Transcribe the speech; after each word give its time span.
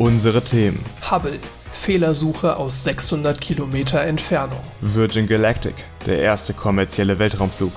Unsere 0.00 0.42
Themen. 0.42 0.82
Hubble. 1.10 1.38
Fehlersuche 1.72 2.56
aus 2.56 2.84
600 2.84 3.38
Kilometer 3.38 4.00
Entfernung. 4.00 4.62
Virgin 4.80 5.26
Galactic, 5.26 5.74
der 6.06 6.20
erste 6.20 6.54
kommerzielle 6.54 7.18
Weltraumflug. 7.18 7.72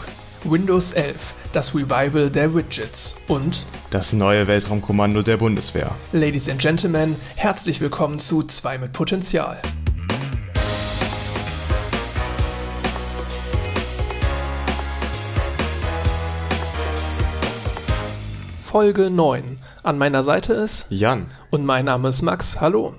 Windows 0.45 0.93
11. 0.93 1.33
Das 1.51 1.75
Revival 1.75 2.29
der 2.29 2.55
Widgets. 2.55 3.17
Und 3.27 3.65
Das 3.89 4.13
neue 4.13 4.47
Weltraumkommando 4.47 5.21
der 5.21 5.35
Bundeswehr. 5.35 5.91
Ladies 6.13 6.47
and 6.47 6.61
Gentlemen, 6.61 7.17
herzlich 7.35 7.81
willkommen 7.81 8.19
zu 8.19 8.41
2 8.43 8.77
mit 8.77 8.93
Potenzial. 8.93 9.61
Folge 18.63 19.09
9. 19.09 19.57
An 19.83 19.97
meiner 19.97 20.23
Seite 20.23 20.53
ist 20.53 20.87
Jan. 20.89 21.25
und 21.51 21.65
mein 21.65 21.83
Name 21.83 22.07
ist 22.07 22.21
Max. 22.21 22.61
Hallo. 22.61 22.95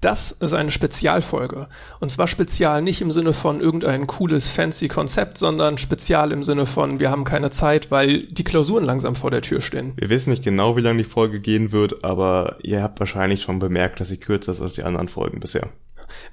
Das 0.00 0.32
ist 0.32 0.54
eine 0.54 0.70
Spezialfolge. 0.70 1.68
Und 2.00 2.10
zwar 2.10 2.26
spezial 2.26 2.80
nicht 2.80 3.02
im 3.02 3.12
Sinne 3.12 3.34
von 3.34 3.60
irgendein 3.60 4.06
cooles, 4.06 4.48
fancy 4.50 4.88
Konzept, 4.88 5.36
sondern 5.36 5.76
spezial 5.76 6.32
im 6.32 6.42
Sinne 6.42 6.64
von, 6.64 7.00
wir 7.00 7.10
haben 7.10 7.24
keine 7.24 7.50
Zeit, 7.50 7.90
weil 7.90 8.20
die 8.20 8.44
Klausuren 8.44 8.84
langsam 8.84 9.14
vor 9.14 9.30
der 9.30 9.42
Tür 9.42 9.60
stehen. 9.60 9.92
Wir 9.96 10.08
wissen 10.08 10.30
nicht 10.30 10.42
genau, 10.42 10.74
wie 10.76 10.80
lange 10.80 10.98
die 10.98 11.08
Folge 11.08 11.38
gehen 11.38 11.70
wird, 11.70 12.02
aber 12.02 12.56
ihr 12.62 12.82
habt 12.82 12.98
wahrscheinlich 12.98 13.42
schon 13.42 13.58
bemerkt, 13.58 14.00
dass 14.00 14.08
sie 14.08 14.16
kürzer 14.16 14.52
ist 14.52 14.62
als 14.62 14.72
die 14.74 14.84
anderen 14.84 15.08
Folgen 15.08 15.38
bisher. 15.38 15.68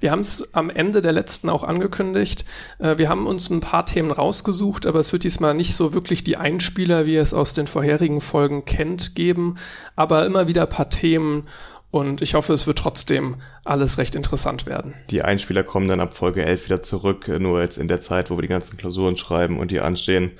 Wir 0.00 0.10
haben 0.10 0.20
es 0.20 0.54
am 0.54 0.70
Ende 0.70 1.00
der 1.00 1.12
letzten 1.12 1.48
auch 1.48 1.64
angekündigt. 1.64 2.44
Äh, 2.78 2.98
Wir 2.98 3.08
haben 3.08 3.26
uns 3.26 3.50
ein 3.50 3.60
paar 3.60 3.86
Themen 3.86 4.10
rausgesucht, 4.10 4.86
aber 4.86 5.00
es 5.00 5.12
wird 5.12 5.24
diesmal 5.24 5.54
nicht 5.54 5.74
so 5.74 5.92
wirklich 5.92 6.24
die 6.24 6.36
Einspieler, 6.36 7.06
wie 7.06 7.14
ihr 7.14 7.22
es 7.22 7.34
aus 7.34 7.54
den 7.54 7.66
vorherigen 7.66 8.20
Folgen 8.20 8.64
kennt, 8.64 9.14
geben, 9.14 9.56
aber 9.96 10.26
immer 10.26 10.48
wieder 10.48 10.62
ein 10.62 10.68
paar 10.68 10.90
Themen 10.90 11.46
und 11.90 12.22
ich 12.22 12.34
hoffe, 12.34 12.52
es 12.52 12.66
wird 12.66 12.78
trotzdem 12.78 13.36
alles 13.64 13.98
recht 13.98 14.14
interessant 14.14 14.66
werden. 14.66 14.94
Die 15.10 15.22
Einspieler 15.22 15.64
kommen 15.64 15.88
dann 15.88 15.98
ab 15.98 16.16
Folge 16.16 16.44
11 16.44 16.66
wieder 16.66 16.82
zurück, 16.82 17.26
nur 17.26 17.60
jetzt 17.60 17.78
in 17.78 17.88
der 17.88 18.00
Zeit, 18.00 18.30
wo 18.30 18.36
wir 18.36 18.42
die 18.42 18.48
ganzen 18.48 18.76
Klausuren 18.76 19.16
schreiben 19.16 19.58
und 19.58 19.72
die 19.72 19.80
anstehen, 19.80 20.30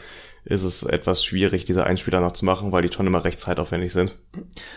ist 0.44 0.62
es 0.62 0.82
etwas 0.82 1.24
schwierig, 1.24 1.64
diese 1.66 1.84
Einspieler 1.84 2.20
noch 2.20 2.32
zu 2.32 2.44
machen, 2.44 2.72
weil 2.72 2.82
die 2.82 2.92
schon 2.92 3.06
immer 3.06 3.24
recht 3.24 3.38
zeitaufwendig 3.40 3.92
sind. 3.92 4.14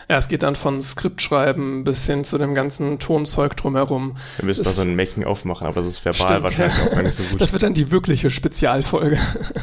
Ja, 0.09 0.17
es 0.17 0.27
geht 0.27 0.43
dann 0.43 0.55
von 0.55 0.81
Skriptschreiben 0.81 1.83
bis 1.83 2.05
hin 2.05 2.23
zu 2.23 2.37
dem 2.37 2.53
ganzen 2.53 2.99
Tonzeug 2.99 3.55
drumherum. 3.55 4.15
Wir 4.37 4.45
müssen 4.45 4.61
mal 4.63 4.69
Das- 4.69 4.75
so 4.75 4.81
ein 4.81 4.95
Making-of 4.95 5.45
machen, 5.45 5.65
aber 5.67 5.75
das 5.75 5.85
ist 5.87 6.03
verbal 6.03 6.27
Stimmt, 6.27 6.43
wahrscheinlich 6.43 6.77
ja. 6.77 6.83
auch 6.85 6.91
gar 6.91 7.03
nicht 7.03 7.13
so 7.15 7.23
gut. 7.23 7.39
Das 7.41 7.53
wird 7.53 7.63
dann 7.63 7.73
die 7.73 7.91
wirkliche 7.91 8.29
Spezialfolge. 8.29 9.17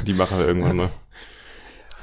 die 0.07 0.15
machen 0.15 0.39
wir 0.39 0.47
irgendwann 0.49 0.77
mal. 0.77 0.91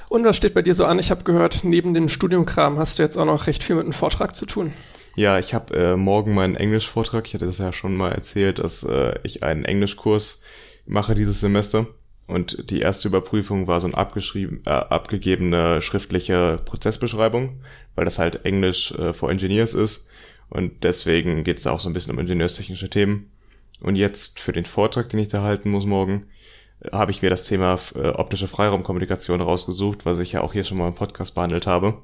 Und 0.09 0.23
was 0.23 0.37
steht 0.37 0.53
bei 0.53 0.61
dir 0.61 0.73
so 0.75 0.85
an? 0.85 0.99
Ich 0.99 1.11
habe 1.11 1.23
gehört, 1.25 1.63
neben 1.63 1.93
dem 1.93 2.07
Studiumkram 2.07 2.77
hast 2.79 2.97
du 2.99 3.03
jetzt 3.03 3.17
auch 3.17 3.25
noch 3.25 3.47
recht 3.47 3.61
viel 3.63 3.75
mit 3.75 3.83
einem 3.83 3.93
Vortrag 3.93 4.35
zu 4.35 4.45
tun. 4.45 4.73
Ja, 5.15 5.39
ich 5.39 5.53
habe 5.53 5.75
äh, 5.75 5.95
morgen 5.97 6.33
meinen 6.35 6.55
Englischvortrag. 6.55 7.25
Ich 7.27 7.33
hatte 7.33 7.47
das 7.47 7.57
ja 7.57 7.73
schon 7.73 7.95
mal 7.97 8.11
erzählt, 8.11 8.59
dass 8.59 8.83
äh, 8.83 9.15
ich 9.23 9.43
einen 9.43 9.65
Englischkurs 9.65 10.43
mache 10.85 11.15
dieses 11.15 11.41
Semester. 11.41 11.87
Und 12.27 12.69
die 12.69 12.81
erste 12.81 13.07
Überprüfung 13.07 13.67
war 13.67 13.79
so 13.79 13.87
eine 13.87 13.97
abgeschrieben, 13.97 14.61
äh, 14.65 14.69
abgegebene 14.69 15.81
schriftliche 15.81 16.57
Prozessbeschreibung, 16.65 17.61
weil 17.95 18.05
das 18.05 18.19
halt 18.19 18.45
Englisch 18.45 18.91
äh, 18.91 19.13
for 19.13 19.31
Engineers 19.31 19.73
ist. 19.73 20.09
Und 20.49 20.83
deswegen 20.83 21.43
geht's 21.43 21.63
da 21.63 21.71
auch 21.71 21.79
so 21.79 21.89
ein 21.89 21.93
bisschen 21.93 22.13
um 22.13 22.19
ingenieurstechnische 22.19 22.89
Themen. 22.89 23.31
Und 23.81 23.95
jetzt 23.95 24.39
für 24.39 24.51
den 24.51 24.65
Vortrag, 24.65 25.09
den 25.09 25.19
ich 25.19 25.29
da 25.29 25.41
halten 25.41 25.69
muss 25.69 25.85
morgen, 25.85 26.27
äh, 26.81 26.91
habe 26.91 27.11
ich 27.11 27.21
mir 27.21 27.29
das 27.29 27.43
Thema 27.43 27.79
äh, 27.95 28.09
optische 28.09 28.49
Freiraumkommunikation 28.49 29.39
rausgesucht, 29.39 30.05
was 30.05 30.19
ich 30.19 30.33
ja 30.33 30.41
auch 30.41 30.51
hier 30.51 30.65
schon 30.65 30.77
mal 30.77 30.89
im 30.89 30.95
Podcast 30.95 31.33
behandelt 31.33 31.65
habe. 31.65 32.01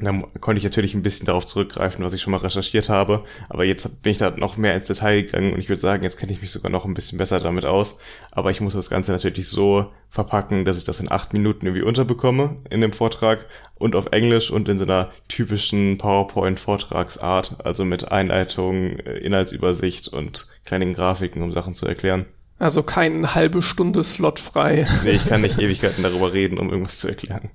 Dann 0.00 0.24
konnte 0.40 0.58
ich 0.58 0.64
natürlich 0.64 0.94
ein 0.94 1.02
bisschen 1.02 1.26
darauf 1.26 1.44
zurückgreifen, 1.46 2.04
was 2.04 2.12
ich 2.12 2.22
schon 2.22 2.30
mal 2.30 2.38
recherchiert 2.38 2.88
habe. 2.88 3.24
Aber 3.48 3.64
jetzt 3.64 4.02
bin 4.02 4.12
ich 4.12 4.18
da 4.18 4.30
noch 4.30 4.56
mehr 4.56 4.74
ins 4.74 4.86
Detail 4.86 5.22
gegangen 5.22 5.52
und 5.52 5.58
ich 5.58 5.68
würde 5.68 5.80
sagen, 5.80 6.02
jetzt 6.02 6.18
kenne 6.18 6.32
ich 6.32 6.40
mich 6.40 6.50
sogar 6.50 6.70
noch 6.70 6.84
ein 6.84 6.94
bisschen 6.94 7.18
besser 7.18 7.40
damit 7.40 7.64
aus. 7.64 7.98
Aber 8.30 8.50
ich 8.50 8.60
muss 8.60 8.74
das 8.74 8.90
Ganze 8.90 9.12
natürlich 9.12 9.48
so 9.48 9.86
verpacken, 10.08 10.64
dass 10.64 10.78
ich 10.78 10.84
das 10.84 11.00
in 11.00 11.10
acht 11.10 11.32
Minuten 11.32 11.66
irgendwie 11.66 11.84
unterbekomme 11.84 12.56
in 12.70 12.80
dem 12.80 12.92
Vortrag 12.92 13.46
und 13.76 13.94
auf 13.94 14.06
Englisch 14.12 14.50
und 14.50 14.68
in 14.68 14.78
so 14.78 14.84
einer 14.84 15.10
typischen 15.28 15.98
PowerPoint-Vortragsart, 15.98 17.64
also 17.64 17.84
mit 17.84 18.10
Einleitung, 18.10 18.98
äh, 18.98 19.18
Inhaltsübersicht 19.18 20.08
und 20.08 20.48
kleinen 20.64 20.94
Grafiken, 20.94 21.42
um 21.42 21.52
Sachen 21.52 21.74
zu 21.74 21.86
erklären. 21.86 22.26
Also 22.58 22.82
kein 22.82 23.34
halbe 23.34 23.62
Stunde 23.62 24.04
Slot 24.04 24.38
frei. 24.38 24.86
Nee, 25.02 25.12
ich 25.12 25.26
kann 25.26 25.40
nicht 25.40 25.58
Ewigkeiten 25.60 26.02
darüber 26.02 26.34
reden, 26.34 26.58
um 26.58 26.68
irgendwas 26.68 26.98
zu 26.98 27.08
erklären. 27.08 27.48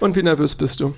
Und 0.00 0.16
wie 0.16 0.22
nervös 0.24 0.56
bist 0.56 0.80
du? 0.80 0.94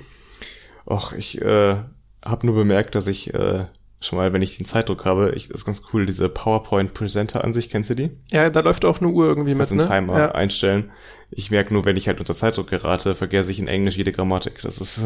Och, 0.91 1.13
ich 1.17 1.41
äh, 1.41 1.77
habe 2.25 2.47
nur 2.47 2.57
bemerkt, 2.57 2.95
dass 2.97 3.07
ich 3.07 3.33
äh, 3.33 3.67
schon 4.01 4.19
mal, 4.19 4.33
wenn 4.33 4.43
ich 4.43 4.57
den 4.57 4.67
Zeitdruck 4.67 5.05
habe, 5.05 5.33
ich, 5.37 5.49
das 5.49 5.61
ist 5.61 5.65
ganz 5.65 5.83
cool, 5.93 6.05
diese 6.05 6.29
PowerPoint-Presenter-Ansicht, 6.29 7.71
kennst 7.71 7.91
du 7.91 7.95
die? 7.95 8.11
Ja, 8.33 8.51
da 8.51 8.61
läuft 8.61 8.85
auch 8.85 9.01
eine 9.01 9.09
Uhr 9.09 9.27
irgendwie 9.27 9.51
mit, 9.55 9.59
Kannst 9.69 9.77
ne? 9.77 9.87
Timer 9.87 10.19
Ja. 10.19 10.31
einstellen. 10.33 10.91
Ich 11.33 11.51
merke 11.53 11.73
nur, 11.73 11.85
wenn 11.85 11.97
ich 11.97 12.09
halt 12.09 12.19
unter 12.19 12.35
Zeitdruck 12.35 12.69
gerate, 12.69 13.15
vergesse 13.15 13.53
ich 13.53 13.61
in 13.61 13.69
Englisch 13.69 13.97
jede 13.97 14.11
Grammatik. 14.11 14.61
Das 14.63 14.81
ist 14.81 15.05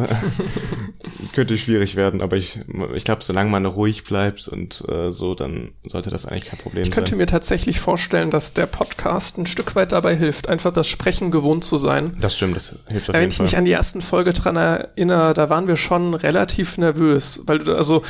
könnte 1.35 1.59
schwierig 1.59 1.97
werden, 1.97 2.23
aber 2.23 2.37
ich, 2.37 2.61
ich 2.95 3.05
glaube, 3.05 3.23
solange 3.23 3.51
man 3.51 3.67
ruhig 3.67 4.05
bleibt 4.05 4.49
und 4.49 4.83
äh, 4.89 5.11
so, 5.13 5.35
dann 5.35 5.73
sollte 5.87 6.11
das 6.11 6.27
eigentlich 6.27 6.47
kein 6.47 6.59
Problem 6.59 6.83
Ich 6.83 6.91
könnte 6.91 7.11
sein. 7.11 7.19
mir 7.19 7.27
tatsächlich 7.27 7.81
vorstellen, 7.81 8.31
dass 8.31 8.55
der 8.55 8.67
Podcast 8.67 9.37
ein 9.39 9.47
Stück 9.47 9.75
weit 9.77 9.93
dabei 9.93 10.17
hilft, 10.17 10.49
einfach 10.49 10.73
das 10.73 10.87
Sprechen 10.87 11.31
gewohnt 11.31 11.65
zu 11.65 11.77
sein. 11.77 12.17
Das 12.21 12.35
stimmt, 12.37 12.57
das 12.57 12.77
hilft 12.91 13.11
auf 13.11 13.15
Wenn 13.15 13.23
jeden 13.23 13.31
ich 13.31 13.37
Fall. 13.37 13.45
mich 13.45 13.57
an 13.57 13.65
die 13.65 13.73
ersten 13.73 14.01
Folge 14.01 14.33
dran 14.33 14.57
erinnere, 14.57 15.35
da 15.35 15.51
waren 15.51 15.67
wir 15.67 15.77
schon 15.77 16.15
relativ 16.15 16.79
nervös, 16.79 17.43
weil 17.47 17.59
du, 17.59 17.75
also 17.77 18.03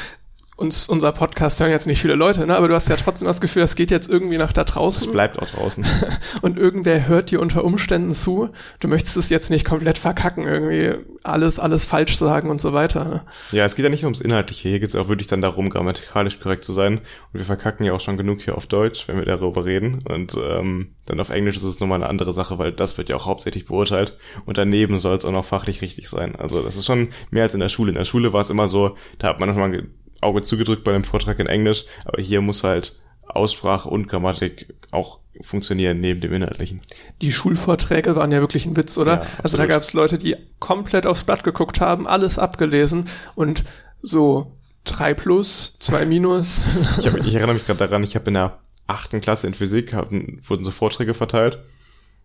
uns, 0.56 0.88
unser 0.88 1.12
Podcast 1.12 1.58
hören 1.60 1.70
jetzt 1.70 1.86
nicht 1.86 2.00
viele 2.00 2.14
Leute, 2.14 2.46
ne? 2.46 2.56
aber 2.56 2.68
du 2.68 2.74
hast 2.74 2.88
ja 2.88 2.96
trotzdem 2.96 3.26
das 3.26 3.40
Gefühl, 3.40 3.62
das 3.62 3.74
geht 3.74 3.90
jetzt 3.90 4.08
irgendwie 4.08 4.38
nach 4.38 4.52
da 4.52 4.62
Es 4.62 4.70
draußen 4.70 5.12
bleibt 5.12 5.38
auch 5.38 5.48
draußen. 5.48 5.84
und 6.42 6.58
irgendwer 6.58 7.08
hört 7.08 7.30
dir 7.30 7.40
unter 7.40 7.64
Umständen 7.64 8.12
zu. 8.12 8.50
Du 8.78 8.86
möchtest 8.86 9.16
es 9.16 9.30
jetzt 9.30 9.50
nicht 9.50 9.64
komplett 9.64 9.98
verkacken, 9.98 10.44
irgendwie 10.46 10.94
alles, 11.24 11.58
alles 11.58 11.86
falsch 11.86 12.16
sagen 12.16 12.50
und 12.50 12.60
so 12.60 12.72
weiter. 12.72 13.04
Ne? 13.04 13.22
Ja, 13.50 13.64
es 13.64 13.74
geht 13.74 13.82
ja 13.82 13.90
nicht 13.90 14.04
ums 14.04 14.20
Inhaltliche. 14.20 14.68
Hier 14.68 14.78
geht 14.78 14.90
es 14.90 14.94
auch 14.94 15.08
wirklich 15.08 15.26
dann 15.26 15.40
darum, 15.40 15.70
grammatikalisch 15.70 16.38
korrekt 16.38 16.64
zu 16.64 16.72
sein. 16.72 16.98
Und 16.98 17.40
wir 17.40 17.44
verkacken 17.44 17.84
ja 17.84 17.92
auch 17.92 18.00
schon 18.00 18.16
genug 18.16 18.42
hier 18.42 18.56
auf 18.56 18.66
Deutsch, 18.66 19.08
wenn 19.08 19.16
wir 19.16 19.24
darüber 19.24 19.64
reden. 19.64 20.04
Und 20.08 20.36
ähm, 20.40 20.94
dann 21.06 21.18
auf 21.18 21.30
Englisch 21.30 21.56
ist 21.56 21.64
es 21.64 21.80
nochmal 21.80 22.00
eine 22.00 22.08
andere 22.08 22.32
Sache, 22.32 22.58
weil 22.58 22.72
das 22.72 22.96
wird 22.98 23.08
ja 23.08 23.16
auch 23.16 23.26
hauptsächlich 23.26 23.66
beurteilt. 23.66 24.16
Und 24.44 24.58
daneben 24.58 24.98
soll 24.98 25.16
es 25.16 25.24
auch 25.24 25.32
noch 25.32 25.44
fachlich 25.44 25.82
richtig 25.82 26.08
sein. 26.08 26.36
Also 26.36 26.62
das 26.62 26.76
ist 26.76 26.86
schon 26.86 27.08
mehr 27.30 27.44
als 27.44 27.54
in 27.54 27.60
der 27.60 27.70
Schule. 27.70 27.90
In 27.90 27.96
der 27.96 28.04
Schule 28.04 28.32
war 28.32 28.42
es 28.42 28.50
immer 28.50 28.68
so, 28.68 28.96
da 29.18 29.28
hat 29.28 29.40
man 29.40 29.48
nochmal 29.48 29.84
Auge 30.24 30.42
zugedrückt 30.42 30.84
bei 30.84 30.94
einem 30.94 31.04
Vortrag 31.04 31.38
in 31.38 31.46
Englisch. 31.46 31.84
Aber 32.04 32.20
hier 32.20 32.40
muss 32.40 32.64
halt 32.64 32.98
Aussprache 33.26 33.88
und 33.88 34.08
Grammatik 34.08 34.74
auch 34.90 35.20
funktionieren 35.40 36.00
neben 36.00 36.20
dem 36.20 36.32
Inhaltlichen. 36.32 36.80
Die 37.20 37.32
Schulvorträge 37.32 38.14
waren 38.16 38.30
ja 38.32 38.40
wirklich 38.40 38.66
ein 38.66 38.76
Witz, 38.76 38.96
oder? 38.98 39.22
Ja, 39.22 39.26
also 39.42 39.56
da 39.56 39.66
gab 39.66 39.82
es 39.82 39.92
Leute, 39.92 40.18
die 40.18 40.36
komplett 40.60 41.06
aufs 41.06 41.24
Blatt 41.24 41.44
geguckt 41.44 41.80
haben, 41.80 42.06
alles 42.06 42.38
abgelesen 42.38 43.06
und 43.34 43.64
so 44.02 44.52
drei 44.84 45.14
plus, 45.14 45.76
zwei 45.80 46.04
minus. 46.04 46.62
Ich, 46.98 47.06
hab, 47.06 47.16
ich 47.16 47.34
erinnere 47.34 47.54
mich 47.54 47.66
gerade 47.66 47.78
daran, 47.78 48.04
ich 48.04 48.14
habe 48.14 48.26
in 48.28 48.34
der 48.34 48.58
achten 48.86 49.20
Klasse 49.20 49.46
in 49.46 49.54
Physik 49.54 49.94
hab, 49.94 50.12
wurden 50.12 50.64
so 50.64 50.70
Vorträge 50.70 51.14
verteilt 51.14 51.58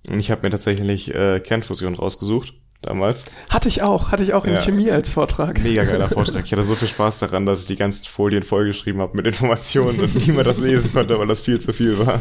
und 0.08 0.20
ich 0.20 0.30
habe 0.30 0.42
mir 0.44 0.52
tatsächlich 0.52 1.14
äh, 1.16 1.40
Kernfusion 1.40 1.96
rausgesucht 1.96 2.54
damals. 2.82 3.26
hatte 3.50 3.68
ich 3.68 3.82
auch, 3.82 4.12
hatte 4.12 4.24
ich 4.24 4.34
auch 4.34 4.46
in 4.46 4.54
Ja. 4.54 4.62
Chemie 4.62 4.90
als 4.92 5.12
Vortrag. 5.12 5.60
Mega 5.62 5.84
geiler 5.84 6.10
Vortrag. 6.10 6.44
Ich 6.46 6.52
hatte 6.52 6.64
so 6.66 6.76
viel 6.76 6.88
Spaß 6.88 7.20
daran, 7.20 7.46
dass 7.46 7.62
ich 7.62 7.68
die 7.68 7.76
ganzen 7.76 8.06
Folien 8.06 8.44
vollgeschrieben 8.44 9.02
habe 9.02 9.16
mit 9.18 9.26
Informationen 9.26 10.00
und 10.00 10.28
niemand 10.28 10.48
das 10.48 10.60
lesen 10.60 10.94
konnte, 10.94 11.18
weil 11.20 11.28
das 11.28 11.42
viel 11.42 11.60
zu 11.60 11.74
viel 11.74 12.00
war. 12.06 12.20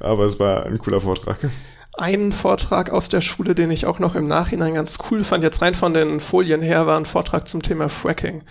Aber 0.00 0.24
es 0.24 0.38
war 0.38 0.66
ein 0.66 0.78
cooler 0.78 1.00
Vortrag. 1.00 1.38
Einen 1.98 2.32
Vortrag 2.32 2.90
aus 2.90 3.08
der 3.10 3.20
Schule, 3.20 3.54
den 3.54 3.70
ich 3.70 3.84
auch 3.84 3.98
noch 3.98 4.14
im 4.14 4.26
Nachhinein 4.26 4.74
ganz 4.74 4.98
cool 5.10 5.24
fand, 5.24 5.44
jetzt 5.44 5.60
rein 5.60 5.74
von 5.74 5.92
den 5.92 6.20
Folien 6.20 6.62
her, 6.62 6.86
war 6.86 6.98
ein 6.98 7.04
Vortrag 7.04 7.46
zum 7.48 7.62
Thema 7.62 7.88
Fracking. 7.88 8.44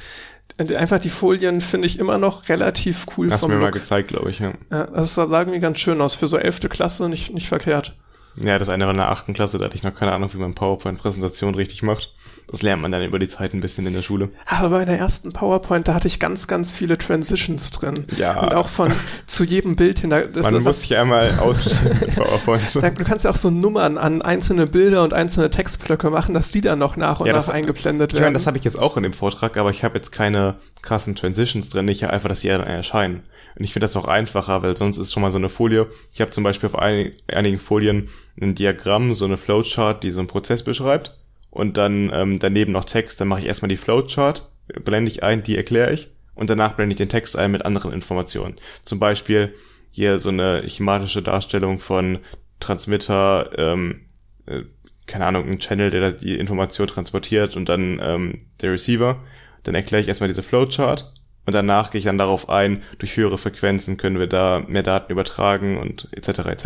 Einfach 0.77 0.99
die 0.99 1.09
Folien 1.09 1.59
finde 1.59 1.87
ich 1.87 1.97
immer 1.97 2.19
noch 2.19 2.49
relativ 2.49 3.07
cool 3.17 3.31
Hast 3.31 3.43
du 3.43 3.47
mir 3.47 3.55
mal 3.55 3.65
Look. 3.67 3.73
gezeigt, 3.75 4.09
glaube 4.09 4.29
ich. 4.29 4.39
Ja. 4.39 4.53
Ja, 4.69 4.85
das 4.85 5.15
sah 5.15 5.23
irgendwie 5.39 5.59
ganz 5.59 5.79
schön 5.79 5.99
aus. 6.01 6.13
Für 6.13 6.27
so 6.27 6.37
elfte 6.37 6.69
Klasse 6.69 7.09
nicht, 7.09 7.33
nicht 7.33 7.47
verkehrt. 7.47 7.95
Ja, 8.35 8.57
das 8.57 8.69
eine 8.69 8.85
war 8.85 8.91
in 8.91 8.97
der 8.97 9.09
achten 9.09 9.33
Klasse, 9.33 9.57
da 9.57 9.65
hatte 9.65 9.75
ich 9.75 9.83
noch 9.83 9.95
keine 9.95 10.13
Ahnung, 10.13 10.33
wie 10.33 10.37
man 10.37 10.55
PowerPoint-Präsentation 10.55 11.55
richtig 11.55 11.83
macht. 11.83 12.11
Das 12.51 12.61
lernt 12.61 12.81
man 12.81 12.91
dann 12.91 13.01
über 13.03 13.17
die 13.17 13.27
Zeit 13.27 13.53
ein 13.53 13.61
bisschen 13.61 13.87
in 13.87 13.93
der 13.93 14.01
Schule. 14.01 14.29
Aber 14.45 14.69
bei 14.69 14.85
der 14.85 14.99
ersten 14.99 15.31
PowerPoint, 15.31 15.87
da 15.87 15.93
hatte 15.93 16.07
ich 16.09 16.19
ganz, 16.19 16.47
ganz 16.47 16.73
viele 16.73 16.97
Transitions 16.97 17.71
drin. 17.71 18.05
Ja. 18.17 18.39
Und 18.41 18.53
auch 18.53 18.67
von 18.67 18.91
zu 19.25 19.45
jedem 19.45 19.77
Bild 19.77 19.99
hin. 19.99 20.09
Das, 20.09 20.51
Man 20.51 20.61
muss 20.61 20.81
sich 20.81 20.97
einmal 20.97 21.39
auslesen 21.39 21.79
mit 21.99 22.15
PowerPoint. 22.15 22.75
da, 22.83 22.89
du 22.89 23.03
kannst 23.05 23.23
ja 23.25 23.31
auch 23.31 23.37
so 23.37 23.49
Nummern 23.49 23.97
an 23.97 24.21
einzelne 24.21 24.67
Bilder 24.67 25.03
und 25.03 25.13
einzelne 25.13 25.49
Textblöcke 25.49 26.09
machen, 26.09 26.33
dass 26.33 26.51
die 26.51 26.59
dann 26.61 26.77
noch 26.79 26.97
nach 26.97 27.21
und 27.21 27.27
Ja, 27.27 27.33
nach 27.33 27.39
das- 27.39 27.49
eingeblendet 27.49 28.11
Ich 28.11 28.15
werden. 28.15 28.25
meine, 28.25 28.33
das 28.33 28.47
habe 28.47 28.57
ich 28.57 28.65
jetzt 28.65 28.77
auch 28.77 28.97
in 28.97 29.03
dem 29.03 29.13
Vortrag, 29.13 29.55
aber 29.55 29.69
ich 29.69 29.83
habe 29.85 29.95
jetzt 29.95 30.11
keine 30.11 30.55
krassen 30.81 31.15
Transitions 31.15 31.69
drin. 31.69 31.87
Ich 31.87 32.03
habe 32.03 32.11
einfach, 32.11 32.27
dass 32.29 32.41
die 32.41 32.49
dann 32.49 32.61
erscheinen. 32.61 33.23
Und 33.57 33.63
ich 33.63 33.71
finde 33.73 33.85
das 33.85 33.95
auch 33.95 34.05
einfacher, 34.09 34.61
weil 34.61 34.75
sonst 34.75 34.97
ist 34.97 35.13
schon 35.13 35.21
mal 35.21 35.31
so 35.31 35.37
eine 35.37 35.49
Folie. 35.49 35.87
Ich 36.13 36.19
habe 36.19 36.31
zum 36.31 36.43
Beispiel 36.43 36.67
auf 36.67 36.75
ein, 36.77 37.11
einigen 37.27 37.59
Folien 37.59 38.09
ein 38.41 38.55
Diagramm, 38.55 39.13
so 39.13 39.23
eine 39.25 39.37
Flowchart, 39.37 40.03
die 40.03 40.11
so 40.11 40.19
einen 40.19 40.27
Prozess 40.27 40.63
beschreibt. 40.63 41.15
Und 41.51 41.77
dann 41.77 42.09
ähm, 42.13 42.39
daneben 42.39 42.71
noch 42.71 42.85
Text. 42.85 43.21
Dann 43.21 43.27
mache 43.27 43.41
ich 43.41 43.45
erstmal 43.45 43.69
die 43.69 43.77
Flowchart, 43.77 44.51
blende 44.83 45.11
ich 45.11 45.21
ein, 45.21 45.43
die 45.43 45.57
erkläre 45.57 45.93
ich. 45.93 46.09
und 46.33 46.49
danach 46.49 46.73
blende 46.73 46.93
ich 46.93 46.97
den 46.97 47.09
Text 47.09 47.37
ein 47.37 47.51
mit 47.51 47.63
anderen 47.65 47.93
Informationen. 47.93 48.55
Zum 48.83 48.99
Beispiel 48.99 49.53
hier 49.91 50.17
so 50.17 50.29
eine 50.29 50.67
schematische 50.69 51.21
Darstellung 51.21 51.77
von 51.79 52.19
Transmitter, 52.59 53.51
ähm, 53.57 54.01
äh, 54.45 54.61
keine 55.05 55.25
Ahnung, 55.25 55.47
ein 55.47 55.59
Channel, 55.59 55.89
der 55.91 56.13
die 56.13 56.37
Information 56.37 56.87
transportiert 56.87 57.55
und 57.55 57.67
dann 57.67 57.99
ähm, 58.01 58.37
der 58.61 58.71
Receiver. 58.71 59.21
Dann 59.63 59.75
erkläre 59.75 60.01
ich 60.01 60.07
erstmal 60.07 60.29
diese 60.29 60.43
Flowchart 60.43 61.13
und 61.45 61.53
danach 61.53 61.91
gehe 61.91 61.99
ich 61.99 62.05
dann 62.05 62.17
darauf 62.17 62.49
ein, 62.49 62.81
durch 62.97 63.17
höhere 63.17 63.37
Frequenzen 63.37 63.97
können 63.97 64.19
wir 64.19 64.27
da 64.27 64.63
mehr 64.67 64.83
Daten 64.83 65.11
übertragen 65.11 65.77
und 65.77 66.07
etc. 66.13 66.39
etc. 66.47 66.65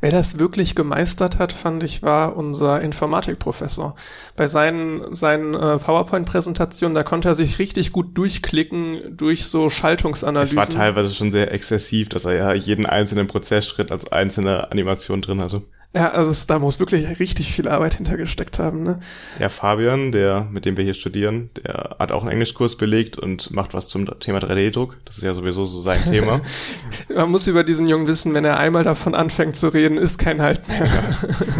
Wer 0.00 0.10
das 0.10 0.38
wirklich 0.38 0.74
gemeistert 0.74 1.38
hat, 1.38 1.52
fand 1.52 1.82
ich, 1.82 2.02
war 2.02 2.36
unser 2.36 2.80
Informatikprofessor. 2.80 3.94
Bei 4.34 4.46
seinen, 4.46 5.14
seinen 5.14 5.54
äh, 5.54 5.78
PowerPoint-Präsentationen, 5.78 6.94
da 6.94 7.02
konnte 7.02 7.28
er 7.28 7.34
sich 7.34 7.58
richtig 7.58 7.92
gut 7.92 8.16
durchklicken 8.16 9.16
durch 9.16 9.44
so 9.44 9.68
Schaltungsanalysen. 9.68 10.58
Es 10.58 10.68
war 10.68 10.74
teilweise 10.74 11.14
schon 11.14 11.32
sehr 11.32 11.52
exzessiv, 11.52 12.08
dass 12.08 12.24
er 12.24 12.34
ja 12.34 12.54
jeden 12.54 12.86
einzelnen 12.86 13.26
Prozessschritt 13.26 13.92
als 13.92 14.10
einzelne 14.10 14.70
Animation 14.70 15.20
drin 15.20 15.40
hatte. 15.40 15.62
Ja, 15.92 16.12
also 16.12 16.30
es, 16.30 16.46
da 16.46 16.60
muss 16.60 16.78
wirklich 16.78 17.18
richtig 17.18 17.52
viel 17.52 17.66
Arbeit 17.66 17.94
hintergesteckt 17.94 18.60
haben, 18.60 18.84
ne? 18.84 19.00
Ja, 19.40 19.48
Fabian, 19.48 20.12
der, 20.12 20.46
mit 20.48 20.64
dem 20.64 20.76
wir 20.76 20.84
hier 20.84 20.94
studieren, 20.94 21.50
der 21.56 21.96
hat 21.98 22.12
auch 22.12 22.22
einen 22.22 22.30
Englischkurs 22.30 22.76
belegt 22.76 23.18
und 23.18 23.50
macht 23.50 23.74
was 23.74 23.88
zum 23.88 24.06
Thema 24.20 24.38
3D-Druck. 24.38 24.98
Das 25.04 25.16
ist 25.16 25.24
ja 25.24 25.34
sowieso 25.34 25.64
so 25.64 25.80
sein 25.80 26.04
Thema. 26.04 26.42
Man 27.12 27.32
muss 27.32 27.48
über 27.48 27.64
diesen 27.64 27.88
Jungen 27.88 28.06
wissen, 28.06 28.34
wenn 28.34 28.44
er 28.44 28.58
einmal 28.58 28.84
davon 28.84 29.16
anfängt 29.16 29.56
zu 29.56 29.66
reden, 29.66 29.98
ist 29.98 30.18
kein 30.18 30.40
Halt 30.40 30.68
mehr. 30.68 30.88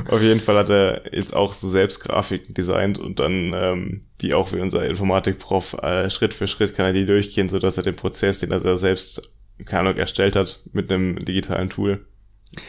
Auf 0.09 0.23
jeden 0.23 0.39
Fall 0.39 0.59
hat 0.59 0.71
er 0.71 1.13
jetzt 1.13 1.35
auch 1.35 1.53
so 1.53 1.69
selbst 1.69 1.99
Grafiken 1.99 2.55
designt 2.55 2.99
und 2.99 3.19
dann 3.19 3.53
ähm, 3.53 4.03
die 4.21 4.35
auch 4.35 4.53
wie 4.53 4.61
unser 4.61 4.87
Informatikprof 4.87 5.75
äh, 5.83 6.09
Schritt 6.09 6.35
für 6.35 6.47
Schritt 6.47 6.77
kann 6.77 6.87
er 6.87 6.93
die 6.93 7.05
durchgehen, 7.07 7.49
so 7.49 7.59
dass 7.59 7.79
er 7.79 7.83
den 7.83 7.97
Prozess, 7.97 8.39
den 8.39 8.53
er 8.53 8.77
selbst 8.77 9.23
keine 9.67 9.81
Ahnung, 9.81 9.97
erstellt 9.97 10.37
hat, 10.37 10.61
mit 10.73 10.91
einem 10.91 11.19
digitalen 11.19 11.69
Tool 11.71 12.07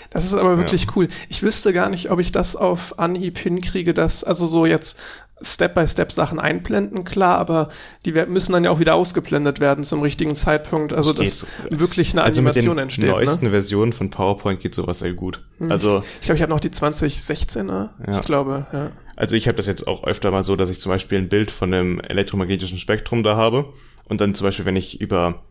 das 0.10 0.26
ist 0.26 0.34
aber 0.34 0.58
wirklich 0.58 0.86
ja. 0.86 0.92
cool. 0.96 1.08
Ich 1.30 1.42
wüsste 1.44 1.74
gar 1.74 1.90
nicht, 1.90 2.12
ob 2.12 2.20
ich 2.20 2.32
das 2.32 2.56
auf 2.56 3.00
Anhieb 3.00 3.38
hinkriege, 3.38 3.94
dass, 3.94 4.24
also 4.24 4.46
so 4.46 4.66
jetzt 4.66 5.00
Step-by-Step 5.42 6.12
Sachen 6.12 6.40
einblenden, 6.40 7.04
klar, 7.04 7.38
aber 7.38 7.70
die 8.06 8.12
müssen 8.12 8.54
dann 8.54 8.64
ja 8.64 8.70
auch 8.70 8.80
wieder 8.80 8.96
ausgeblendet 8.96 9.60
werden 9.60 9.84
zum 9.84 10.02
richtigen 10.02 10.36
Zeitpunkt, 10.36 10.94
also 10.94 11.14
dass 11.14 11.40
so. 11.40 11.48
wirklich 11.70 12.12
eine 12.14 12.24
also 12.24 12.42
Animation 12.42 12.76
mit 12.76 12.84
entsteht. 12.84 13.06
Die 13.06 13.08
ne? 13.08 13.14
neuesten 13.14 13.46
ne? 13.46 13.52
Versionen 13.52 13.94
von 13.94 14.10
PowerPoint 14.10 14.60
geht 14.60 14.76
sowas 14.76 15.00
sehr 15.00 15.14
gut. 15.14 15.44
Hm, 15.58 15.72
also 15.72 16.04
ich 16.20 16.28
glaube, 16.28 16.36
ich 16.38 16.42
habe 16.44 16.52
noch 16.52 16.60
die 16.60 16.70
2016er, 16.70 17.70
ja. 17.72 17.90
ich 18.12 18.22
glaube, 18.22 18.68
ja. 18.72 18.92
Also 19.16 19.36
ich 19.36 19.48
habe 19.48 19.58
das 19.58 19.68
jetzt 19.68 19.88
auch 19.88 20.04
öfter 20.04 20.32
mal 20.32 20.44
so, 20.44 20.56
dass 20.56 20.70
ich 20.70 20.80
zum 20.80 20.92
Beispiel 20.92 21.18
ein 21.18 21.30
Bild 21.30 21.52
von 21.52 21.74
einem 21.74 22.00
elektromagnetischen 22.00 22.78
Spektrum 22.78 23.24
da 23.24 23.36
habe 23.36 23.74
und 24.06 24.22
dann 24.22 24.34
zum 24.36 24.46
Beispiel, 24.46 24.66
wenn 24.66 24.76
ich 24.76 25.02
über 25.02 25.44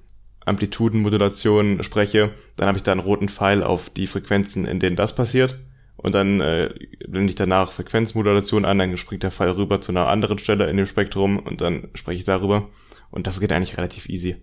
Amplitudenmodulation 0.44 1.82
spreche, 1.82 2.32
dann 2.56 2.68
habe 2.68 2.78
ich 2.78 2.82
da 2.82 2.92
einen 2.92 3.00
roten 3.00 3.28
Pfeil 3.28 3.62
auf 3.62 3.90
die 3.90 4.06
Frequenzen, 4.06 4.64
in 4.64 4.78
denen 4.78 4.96
das 4.96 5.14
passiert. 5.14 5.58
Und 5.96 6.14
dann 6.14 6.40
äh, 6.40 6.72
blende 7.06 7.30
ich 7.30 7.36
danach 7.36 7.72
Frequenzmodulation 7.72 8.64
an, 8.64 8.78
dann 8.78 8.96
springt 8.96 9.22
der 9.22 9.30
Pfeil 9.30 9.50
rüber 9.50 9.82
zu 9.82 9.92
einer 9.92 10.08
anderen 10.08 10.38
Stelle 10.38 10.70
in 10.70 10.78
dem 10.78 10.86
Spektrum 10.86 11.38
und 11.38 11.60
dann 11.60 11.88
spreche 11.94 12.20
ich 12.20 12.24
darüber. 12.24 12.68
Und 13.10 13.26
das 13.26 13.38
geht 13.38 13.52
eigentlich 13.52 13.76
relativ 13.76 14.08
easy. 14.08 14.36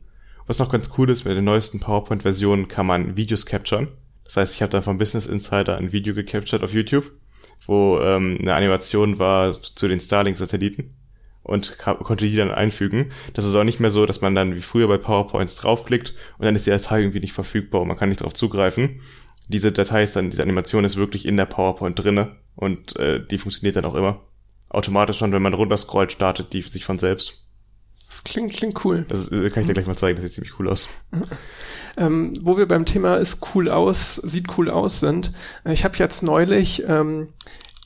Was 0.45 0.59
noch 0.59 0.71
ganz 0.71 0.91
cool 0.97 1.09
ist, 1.09 1.25
mit 1.25 1.35
den 1.35 1.45
neuesten 1.45 1.79
PowerPoint-Versionen 1.79 2.67
kann 2.67 2.85
man 2.85 3.17
Videos 3.17 3.47
capturen. 3.47 3.87
Das 4.23 4.37
heißt, 4.37 4.55
ich 4.55 4.61
habe 4.61 4.71
dann 4.71 4.83
vom 4.83 4.99
Business 4.99 5.25
Insider 5.25 5.77
ein 5.77 5.91
Video 5.91 6.13
gecaptured 6.13 6.63
auf 6.63 6.73
YouTube, 6.73 7.11
wo 7.65 7.99
ähm, 8.01 8.37
eine 8.39 8.53
Animation 8.53 9.17
war 9.17 9.59
zu 9.61 9.87
den 9.87 9.99
Starlink-Satelliten 9.99 10.93
und 11.47 11.77
konnte 11.77 12.25
die 12.25 12.35
dann 12.35 12.51
einfügen. 12.51 13.11
Das 13.33 13.45
ist 13.45 13.55
auch 13.55 13.63
nicht 13.63 13.79
mehr 13.79 13.89
so, 13.89 14.05
dass 14.05 14.21
man 14.21 14.35
dann 14.35 14.55
wie 14.55 14.61
früher 14.61 14.87
bei 14.87 14.97
PowerPoints 14.97 15.55
draufklickt 15.55 16.13
und 16.37 16.45
dann 16.45 16.55
ist 16.55 16.67
die 16.67 16.71
Datei 16.71 16.99
irgendwie 16.99 17.21
nicht 17.21 17.33
verfügbar 17.33 17.81
und 17.81 17.87
man 17.87 17.97
kann 17.97 18.09
nicht 18.09 18.21
darauf 18.21 18.33
zugreifen. 18.33 19.01
Diese 19.47 19.71
Datei 19.71 20.03
ist 20.03 20.15
dann, 20.15 20.29
diese 20.29 20.43
Animation 20.43 20.83
ist 20.83 20.97
wirklich 20.97 21.25
in 21.25 21.37
der 21.37 21.45
PowerPoint 21.45 21.97
drinne 21.97 22.35
und 22.55 22.95
äh, 22.97 23.25
die 23.25 23.37
funktioniert 23.37 23.77
dann 23.77 23.85
auch 23.85 23.95
immer. 23.95 24.21
Automatisch 24.69 25.17
schon, 25.17 25.31
wenn 25.31 25.41
man 25.41 25.53
runterscrollt, 25.53 26.11
startet 26.11 26.51
die 26.51 26.61
sich 26.61 26.83
von 26.83 26.99
selbst. 26.99 27.45
Das 28.07 28.23
klingt, 28.23 28.53
klingt 28.53 28.85
cool. 28.85 29.05
Das 29.07 29.31
äh, 29.31 29.49
kann 29.49 29.61
ich 29.61 29.67
dir 29.67 29.73
gleich 29.73 29.85
mal 29.85 29.97
zeigen, 29.97 30.15
das 30.15 30.25
sieht 30.25 30.33
ziemlich 30.33 30.59
cool 30.59 30.69
aus. 30.69 30.87
ähm, 31.97 32.33
wo 32.41 32.57
wir 32.57 32.67
beim 32.67 32.85
Thema 32.85 33.15
ist 33.15 33.39
cool 33.53 33.69
aus, 33.69 34.15
sieht 34.15 34.57
cool 34.57 34.69
aus 34.69 34.99
sind. 34.99 35.33
Äh, 35.65 35.73
ich 35.73 35.83
habe 35.83 35.97
jetzt 35.97 36.23
neulich 36.23 36.83
ähm, 36.87 37.29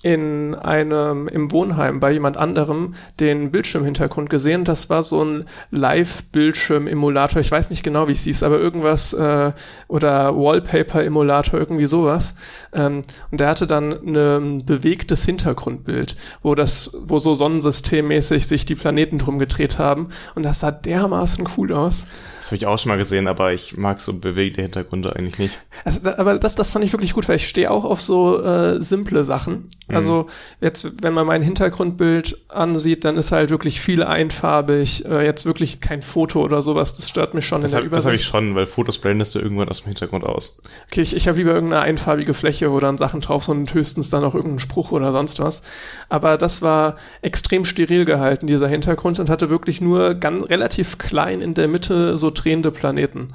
in 0.04 0.56
einem 0.56 1.28
im 1.28 1.52
Wohnheim 1.52 2.00
bei 2.00 2.12
jemand 2.12 2.38
anderem 2.38 2.96
den 3.20 3.52
Bildschirmhintergrund 3.52 4.30
gesehen. 4.30 4.64
Das 4.66 4.90
war 4.90 5.04
so 5.04 5.24
ein 5.24 5.46
Live-Bildschirm-Emulator. 5.70 7.40
Ich 7.40 7.52
weiß 7.52 7.70
nicht 7.70 7.84
genau, 7.84 8.08
wie 8.08 8.14
es 8.14 8.24
hieß, 8.24 8.44
aber 8.44 8.60
irgendwas 8.60 9.14
äh, 9.14 9.52
oder 9.88 10.36
Wallpaper-Emulator, 10.36 11.60
irgendwie 11.60 11.86
sowas. 11.86 12.36
Ähm, 12.74 13.04
und 13.30 13.40
der 13.40 13.50
hatte 13.50 13.68
dann 13.68 13.92
ein 13.92 14.66
bewegtes 14.66 15.26
Hintergrundbild, 15.26 16.16
wo 16.42 16.56
das, 16.56 16.98
wo 17.04 17.20
so 17.20 17.34
sonnensystemmäßig 17.36 18.48
sich 18.48 18.66
die 18.66 18.76
Planeten 18.76 19.20
drum 19.20 19.38
gedreht 19.38 19.78
haben. 19.78 20.10
Und 20.34 20.46
das 20.46 20.62
sah 20.62 20.72
dermaßen 20.72 21.48
cool 21.58 21.74
aus. 21.74 22.08
Das 22.40 22.48
habe 22.48 22.56
ich 22.56 22.66
auch 22.66 22.80
schon 22.80 22.90
mal 22.90 22.98
gesehen, 22.98 23.28
aber 23.28 23.54
ich 23.54 23.78
mag 23.78 24.00
so 24.00 24.14
bewegte 24.14 24.64
Hintergründe 24.64 25.16
eigentlich 25.16 25.38
nicht. 25.38 25.62
Also, 25.86 26.10
aber 26.10 26.40
das, 26.40 26.56
das 26.56 26.72
fand 26.72 26.84
ich 26.84 26.92
wirklich 26.92 27.14
gut, 27.14 27.30
weil 27.30 27.36
ich 27.36 27.48
stehe 27.48 27.70
auch 27.70 27.86
auf 27.86 28.02
so 28.02 28.42
äh, 28.42 28.82
simple 28.82 29.24
Sachen. 29.24 29.70
Mhm. 29.92 29.98
Also 29.98 30.28
jetzt, 30.60 31.04
wenn 31.04 31.14
man 31.14 31.28
mein 31.28 31.42
Hintergrundbild 31.42 32.38
ansieht, 32.48 33.06
dann 33.06 33.18
ist 33.18 33.32
halt 33.32 33.50
wirklich 33.50 33.82
viel 33.82 34.04
einfarbig. 34.04 35.06
Äh, 35.06 35.26
jetzt 35.26 35.46
wirklich 35.46 35.82
kein 35.82 36.02
Foto 36.02 36.42
oder 36.42 36.62
sowas. 36.62 36.94
Das 36.94 37.10
stört 37.10 37.34
mich 37.34 37.46
schon 37.46 37.62
das 37.62 37.74
in 37.74 37.78
der 37.78 37.86
hab, 37.86 37.92
Das 37.92 38.06
habe 38.06 38.16
ich 38.16 38.26
schon, 38.26 38.56
weil 38.56 38.66
Fotos 38.66 38.98
blendest 38.98 39.36
du 39.36 39.40
irgendwann 39.40 39.70
aus 39.70 39.82
dem 39.84 39.88
Hintergrund 39.88 40.24
aus. 40.24 40.62
Okay, 40.90 41.02
ich, 41.02 41.16
ich 41.16 41.28
habe 41.28 41.38
lieber 41.38 41.54
irgendeine 41.54 41.84
einfarbige 41.84 42.34
Fläche, 42.34 42.72
wo 42.72 42.80
dann 42.80 42.98
Sachen 42.98 43.20
drauf 43.20 43.46
sind 43.46 43.58
und 43.58 43.74
höchstens 43.74 44.10
dann 44.10 44.22
noch 44.22 44.34
irgendein 44.34 44.60
Spruch 44.60 44.92
oder 44.92 45.12
sonst 45.12 45.40
was. 45.40 45.62
Aber 46.10 46.38
das 46.38 46.62
war 46.62 46.98
extrem 47.22 47.66
steril 47.66 48.06
gehalten, 48.06 48.48
dieser 48.48 48.68
Hintergrund, 48.68 49.20
und 49.20 49.30
hatte 49.30 49.50
wirklich 49.50 49.82
nur 49.82 50.16
ganz 50.16 50.50
relativ 50.50 50.98
klein 50.98 51.42
in 51.42 51.54
der 51.54 51.68
Mitte 51.68 52.18
so 52.18 52.32
drehende 52.32 52.72
Planeten. 52.72 53.30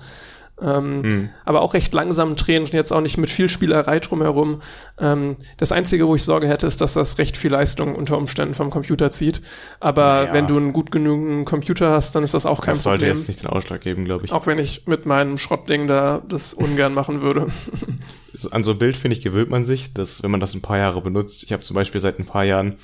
Ähm, 0.61 1.03
hm. 1.03 1.29
Aber 1.45 1.61
auch 1.61 1.75
recht 1.75 1.93
langsam 1.93 2.35
drehen 2.35 2.63
und 2.63 2.73
jetzt 2.73 2.91
auch 2.91 3.03
nicht 3.03 3.19
mit 3.19 3.31
viel 3.31 3.51
Spielerei 3.51 4.01
drumherum. 4.01 4.63
Ähm, 4.99 5.37
das 5.59 5.71
Einzige, 5.71 6.09
wo 6.09 6.15
ich 6.15 6.25
Sorge 6.25 6.49
hätte, 6.49 6.67
ist, 6.67 6.81
dass 6.81 6.95
das 6.95 7.19
recht 7.19 7.37
viel 7.37 7.51
Leistung 7.51 7.95
unter 7.95 8.17
Umständen 8.17 8.55
vom 8.55 8.71
Computer 8.71 9.11
zieht. 9.11 9.43
Aber 9.81 10.07
naja. 10.07 10.33
wenn 10.33 10.47
du 10.47 10.57
einen 10.57 10.73
gut 10.73 10.91
genügenden 10.91 11.45
Computer 11.45 11.91
hast, 11.91 12.15
dann 12.15 12.23
ist 12.23 12.33
das 12.33 12.47
auch 12.47 12.63
kein 12.63 12.73
das 12.73 12.85
Problem. 12.85 13.01
Das 13.01 13.19
sollte 13.19 13.21
jetzt 13.21 13.29
nicht 13.29 13.43
den 13.43 13.51
Ausschlag 13.51 13.83
geben, 13.83 14.05
glaube 14.07 14.25
ich. 14.25 14.33
Auch 14.33 14.47
wenn 14.47 14.59
ich 14.59 14.87
mit 14.87 15.05
meinem 15.05 15.37
Schrottding 15.37 15.89
da 15.89 16.23
das 16.27 16.55
ungern 16.55 16.95
machen 16.95 17.21
würde. 17.21 17.49
An 18.51 18.65
so 18.65 18.73
ein 18.73 18.79
Bild, 18.79 18.97
finde 18.97 19.17
ich, 19.17 19.23
gewöhnt 19.23 19.51
man 19.51 19.65
sich, 19.65 19.95
dass 19.95 20.23
wenn 20.23 20.31
man 20.31 20.41
das 20.41 20.55
ein 20.55 20.63
paar 20.63 20.79
Jahre 20.79 21.01
benutzt, 21.01 21.43
ich 21.43 21.53
habe 21.53 21.63
zum 21.63 21.75
Beispiel 21.75 22.01
seit 22.01 22.19
ein 22.19 22.27
paar 22.27 22.45
Jahren 22.45 22.77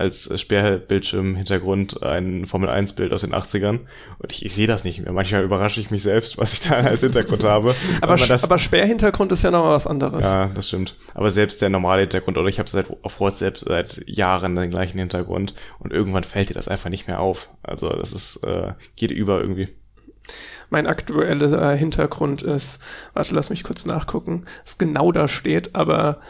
als 0.00 0.40
Sperrbildschirm-Hintergrund 0.40 2.02
ein 2.02 2.46
Formel-1-Bild 2.46 3.12
aus 3.12 3.20
den 3.20 3.34
80ern. 3.34 3.80
Und 4.18 4.32
ich, 4.32 4.44
ich 4.44 4.54
sehe 4.54 4.66
das 4.66 4.82
nicht 4.82 5.00
mehr. 5.00 5.12
Manchmal 5.12 5.44
überrasche 5.44 5.80
ich 5.80 5.90
mich 5.90 6.02
selbst, 6.02 6.38
was 6.38 6.54
ich 6.54 6.60
da 6.60 6.74
als 6.76 7.02
Hintergrund 7.02 7.44
habe. 7.44 7.74
aber, 8.00 8.16
das, 8.16 8.44
aber 8.44 8.58
Sperrhintergrund 8.58 9.30
ist 9.32 9.44
ja 9.44 9.50
noch 9.50 9.64
was 9.64 9.86
anderes. 9.86 10.24
Ja, 10.24 10.46
das 10.54 10.68
stimmt. 10.68 10.96
Aber 11.14 11.30
selbst 11.30 11.60
der 11.60 11.68
normale 11.68 12.00
Hintergrund, 12.00 12.38
oder 12.38 12.48
ich 12.48 12.58
habe 12.58 12.68
seit 12.68 12.86
auf 13.02 13.20
WhatsApp 13.20 13.58
seit 13.58 14.02
Jahren 14.08 14.56
den 14.56 14.70
gleichen 14.70 14.98
Hintergrund 14.98 15.54
und 15.78 15.92
irgendwann 15.92 16.24
fällt 16.24 16.48
dir 16.48 16.54
das 16.54 16.68
einfach 16.68 16.88
nicht 16.90 17.06
mehr 17.06 17.20
auf. 17.20 17.50
Also 17.62 17.90
das 17.90 18.12
ist, 18.12 18.42
äh, 18.44 18.72
geht 18.96 19.10
über 19.10 19.40
irgendwie. 19.40 19.68
Mein 20.70 20.86
aktueller 20.86 21.72
äh, 21.72 21.76
Hintergrund 21.76 22.42
ist, 22.42 22.80
warte, 23.12 23.34
lass 23.34 23.50
mich 23.50 23.64
kurz 23.64 23.86
nachgucken, 23.86 24.46
was 24.64 24.78
genau 24.78 25.12
da 25.12 25.28
steht, 25.28 25.74
aber 25.74 26.20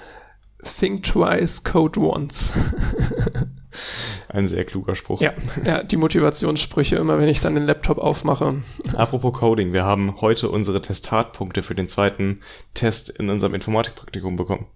Think 0.63 1.05
twice, 1.05 1.65
code 1.65 1.99
once. 2.01 2.53
Ein 4.29 4.47
sehr 4.47 4.65
kluger 4.65 4.95
Spruch. 4.95 5.21
Ja, 5.21 5.33
ja, 5.65 5.83
die 5.83 5.97
Motivationssprüche 5.97 6.97
immer, 6.97 7.19
wenn 7.19 7.29
ich 7.29 7.41
dann 7.41 7.55
den 7.55 7.67
Laptop 7.67 7.99
aufmache. 7.99 8.63
Apropos 8.97 9.33
Coding, 9.33 9.73
wir 9.73 9.85
haben 9.85 10.21
heute 10.21 10.51
unsere 10.51 10.81
Testatpunkte 10.81 11.63
für 11.63 11.75
den 11.75 11.89
zweiten 11.89 12.41
Test 12.75 13.11
in 13.11 13.31
unserem 13.31 13.55
Informatikpraktikum 13.55 14.37
bekommen. 14.37 14.67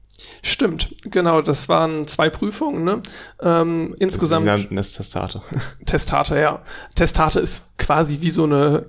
Stimmt, 0.42 0.94
genau, 1.02 1.42
das 1.42 1.68
waren 1.68 2.06
zwei 2.06 2.30
Prüfungen, 2.30 2.84
ne? 2.84 3.02
Ähm, 3.40 3.94
insgesamt. 3.98 4.42
Sie 4.42 4.46
nannten 4.46 4.78
es 4.78 4.92
Testate. 4.92 5.42
Testate, 5.86 6.38
ja. 6.38 6.62
Testate 6.94 7.40
ist 7.40 7.76
quasi 7.78 8.20
wie 8.20 8.30
so 8.30 8.44
eine 8.44 8.86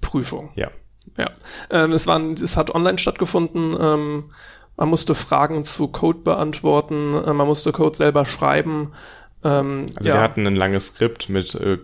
Prüfung. 0.00 0.50
Ja. 0.54 0.70
Ja. 1.18 1.30
Ähm, 1.70 1.92
es, 1.92 2.06
waren, 2.06 2.32
es 2.32 2.56
hat 2.56 2.74
online 2.74 2.98
stattgefunden. 2.98 3.76
Ähm, 3.78 4.30
man 4.76 4.88
musste 4.88 5.14
Fragen 5.14 5.64
zu 5.64 5.88
Code 5.88 6.20
beantworten, 6.20 7.14
äh, 7.14 7.32
man 7.32 7.46
musste 7.46 7.72
Code 7.72 7.96
selber 7.96 8.24
schreiben. 8.26 8.92
Ähm, 9.44 9.86
also 9.96 10.08
ja. 10.08 10.16
wir 10.16 10.22
hatten 10.22 10.46
ein 10.46 10.56
langes 10.56 10.88
Skript 10.88 11.28
mit 11.28 11.54
äh, 11.54 11.78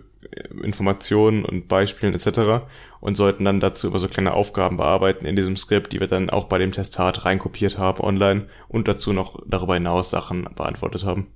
Informationen 0.63 1.45
und 1.45 1.67
Beispielen 1.67 2.13
etc. 2.13 2.65
und 2.99 3.15
sollten 3.15 3.45
dann 3.45 3.59
dazu 3.59 3.87
über 3.87 3.99
so 3.99 4.07
kleine 4.07 4.33
Aufgaben 4.33 4.77
bearbeiten 4.77 5.25
in 5.25 5.35
diesem 5.35 5.55
Skript, 5.55 5.93
die 5.93 5.99
wir 5.99 6.07
dann 6.07 6.29
auch 6.29 6.45
bei 6.45 6.57
dem 6.57 6.71
Testat 6.71 7.25
reinkopiert 7.25 7.77
haben 7.77 8.01
online 8.01 8.47
und 8.67 8.87
dazu 8.87 9.13
noch 9.13 9.39
darüber 9.47 9.75
hinaus 9.75 10.09
Sachen 10.09 10.47
beantwortet 10.55 11.05
haben. 11.05 11.27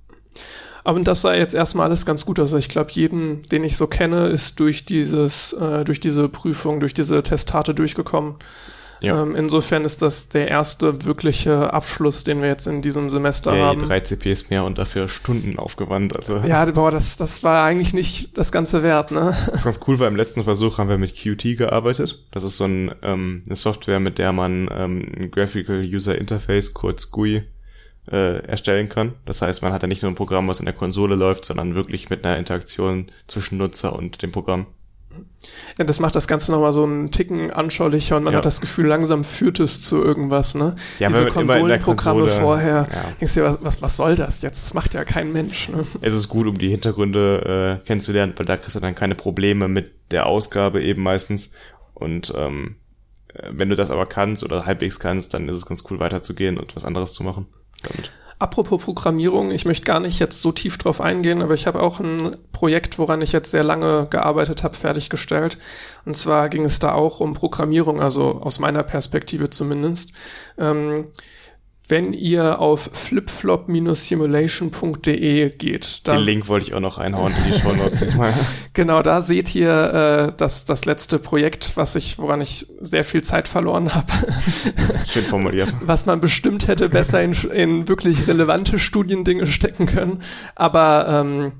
Aber 0.84 1.00
das 1.00 1.22
sah 1.22 1.34
jetzt 1.34 1.54
erstmal 1.54 1.86
alles 1.86 2.04
ganz 2.04 2.26
gut 2.26 2.38
aus. 2.38 2.44
Also 2.44 2.58
ich 2.58 2.68
glaube, 2.68 2.92
jeden, 2.92 3.42
den 3.48 3.64
ich 3.64 3.78
so 3.78 3.86
kenne, 3.86 4.26
ist 4.26 4.60
durch 4.60 4.84
dieses, 4.84 5.54
äh, 5.54 5.82
durch 5.84 5.98
diese 5.98 6.28
Prüfung, 6.28 6.78
durch 6.78 6.92
diese 6.92 7.22
Testate 7.22 7.74
durchgekommen. 7.74 8.36
Ja. 9.00 9.22
Ähm, 9.22 9.34
insofern 9.36 9.84
ist 9.84 10.02
das 10.02 10.28
der 10.28 10.48
erste 10.48 11.04
wirkliche 11.04 11.72
Abschluss, 11.72 12.24
den 12.24 12.40
wir 12.40 12.48
jetzt 12.48 12.66
in 12.66 12.82
diesem 12.82 13.10
Semester 13.10 13.54
ja, 13.54 13.66
haben. 13.66 13.80
Drei 13.80 14.00
CPs 14.00 14.50
mehr 14.50 14.64
und 14.64 14.78
dafür 14.78 15.08
Stunden 15.08 15.58
aufgewandt. 15.58 16.16
Also. 16.16 16.38
Ja, 16.38 16.64
boah, 16.66 16.90
das, 16.90 17.16
das 17.16 17.42
war 17.42 17.64
eigentlich 17.64 17.92
nicht 17.92 18.36
das 18.38 18.52
ganze 18.52 18.82
wert, 18.82 19.10
ne? 19.10 19.36
Das 19.46 19.60
ist 19.60 19.64
ganz 19.64 19.80
cool, 19.86 19.98
weil 19.98 20.08
im 20.08 20.16
letzten 20.16 20.44
Versuch 20.44 20.78
haben 20.78 20.88
wir 20.88 20.98
mit 20.98 21.14
Qt 21.14 21.56
gearbeitet. 21.56 22.24
Das 22.30 22.42
ist 22.42 22.56
so 22.56 22.64
ein, 22.64 22.94
ähm, 23.02 23.42
eine 23.46 23.56
Software, 23.56 24.00
mit 24.00 24.18
der 24.18 24.32
man 24.32 24.68
ähm, 24.72 25.12
ein 25.16 25.30
Graphical 25.30 25.80
User 25.82 26.16
Interface, 26.16 26.74
kurz 26.74 27.10
GUI, 27.10 27.42
äh, 28.10 28.38
erstellen 28.46 28.88
kann. 28.88 29.14
Das 29.24 29.42
heißt, 29.42 29.62
man 29.62 29.72
hat 29.72 29.82
ja 29.82 29.88
nicht 29.88 30.02
nur 30.02 30.12
ein 30.12 30.16
Programm, 30.16 30.48
was 30.48 30.60
in 30.60 30.66
der 30.66 30.74
Konsole 30.74 31.14
läuft, 31.14 31.44
sondern 31.44 31.74
wirklich 31.74 32.10
mit 32.10 32.24
einer 32.24 32.38
Interaktion 32.38 33.06
zwischen 33.26 33.58
Nutzer 33.58 33.94
und 33.94 34.22
dem 34.22 34.32
Programm. 34.32 34.66
Ja, 35.78 35.84
das 35.84 36.00
macht 36.00 36.14
das 36.14 36.26
Ganze 36.26 36.52
nochmal 36.52 36.72
so 36.72 36.84
einen 36.84 37.10
Ticken 37.10 37.50
anschaulicher 37.50 38.16
und 38.16 38.24
man 38.24 38.32
ja. 38.32 38.38
hat 38.38 38.44
das 38.44 38.60
Gefühl, 38.60 38.86
langsam 38.86 39.24
führt 39.24 39.60
es 39.60 39.82
zu 39.82 40.02
irgendwas, 40.02 40.54
ne? 40.54 40.76
Ja, 40.98 41.08
Diese 41.08 41.26
Konsolenprogramme 41.26 42.20
Konsole, 42.22 42.40
vorher. 42.40 42.86
Ja. 42.90 43.12
Denkst 43.20 43.34
du, 43.34 43.58
was, 43.60 43.82
was 43.82 43.96
soll 43.96 44.16
das 44.16 44.42
jetzt? 44.42 44.64
Das 44.64 44.74
macht 44.74 44.94
ja 44.94 45.04
kein 45.04 45.32
Mensch, 45.32 45.68
ne? 45.68 45.84
Es 46.00 46.14
ist 46.14 46.28
gut, 46.28 46.46
um 46.46 46.58
die 46.58 46.70
Hintergründe 46.70 47.80
äh, 47.82 47.86
kennenzulernen, 47.86 48.32
weil 48.36 48.46
da 48.46 48.56
kriegst 48.56 48.76
du 48.76 48.80
dann 48.80 48.94
keine 48.94 49.14
Probleme 49.14 49.68
mit 49.68 49.92
der 50.10 50.26
Ausgabe 50.26 50.82
eben 50.82 51.02
meistens. 51.02 51.54
Und 51.94 52.32
ähm, 52.36 52.76
äh, 53.34 53.50
wenn 53.52 53.68
du 53.68 53.76
das 53.76 53.90
aber 53.90 54.06
kannst 54.06 54.44
oder 54.44 54.66
halbwegs 54.66 54.98
kannst, 54.98 55.34
dann 55.34 55.48
ist 55.48 55.56
es 55.56 55.66
ganz 55.66 55.84
cool 55.90 55.98
weiterzugehen 55.98 56.58
und 56.58 56.74
was 56.76 56.84
anderes 56.84 57.12
zu 57.12 57.22
machen 57.22 57.46
damit. 57.84 58.10
Apropos 58.38 58.82
Programmierung, 58.82 59.52
ich 59.52 59.64
möchte 59.64 59.84
gar 59.84 60.00
nicht 60.00 60.18
jetzt 60.18 60.40
so 60.40 60.50
tief 60.50 60.76
drauf 60.76 61.00
eingehen, 61.00 61.40
aber 61.40 61.54
ich 61.54 61.66
habe 61.66 61.80
auch 61.80 62.00
ein 62.00 62.36
Projekt, 62.52 62.98
woran 62.98 63.22
ich 63.22 63.32
jetzt 63.32 63.52
sehr 63.52 63.64
lange 63.64 64.08
gearbeitet 64.10 64.64
habe, 64.64 64.74
fertiggestellt. 64.74 65.56
Und 66.04 66.16
zwar 66.16 66.48
ging 66.48 66.64
es 66.64 66.78
da 66.80 66.92
auch 66.92 67.20
um 67.20 67.34
Programmierung, 67.34 68.00
also 68.00 68.40
aus 68.42 68.58
meiner 68.58 68.82
Perspektive 68.82 69.50
zumindest. 69.50 70.10
Ähm, 70.58 71.06
wenn 71.88 72.12
ihr 72.14 72.60
auf 72.60 72.88
flipflop-simulation.de 72.92 75.50
geht. 75.50 76.06
Den 76.06 76.20
Link 76.20 76.48
wollte 76.48 76.68
ich 76.68 76.74
auch 76.74 76.80
noch 76.80 76.96
reinhauen 76.98 77.32
in 77.32 77.52
die 77.52 77.58
Show 77.60 77.74
Notes 77.74 78.00
diesmal. 78.00 78.32
genau, 78.72 79.02
da 79.02 79.20
seht 79.20 79.54
ihr 79.54 79.70
äh, 79.70 80.32
das, 80.36 80.64
das 80.64 80.86
letzte 80.86 81.18
Projekt, 81.18 81.76
was 81.76 81.94
ich, 81.94 82.18
woran 82.18 82.40
ich 82.40 82.66
sehr 82.80 83.04
viel 83.04 83.22
Zeit 83.22 83.48
verloren 83.48 83.94
habe. 83.94 84.06
Schön 85.06 85.24
formuliert. 85.24 85.74
Was 85.82 86.06
man 86.06 86.20
bestimmt 86.20 86.68
hätte 86.68 86.88
besser 86.88 87.22
in, 87.22 87.34
in 87.50 87.86
wirklich 87.88 88.26
relevante 88.28 88.78
Studiendinge 88.78 89.46
stecken 89.46 89.84
können. 89.84 90.22
Aber 90.54 91.06
ähm, 91.08 91.52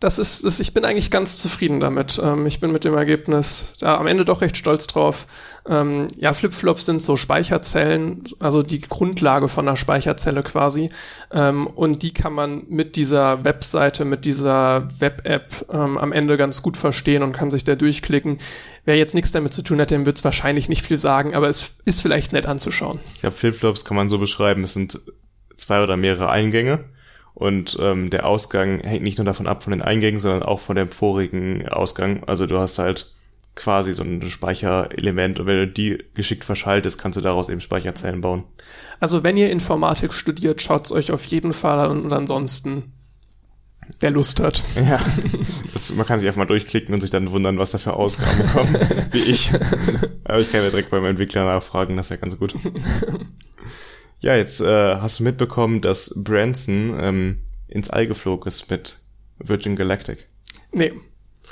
das 0.00 0.20
ist, 0.20 0.44
das, 0.44 0.60
ich 0.60 0.74
bin 0.74 0.84
eigentlich 0.84 1.10
ganz 1.10 1.38
zufrieden 1.38 1.80
damit. 1.80 2.20
Ähm, 2.22 2.46
ich 2.46 2.60
bin 2.60 2.70
mit 2.70 2.84
dem 2.84 2.94
Ergebnis 2.94 3.74
da 3.80 3.96
am 3.96 4.06
Ende 4.06 4.24
doch 4.24 4.42
recht 4.42 4.56
stolz 4.56 4.86
drauf. 4.86 5.26
Ähm, 5.68 6.06
ja, 6.16 6.32
Flipflops 6.32 6.86
sind 6.86 7.02
so 7.02 7.16
Speicherzellen, 7.16 8.22
also 8.38 8.62
die 8.62 8.80
Grundlage 8.80 9.48
von 9.48 9.66
einer 9.66 9.76
Speicherzelle 9.76 10.44
quasi. 10.44 10.90
Ähm, 11.32 11.66
und 11.66 12.04
die 12.04 12.14
kann 12.14 12.32
man 12.32 12.62
mit 12.68 12.94
dieser 12.94 13.44
Webseite, 13.44 14.04
mit 14.04 14.24
dieser 14.24 14.88
Web-App 15.00 15.66
ähm, 15.72 15.98
am 15.98 16.12
Ende 16.12 16.36
ganz 16.36 16.62
gut 16.62 16.76
verstehen 16.76 17.24
und 17.24 17.32
kann 17.32 17.50
sich 17.50 17.64
da 17.64 17.74
durchklicken. 17.74 18.38
Wer 18.84 18.96
jetzt 18.96 19.16
nichts 19.16 19.32
damit 19.32 19.52
zu 19.52 19.62
tun 19.62 19.80
hat, 19.80 19.90
dem 19.90 20.06
wird 20.06 20.18
es 20.18 20.24
wahrscheinlich 20.24 20.68
nicht 20.68 20.82
viel 20.82 20.96
sagen, 20.96 21.34
aber 21.34 21.48
es 21.48 21.76
ist 21.86 22.02
vielleicht 22.02 22.32
nett 22.32 22.46
anzuschauen. 22.46 23.00
Ich 23.14 23.20
glaube, 23.20 23.34
Flipflops 23.34 23.84
kann 23.84 23.96
man 23.96 24.08
so 24.08 24.18
beschreiben, 24.18 24.62
es 24.62 24.74
sind 24.74 25.00
zwei 25.56 25.82
oder 25.82 25.96
mehrere 25.96 26.30
Eingänge 26.30 26.84
und 27.38 27.78
ähm, 27.80 28.10
der 28.10 28.26
Ausgang 28.26 28.80
hängt 28.80 29.04
nicht 29.04 29.16
nur 29.16 29.24
davon 29.24 29.46
ab 29.46 29.62
von 29.62 29.70
den 29.70 29.80
Eingängen, 29.80 30.18
sondern 30.18 30.42
auch 30.42 30.58
von 30.58 30.74
dem 30.74 30.90
vorigen 30.90 31.68
Ausgang. 31.68 32.24
Also 32.24 32.46
du 32.48 32.58
hast 32.58 32.80
halt 32.80 33.12
quasi 33.54 33.92
so 33.92 34.02
ein 34.02 34.28
Speicherelement 34.28 35.38
und 35.38 35.46
wenn 35.46 35.58
du 35.58 35.68
die 35.68 36.04
geschickt 36.14 36.44
verschaltest, 36.44 37.00
kannst 37.00 37.16
du 37.16 37.20
daraus 37.20 37.48
eben 37.48 37.60
Speicherzellen 37.60 38.22
bauen. 38.22 38.42
Also 38.98 39.22
wenn 39.22 39.36
ihr 39.36 39.52
Informatik 39.52 40.12
studiert, 40.14 40.60
schaut's 40.60 40.90
euch 40.90 41.12
auf 41.12 41.24
jeden 41.26 41.52
Fall 41.52 41.78
an 41.78 42.02
und 42.02 42.12
ansonsten 42.12 42.92
wer 44.00 44.10
Lust 44.10 44.40
hat. 44.40 44.64
Ja, 44.74 45.00
das, 45.72 45.94
man 45.94 46.06
kann 46.06 46.18
sich 46.18 46.26
einfach 46.26 46.40
mal 46.40 46.46
durchklicken 46.46 46.92
und 46.92 47.02
sich 47.02 47.10
dann 47.10 47.30
wundern, 47.30 47.58
was 47.58 47.70
da 47.70 47.78
für 47.78 47.92
Ausgaben 47.92 48.48
kommen, 48.48 48.76
wie 49.12 49.22
ich. 49.22 49.52
Aber 50.24 50.40
ich 50.40 50.50
kann 50.50 50.64
ja 50.64 50.70
direkt 50.70 50.90
beim 50.90 51.04
Entwickler 51.04 51.44
nachfragen, 51.44 51.96
das 51.96 52.06
ist 52.06 52.10
ja 52.10 52.16
ganz 52.16 52.36
gut. 52.36 52.54
Ja, 54.20 54.34
jetzt 54.34 54.60
äh, 54.60 54.96
hast 54.96 55.20
du 55.20 55.24
mitbekommen, 55.24 55.80
dass 55.80 56.12
Branson 56.16 56.96
ähm, 57.00 57.38
ins 57.68 57.90
All 57.90 58.06
geflogen 58.06 58.48
ist 58.48 58.70
mit 58.70 58.98
Virgin 59.38 59.76
Galactic. 59.76 60.26
Nee. 60.72 60.92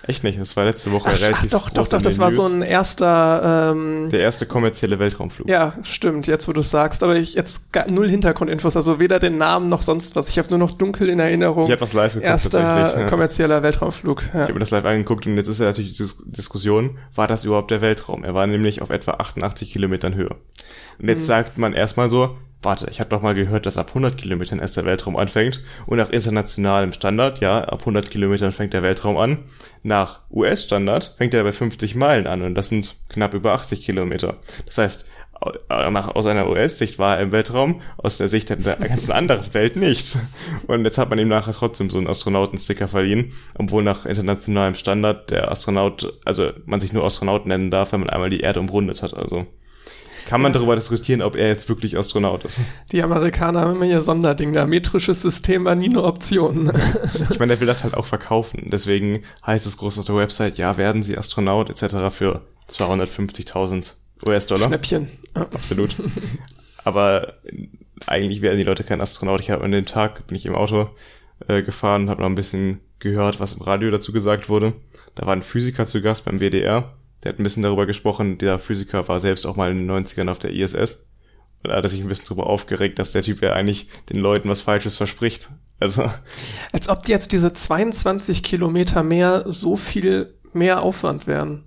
Echt 0.02 0.24
nicht, 0.24 0.38
das 0.38 0.56
war 0.56 0.64
letzte 0.64 0.92
Woche 0.92 1.08
ach, 1.12 1.20
relativ 1.20 1.46
ach, 1.46 1.50
doch, 1.50 1.70
doch, 1.70 1.88
doch, 1.88 2.02
das 2.02 2.18
war 2.18 2.30
so 2.30 2.42
ein 2.42 2.62
erster 2.62 3.72
ähm, 3.72 4.10
Der 4.10 4.20
erste 4.20 4.46
kommerzielle 4.46 4.98
Weltraumflug. 4.98 5.48
Ja, 5.48 5.72
stimmt, 5.82 6.26
jetzt 6.26 6.46
wo 6.46 6.52
du 6.52 6.60
sagst, 6.60 7.02
aber 7.02 7.16
ich 7.16 7.34
jetzt 7.34 7.72
gar, 7.72 7.90
null 7.90 8.08
Hintergrundinfos, 8.08 8.76
also 8.76 9.00
weder 9.00 9.18
den 9.18 9.38
Namen 9.38 9.68
noch 9.68 9.82
sonst 9.82 10.14
was. 10.14 10.28
Ich 10.28 10.38
habe 10.38 10.48
nur 10.50 10.58
noch 10.58 10.72
dunkel 10.72 11.08
in 11.08 11.18
Erinnerung. 11.18 11.64
Ich 11.64 11.70
habe 11.70 11.80
das 11.80 11.92
live 11.92 12.12
geguckt 12.12 12.26
erster 12.26 12.60
tatsächlich. 12.60 13.02
Ja. 13.02 13.08
kommerzieller 13.08 13.62
Weltraumflug. 13.62 14.22
Ja. 14.22 14.28
Ich 14.28 14.40
habe 14.42 14.54
mir 14.54 14.60
das 14.60 14.70
live 14.70 14.84
angeguckt 14.84 15.26
und 15.26 15.36
jetzt 15.36 15.48
ist 15.48 15.60
ja 15.60 15.66
natürlich 15.66 15.92
die 15.94 16.02
Dis 16.02 16.22
Diskussion, 16.26 16.98
war 17.14 17.26
das 17.26 17.44
überhaupt 17.44 17.70
der 17.70 17.80
Weltraum? 17.80 18.22
Er 18.22 18.34
war 18.34 18.46
nämlich 18.46 18.82
auf 18.82 18.90
etwa 18.90 19.12
88 19.12 19.72
Kilometern 19.72 20.14
Höhe. 20.14 20.36
Und 21.00 21.08
jetzt 21.08 21.20
hm. 21.20 21.26
sagt 21.26 21.58
man 21.58 21.72
erstmal 21.72 22.10
so, 22.10 22.36
warte, 22.62 22.88
ich 22.90 23.00
habe 23.00 23.10
doch 23.10 23.22
mal 23.22 23.34
gehört, 23.34 23.66
dass 23.66 23.78
ab 23.78 23.88
100 23.88 24.16
Kilometern 24.16 24.58
erst 24.58 24.76
der 24.76 24.84
Weltraum 24.84 25.16
anfängt 25.16 25.62
und 25.86 25.98
nach 25.98 26.10
internationalem 26.10 26.92
Standard, 26.92 27.40
ja, 27.40 27.62
ab 27.62 27.80
100 27.80 28.10
Kilometern 28.10 28.52
fängt 28.52 28.72
der 28.72 28.82
Weltraum 28.82 29.16
an. 29.16 29.44
Nach 29.82 30.20
US-Standard 30.30 31.14
fängt 31.16 31.34
er 31.34 31.44
bei 31.44 31.52
50 31.52 31.94
Meilen 31.94 32.26
an 32.26 32.42
und 32.42 32.54
das 32.54 32.68
sind 32.70 32.96
knapp 33.08 33.34
über 33.34 33.52
80 33.52 33.82
Kilometer. 33.82 34.34
Das 34.64 34.78
heißt, 34.78 35.06
aus 35.68 36.26
einer 36.26 36.48
US-Sicht 36.48 36.98
war 36.98 37.16
er 37.16 37.22
im 37.22 37.32
Weltraum, 37.32 37.82
aus 37.98 38.16
der 38.16 38.28
Sicht 38.28 38.48
der 38.48 38.56
ganzen 38.56 39.12
anderen 39.12 39.52
Welt 39.52 39.76
nicht. 39.76 40.16
Und 40.66 40.84
jetzt 40.84 40.98
hat 40.98 41.10
man 41.10 41.18
ihm 41.18 41.28
nachher 41.28 41.52
trotzdem 41.52 41.90
so 41.90 41.98
einen 41.98 42.08
Astronautensticker 42.08 42.88
verliehen, 42.88 43.32
obwohl 43.58 43.82
nach 43.82 44.06
internationalem 44.06 44.74
Standard 44.74 45.30
der 45.30 45.50
Astronaut, 45.50 46.18
also 46.24 46.52
man 46.64 46.80
sich 46.80 46.92
nur 46.92 47.04
Astronaut 47.04 47.46
nennen 47.46 47.70
darf, 47.70 47.92
wenn 47.92 48.00
man 48.00 48.10
einmal 48.10 48.30
die 48.30 48.40
Erde 48.40 48.60
umrundet 48.60 49.02
hat. 49.02 49.14
Also 49.14 49.46
kann 50.26 50.42
man 50.42 50.52
ja. 50.52 50.58
darüber 50.58 50.74
diskutieren, 50.74 51.22
ob 51.22 51.36
er 51.36 51.48
jetzt 51.48 51.68
wirklich 51.68 51.96
Astronaut 51.96 52.44
ist. 52.44 52.60
Die 52.92 53.02
Amerikaner 53.02 53.60
haben 53.60 53.76
immer 53.76 53.86
ihr 53.86 54.02
Sonderding 54.02 54.52
da. 54.52 54.66
Metrisches 54.66 55.22
System 55.22 55.64
war 55.64 55.74
nie 55.74 55.88
eine 55.88 56.02
Option. 56.02 56.72
ich 57.30 57.38
meine, 57.38 57.52
der 57.52 57.60
will 57.60 57.66
das 57.66 57.84
halt 57.84 57.94
auch 57.94 58.06
verkaufen. 58.06 58.68
Deswegen 58.70 59.22
heißt 59.46 59.66
es 59.66 59.78
groß 59.78 60.00
auf 60.00 60.04
der 60.04 60.16
Website, 60.16 60.58
ja, 60.58 60.76
werden 60.76 61.02
Sie 61.02 61.16
Astronaut 61.16 61.70
etc. 61.70 62.14
für 62.14 62.42
250.000 62.68 63.92
US-Dollar. 64.26 64.66
Schnäppchen. 64.66 65.08
Ja. 65.34 65.42
Absolut. 65.42 65.94
Aber 66.84 67.34
eigentlich 68.06 68.42
werden 68.42 68.58
die 68.58 68.64
Leute 68.64 68.84
kein 68.84 69.00
Astronaut. 69.00 69.40
Ich 69.40 69.50
habe 69.50 69.64
an 69.64 69.72
dem 69.72 69.86
Tag, 69.86 70.26
bin 70.26 70.36
ich 70.36 70.46
im 70.46 70.54
Auto 70.54 70.90
äh, 71.46 71.62
gefahren 71.62 72.02
und 72.02 72.10
habe 72.10 72.22
noch 72.22 72.28
ein 72.28 72.34
bisschen 72.34 72.80
gehört, 72.98 73.40
was 73.40 73.54
im 73.54 73.62
Radio 73.62 73.90
dazu 73.90 74.12
gesagt 74.12 74.48
wurde. 74.48 74.74
Da 75.14 75.24
war 75.26 75.34
ein 75.34 75.42
Physiker 75.42 75.86
zu 75.86 76.02
Gast 76.02 76.24
beim 76.24 76.40
WDR 76.40 76.92
der 77.22 77.32
hat 77.32 77.38
ein 77.38 77.42
bisschen 77.42 77.62
darüber 77.62 77.86
gesprochen, 77.86 78.38
der 78.38 78.58
Physiker 78.58 79.08
war 79.08 79.20
selbst 79.20 79.46
auch 79.46 79.56
mal 79.56 79.70
in 79.70 79.86
den 79.86 79.90
90ern 79.90 80.30
auf 80.30 80.38
der 80.38 80.52
ISS. 80.52 81.08
Und 81.62 81.70
da 81.70 81.76
hat 81.76 81.84
er 81.84 81.88
sich 81.88 82.00
ein 82.00 82.08
bisschen 82.08 82.26
darüber 82.28 82.46
aufgeregt, 82.46 82.98
dass 82.98 83.12
der 83.12 83.22
Typ 83.22 83.42
ja 83.42 83.52
eigentlich 83.52 83.88
den 84.10 84.18
Leuten 84.18 84.48
was 84.48 84.60
Falsches 84.60 84.96
verspricht. 84.96 85.48
Also. 85.80 86.10
Als 86.72 86.88
ob 86.88 87.08
jetzt 87.08 87.32
diese 87.32 87.52
22 87.52 88.42
Kilometer 88.42 89.02
mehr 89.02 89.44
so 89.46 89.76
viel 89.76 90.34
mehr 90.52 90.82
Aufwand 90.82 91.26
wären. 91.26 91.64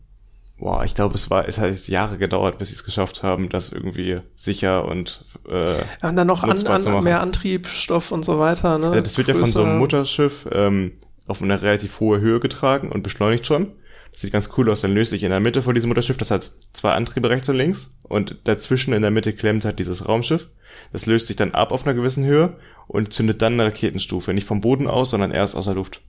Boah, 0.58 0.84
ich 0.84 0.94
glaube, 0.94 1.16
es 1.16 1.30
war, 1.30 1.48
es 1.48 1.58
hat 1.58 1.70
jetzt 1.70 1.88
Jahre 1.88 2.18
gedauert, 2.18 2.58
bis 2.58 2.68
sie 2.70 2.76
es 2.76 2.84
geschafft 2.84 3.24
haben, 3.24 3.48
das 3.48 3.72
irgendwie 3.72 4.20
sicher 4.36 4.86
und 4.86 5.24
äh, 5.48 6.06
und 6.06 6.16
dann 6.18 6.28
noch 6.28 6.44
an, 6.44 6.68
an, 6.68 7.04
mehr 7.04 7.22
Antriebsstoff 7.22 8.12
und 8.12 8.26
so 8.26 8.40
weiter. 8.40 8.78
Ne? 8.78 9.02
Das 9.02 9.18
wird 9.18 9.28
Größer. 9.28 9.40
ja 9.40 9.46
von 9.46 9.52
so 9.52 9.64
einem 9.64 9.78
Mutterschiff 9.78 10.48
ähm, 10.52 10.94
auf 11.28 11.42
eine 11.42 11.62
relativ 11.62 12.02
hohe 12.02 12.20
Höhe 12.20 12.42
getragen 12.42 12.92
und 12.92 13.04
beschleunigt 13.04 13.46
schon. 13.48 13.72
Das 14.12 14.22
sieht 14.22 14.34
ganz 14.34 14.50
cool 14.58 14.70
aus. 14.70 14.82
Dann 14.82 14.94
löst 14.94 15.12
sich 15.12 15.24
in 15.24 15.30
der 15.30 15.40
Mitte 15.40 15.62
von 15.62 15.74
diesem 15.74 15.90
Mutterschiff, 15.90 16.18
das 16.18 16.32
hat 16.32 16.52
zwei 16.74 16.92
Antriebe 16.92 17.30
rechts 17.30 17.50
und 17.50 17.56
links 17.56 17.98
und 18.04 18.38
dazwischen 18.44 18.94
in 18.94 19.02
der 19.02 19.12
Mitte 19.12 19.34
klemmt 19.34 19.66
halt 19.66 19.80
dieses 19.80 20.08
Raumschiff. 20.08 20.50
Das 20.92 21.06
löst 21.06 21.28
sich 21.28 21.36
dann 21.36 21.54
ab 21.54 21.72
auf 21.72 21.86
einer 21.86 21.94
gewissen 21.96 22.26
Höhe 22.26 22.58
und 22.88 23.14
zündet 23.14 23.42
dann 23.42 23.54
eine 23.54 23.66
Raketenstufe. 23.66 24.34
Nicht 24.34 24.48
vom 24.48 24.62
Boden 24.62 24.88
aus, 24.88 25.12
sondern 25.12 25.32
erst 25.32 25.56
aus 25.56 25.66
der 25.66 25.76
Luft. 25.76 26.02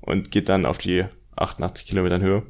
Und 0.00 0.30
geht 0.30 0.48
dann 0.48 0.66
auf 0.66 0.78
die 0.78 1.04
88 1.36 1.86
Kilometern 1.86 2.22
Höhe. 2.22 2.46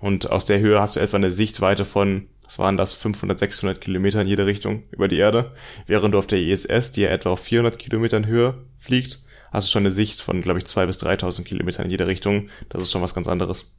Und 0.00 0.30
aus 0.30 0.46
der 0.46 0.60
Höhe 0.60 0.80
hast 0.80 0.96
du 0.96 1.00
etwa 1.00 1.16
eine 1.16 1.30
Sichtweite 1.30 1.84
von, 1.84 2.26
was 2.44 2.58
waren 2.58 2.76
das, 2.76 2.92
500, 2.92 3.38
600 3.38 3.80
Kilometer 3.80 4.20
in 4.20 4.28
jede 4.28 4.46
Richtung 4.46 4.82
über 4.90 5.08
die 5.08 5.18
Erde. 5.18 5.52
Während 5.86 6.14
du 6.14 6.18
auf 6.18 6.26
der 6.26 6.40
ISS, 6.40 6.92
die 6.92 7.02
ja 7.02 7.10
etwa 7.10 7.30
auf 7.30 7.40
400 7.40 7.78
Kilometern 7.78 8.26
Höhe 8.26 8.54
fliegt, 8.78 9.21
hast 9.52 9.68
du 9.68 9.72
schon 9.72 9.82
eine 9.82 9.90
Sicht 9.90 10.20
von, 10.20 10.40
glaube 10.40 10.58
ich, 10.58 10.66
zwei 10.66 10.86
bis 10.86 10.98
3.000 11.00 11.44
Kilometern 11.44 11.84
in 11.84 11.90
jede 11.90 12.06
Richtung. 12.06 12.48
Das 12.68 12.82
ist 12.82 12.90
schon 12.90 13.02
was 13.02 13.14
ganz 13.14 13.28
anderes. 13.28 13.72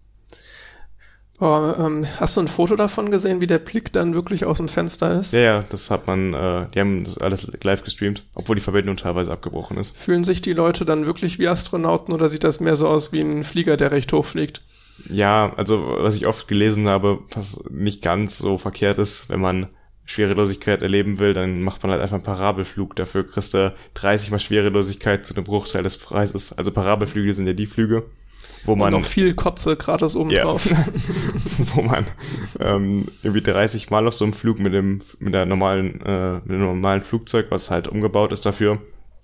Oh, 1.39 1.73
ähm, 1.77 2.05
hast 2.19 2.37
du 2.37 2.41
ein 2.41 2.47
Foto 2.47 2.75
davon 2.75 3.09
gesehen, 3.09 3.41
wie 3.41 3.47
der 3.47 3.57
Blick 3.57 3.91
dann 3.91 4.13
wirklich 4.13 4.45
aus 4.45 4.57
dem 4.57 4.69
Fenster 4.69 5.19
ist? 5.19 5.33
Ja, 5.33 5.39
ja, 5.39 5.65
das 5.69 5.89
hat 5.89 6.05
man, 6.05 6.33
äh, 6.33 6.67
die 6.73 6.79
haben 6.79 7.03
das 7.03 7.17
alles 7.17 7.51
live 7.63 7.83
gestreamt, 7.83 8.23
obwohl 8.35 8.55
die 8.55 8.61
Verbindung 8.61 8.97
teilweise 8.97 9.31
abgebrochen 9.31 9.77
ist. 9.77 9.97
Fühlen 9.97 10.23
sich 10.23 10.41
die 10.41 10.53
Leute 10.53 10.85
dann 10.85 11.07
wirklich 11.07 11.39
wie 11.39 11.47
Astronauten 11.47 12.13
oder 12.13 12.29
sieht 12.29 12.43
das 12.43 12.59
mehr 12.59 12.75
so 12.75 12.87
aus 12.87 13.11
wie 13.11 13.19
ein 13.19 13.43
Flieger, 13.43 13.77
der 13.77 13.91
recht 13.91 14.13
hoch 14.13 14.25
fliegt? 14.25 14.61
Ja, 15.09 15.53
also 15.57 15.95
was 15.97 16.15
ich 16.15 16.27
oft 16.27 16.47
gelesen 16.47 16.87
habe, 16.87 17.19
was 17.33 17.63
nicht 17.69 18.03
ganz 18.03 18.37
so 18.37 18.59
verkehrt 18.59 18.99
ist, 18.99 19.29
wenn 19.29 19.41
man 19.41 19.67
Schwerelosigkeit 20.05 20.81
erleben 20.81 21.19
will, 21.19 21.33
dann 21.33 21.62
macht 21.62 21.81
man 21.83 21.91
halt 21.91 22.01
einfach 22.01 22.15
einen 22.15 22.24
Parabelflug. 22.24 22.95
Dafür 22.95 23.25
kriegst 23.25 23.53
du 23.53 23.74
30 23.93 24.31
mal 24.31 24.39
Schwerelosigkeit 24.39 25.25
zu 25.25 25.33
einem 25.33 25.45
Bruchteil 25.45 25.83
des 25.83 25.98
Preises. 25.98 26.53
Also 26.57 26.72
Parabelflüge 26.72 27.33
sind 27.33 27.48
ja 27.48 27.53
die 27.53 27.65
Flüge, 27.65 28.03
wo 28.65 28.75
man 28.75 28.93
Und 28.93 29.01
noch 29.01 29.07
viel 29.07 29.33
Kotze 29.33 29.75
gratis 29.77 30.15
oben 30.15 30.29
Ja. 30.31 30.43
drauf. 30.43 30.65
wo 31.74 31.81
man 31.81 32.05
ähm, 32.60 33.05
irgendwie 33.24 33.41
30 33.41 33.89
Mal 33.89 34.07
auf 34.07 34.13
so 34.13 34.25
einem 34.25 34.33
Flug 34.33 34.60
mit 34.60 34.74
dem 34.74 35.01
mit 35.19 35.33
der 35.33 35.45
normalen 35.45 36.01
äh, 36.01 36.33
mit 36.36 36.50
dem 36.50 36.60
normalen 36.62 37.01
Flugzeug, 37.01 37.48
was 37.50 37.72
halt 37.72 37.88
umgebaut 37.88 38.31
ist 38.33 38.45
dafür, 38.45 38.79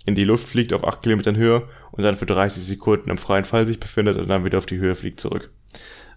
in 0.05 0.15
die 0.15 0.23
Luft 0.23 0.47
fliegt 0.47 0.71
auf 0.73 0.85
8 0.85 1.01
Kilometern 1.01 1.35
Höhe 1.35 1.63
und 1.91 2.03
dann 2.03 2.15
für 2.15 2.25
30 2.25 2.63
Sekunden 2.63 3.09
im 3.09 3.17
freien 3.17 3.43
Fall 3.45 3.65
sich 3.65 3.79
befindet 3.79 4.17
und 4.17 4.29
dann 4.29 4.45
wieder 4.45 4.57
auf 4.57 4.65
die 4.65 4.77
Höhe 4.77 4.95
fliegt 4.95 5.19
zurück. 5.19 5.49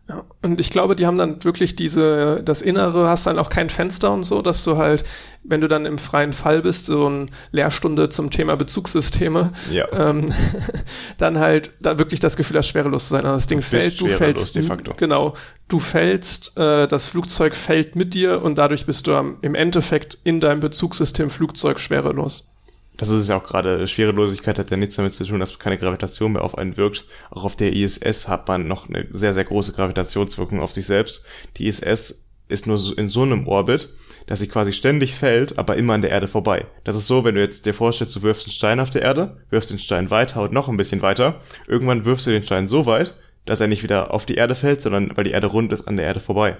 Ja. 0.08 0.24
Und 0.42 0.58
ich 0.58 0.70
glaube, 0.70 0.96
die 0.96 1.06
haben 1.06 1.16
dann 1.16 1.44
wirklich 1.44 1.76
diese, 1.76 2.42
das 2.44 2.60
Innere 2.60 3.08
hast 3.08 3.26
dann 3.26 3.38
auch 3.38 3.48
kein 3.48 3.70
Fenster 3.70 4.10
und 4.12 4.24
so, 4.24 4.42
dass 4.42 4.64
du 4.64 4.76
halt, 4.76 5.04
wenn 5.44 5.60
du 5.60 5.68
dann 5.68 5.86
im 5.86 5.96
freien 5.96 6.32
Fall 6.32 6.62
bist, 6.62 6.86
so 6.86 7.06
eine 7.06 7.26
Lehrstunde 7.52 8.08
zum 8.08 8.30
Thema 8.30 8.56
Bezugssysteme, 8.56 9.52
Ja. 9.70 9.86
ähm, 9.92 10.32
dann 11.18 11.38
halt 11.38 11.70
da 11.80 11.98
wirklich 11.98 12.20
das 12.20 12.36
Gefühl 12.36 12.58
hast, 12.58 12.66
schwerelos 12.66 13.04
zu 13.08 13.14
sein. 13.14 13.24
Also 13.24 13.36
das 13.36 13.46
Ding 13.46 13.58
bist 13.58 13.70
fällt, 13.70 14.00
du 14.00 14.08
fällst, 14.08 14.56
de 14.56 14.62
facto. 14.64 14.92
genau, 14.96 15.34
du 15.68 15.78
fällst, 15.78 16.58
äh, 16.58 16.88
das 16.88 17.06
Flugzeug 17.06 17.54
fällt 17.54 17.94
mit 17.94 18.12
dir 18.12 18.42
und 18.42 18.58
dadurch 18.58 18.86
bist 18.86 19.06
du 19.06 19.14
am, 19.14 19.38
im 19.42 19.54
Endeffekt 19.54 20.18
in 20.24 20.40
deinem 20.40 20.60
Bezugssystem 20.60 21.30
Flugzeug 21.30 21.78
schwerelos. 21.78 22.51
Das 23.02 23.08
ist 23.08 23.28
ja 23.28 23.36
auch 23.36 23.42
gerade. 23.42 23.88
Schwerelosigkeit 23.88 24.60
hat 24.60 24.70
ja 24.70 24.76
nichts 24.76 24.94
damit 24.94 25.12
zu 25.12 25.24
tun, 25.24 25.40
dass 25.40 25.58
keine 25.58 25.76
Gravitation 25.76 26.34
mehr 26.34 26.44
auf 26.44 26.56
einen 26.56 26.76
wirkt. 26.76 27.04
Auch 27.32 27.42
auf 27.42 27.56
der 27.56 27.72
ISS 27.72 28.28
hat 28.28 28.46
man 28.46 28.68
noch 28.68 28.88
eine 28.88 29.08
sehr, 29.10 29.32
sehr 29.32 29.42
große 29.42 29.72
Gravitationswirkung 29.72 30.60
auf 30.60 30.70
sich 30.70 30.86
selbst. 30.86 31.24
Die 31.56 31.66
ISS 31.66 32.28
ist 32.46 32.68
nur 32.68 32.78
in 32.96 33.08
so 33.08 33.22
einem 33.22 33.48
Orbit, 33.48 33.92
dass 34.26 34.38
sie 34.38 34.46
quasi 34.46 34.72
ständig 34.72 35.16
fällt, 35.16 35.58
aber 35.58 35.76
immer 35.76 35.94
an 35.94 36.02
der 36.02 36.12
Erde 36.12 36.28
vorbei. 36.28 36.64
Das 36.84 36.94
ist 36.94 37.08
so, 37.08 37.24
wenn 37.24 37.34
du 37.34 37.40
jetzt 37.40 37.66
dir 37.66 37.74
vorstellst, 37.74 38.14
du 38.14 38.22
wirfst 38.22 38.46
einen 38.46 38.52
Stein 38.52 38.78
auf 38.78 38.90
der 38.90 39.02
Erde, 39.02 39.36
wirfst 39.50 39.72
den 39.72 39.80
Stein 39.80 40.12
weiter 40.12 40.42
und 40.42 40.52
noch 40.52 40.68
ein 40.68 40.76
bisschen 40.76 41.02
weiter. 41.02 41.40
Irgendwann 41.66 42.04
wirfst 42.04 42.28
du 42.28 42.30
den 42.30 42.44
Stein 42.44 42.68
so 42.68 42.86
weit, 42.86 43.16
dass 43.46 43.60
er 43.60 43.66
nicht 43.66 43.82
wieder 43.82 44.14
auf 44.14 44.26
die 44.26 44.36
Erde 44.36 44.54
fällt, 44.54 44.80
sondern 44.80 45.16
weil 45.16 45.24
die 45.24 45.32
Erde 45.32 45.48
rund 45.48 45.72
ist, 45.72 45.88
an 45.88 45.96
der 45.96 46.06
Erde 46.06 46.20
vorbei. 46.20 46.56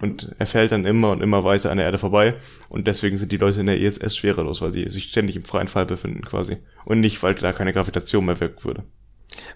Und 0.00 0.34
er 0.38 0.46
fällt 0.46 0.72
dann 0.72 0.84
immer 0.84 1.10
und 1.10 1.22
immer 1.22 1.44
weiter 1.44 1.70
an 1.70 1.78
der 1.78 1.86
Erde 1.86 1.98
vorbei. 1.98 2.34
Und 2.68 2.86
deswegen 2.86 3.16
sind 3.16 3.32
die 3.32 3.36
Leute 3.36 3.60
in 3.60 3.66
der 3.66 3.80
ISS 3.80 4.16
schwerelos, 4.16 4.62
weil 4.62 4.72
sie 4.72 4.88
sich 4.90 5.04
ständig 5.04 5.36
im 5.36 5.44
freien 5.44 5.68
Fall 5.68 5.86
befinden 5.86 6.22
quasi. 6.22 6.58
Und 6.84 7.00
nicht, 7.00 7.22
weil 7.22 7.34
da 7.34 7.52
keine 7.52 7.72
Gravitation 7.72 8.24
mehr 8.24 8.38
wirken 8.40 8.64
würde. 8.64 8.84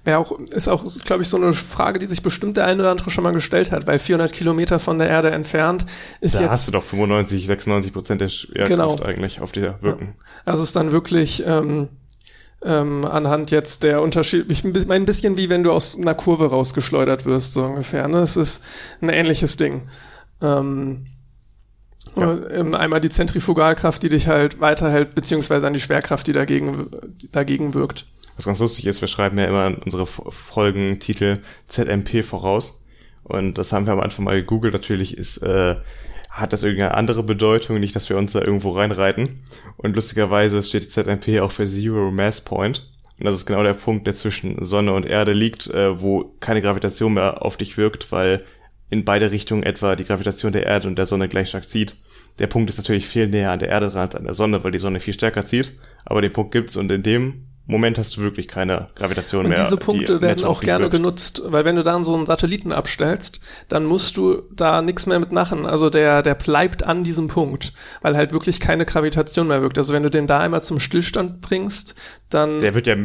Wäre 0.05 0.19
auch, 0.19 0.39
ist 0.39 0.69
auch, 0.69 0.85
glaube 1.05 1.23
ich, 1.23 1.29
so 1.29 1.37
eine 1.37 1.53
Frage, 1.53 1.99
die 1.99 2.07
sich 2.07 2.23
bestimmt 2.23 2.57
der 2.57 2.67
eine 2.67 2.83
oder 2.83 2.91
andere 2.91 3.11
schon 3.11 3.25
mal 3.25 3.33
gestellt 3.33 3.73
hat, 3.73 3.87
weil 3.87 3.99
400 3.99 4.33
Kilometer 4.33 4.79
von 4.79 4.99
der 4.99 5.09
Erde 5.09 5.31
entfernt 5.31 5.87
ist 6.21 6.35
Da 6.35 6.41
jetzt 6.41 6.51
hast 6.51 6.69
du 6.69 6.73
doch 6.73 6.83
95, 6.83 7.47
96 7.47 7.93
Prozent 7.93 8.21
der 8.21 8.29
Schwerkraft 8.29 8.69
Genau. 8.69 8.97
eigentlich 9.03 9.41
auf 9.41 9.53
dir 9.53 9.79
wirken. 9.81 10.15
Also 10.45 10.63
es 10.63 10.71
ist 10.71 10.77
dann 10.77 10.93
wirklich 10.93 11.45
ähm, 11.47 11.89
ähm, 12.65 13.05
anhand 13.05 13.51
jetzt 13.51 13.83
der 13.83 14.03
Unterschied, 14.03 14.51
ich 14.51 14.65
mein 14.65 15.03
ein 15.03 15.07
bisschen 15.07 15.37
wie 15.37 15.49
wenn 15.49 15.63
du 15.63 15.73
aus 15.73 15.99
einer 15.99 16.15
Kurve 16.15 16.51
rausgeschleudert 16.51 17.25
wirst, 17.25 17.55
so 17.55 17.65
ungefähr. 17.65 18.07
Ne? 18.09 18.19
Es 18.19 18.37
ist 18.37 18.63
ein 19.01 19.09
ähnliches 19.09 19.57
Ding. 19.57 19.89
Ähm, 20.43 21.07
Ja. 22.17 22.35
äh, 22.35 22.55
ähm, 22.61 22.75
Einmal 22.75 23.01
die 23.01 23.09
Zentrifugalkraft, 23.11 24.03
die 24.03 24.09
dich 24.09 24.27
halt 24.27 24.61
weiterhält, 24.61 25.15
beziehungsweise 25.15 25.67
an 25.67 25.73
die 25.73 25.81
Schwerkraft, 25.81 26.27
die 26.27 26.33
dagegen, 26.33 26.89
dagegen 27.31 27.75
wirkt. 27.75 28.07
Was 28.37 28.47
ganz 28.47 28.59
lustig 28.59 28.87
ist, 28.87 29.01
wir 29.01 29.09
schreiben 29.09 29.39
ja 29.39 29.45
immer 29.45 29.77
unsere 29.85 30.07
Folgentitel 30.07 31.39
ZMP 31.67 32.25
voraus. 32.25 32.85
Und 33.25 33.57
das 33.59 33.73
haben 33.73 33.87
wir 33.87 33.93
am 33.93 34.01
Anfang 34.01 34.25
mal 34.25 34.35
gegoogelt. 34.41 34.73
Natürlich 34.73 35.17
ist, 35.17 35.39
äh, 35.39 35.77
hat 36.31 36.53
das 36.53 36.63
irgendeine 36.63 36.95
andere 36.95 37.23
Bedeutung, 37.23 37.79
nicht, 37.79 37.95
dass 37.95 38.09
wir 38.09 38.17
uns 38.17 38.33
da 38.33 38.41
irgendwo 38.41 38.71
reinreiten. 38.73 39.43
Und 39.77 39.95
lustigerweise 39.95 40.63
steht 40.63 40.91
ZMP 40.91 41.41
auch 41.41 41.53
für 41.53 41.67
Zero 41.67 42.11
Mass 42.11 42.41
Point. 42.41 42.91
Und 43.19 43.27
das 43.27 43.37
ist 43.37 43.47
genau 43.47 43.63
der 43.63 43.75
Punkt, 43.75 44.07
der 44.07 44.17
zwischen 44.17 44.65
Sonne 44.65 44.93
und 44.93 45.07
Erde 45.07 45.33
liegt, 45.35 45.69
äh, 45.69 46.01
wo 46.01 46.35
keine 46.41 46.63
Gravitation 46.63 47.15
mehr 47.15 47.43
auf 47.45 47.57
dich 47.57 47.77
wirkt, 47.77 48.11
weil 48.11 48.45
in 48.93 49.07
beide 49.07 49.31
Richtungen 49.31 49.63
etwa 49.63 49.97
die 49.97 50.05
Gravitation 50.05 50.53
der 50.53 50.67
Erde 50.67 50.87
und 50.87 50.97
der 50.97 51.07
Sonne 51.07 51.27
gleich 51.27 51.49
stark 51.49 51.67
zieht. 51.67 51.97
Der 52.39 52.47
Punkt 52.47 52.69
ist 52.69 52.77
natürlich 52.77 53.07
viel 53.07 53.27
näher 53.27 53.51
an 53.51 53.59
der 53.59 53.71
Erde 53.71 53.89
dran 53.89 54.03
als 54.03 54.15
an 54.15 54.25
der 54.25 54.35
Sonne, 54.35 54.63
weil 54.63 54.71
die 54.71 54.79
Sonne 54.79 55.01
viel 55.01 55.15
stärker 55.15 55.43
zieht. 55.43 55.79
Aber 56.05 56.21
den 56.21 56.33
Punkt 56.33 56.53
gibt's 56.53 56.77
und 56.77 56.93
in 56.93 57.03
dem 57.03 57.47
Moment 57.65 57.97
hast 57.97 58.17
du 58.17 58.21
wirklich 58.21 58.49
keine 58.49 58.89
Gravitation 58.95 59.47
Und 59.47 59.53
mehr. 59.53 59.63
diese 59.63 59.79
die 59.79 59.85
Punkte 59.85 60.21
werden 60.21 60.37
netto 60.37 60.49
auf 60.49 60.59
auch 60.59 60.63
gerne 60.63 60.85
wirkt. 60.85 60.97
genutzt, 60.97 61.43
weil 61.47 61.65
wenn 61.65 61.77
du 61.77 61.83
dann 61.83 62.05
so 62.05 62.15
einen 62.15 62.27
Satelliten 62.27 62.71
abstellst, 62.71 63.41
dann 63.69 63.87
musst 63.87 64.19
du 64.19 64.43
da 64.53 64.83
nichts 64.83 65.07
mehr 65.07 65.19
mitmachen. 65.19 65.65
Also 65.65 65.89
der, 65.89 66.23
der 66.23 66.35
bleibt 66.35 66.85
an 66.85 67.03
diesem 67.03 67.29
Punkt, 67.29 67.73
weil 68.03 68.15
halt 68.15 68.33
wirklich 68.33 68.61
keine 68.61 68.85
Gravitation 68.85 69.47
mehr 69.47 69.63
wirkt. 69.63 69.79
Also 69.79 69.95
wenn 69.95 70.03
du 70.03 70.11
den 70.11 70.27
da 70.27 70.41
einmal 70.41 70.63
zum 70.63 70.81
Stillstand 70.81 71.41
bringst, 71.41 71.95
dann 72.29 72.59
Der 72.59 72.75
wird 72.75 72.87
ja 72.87 72.97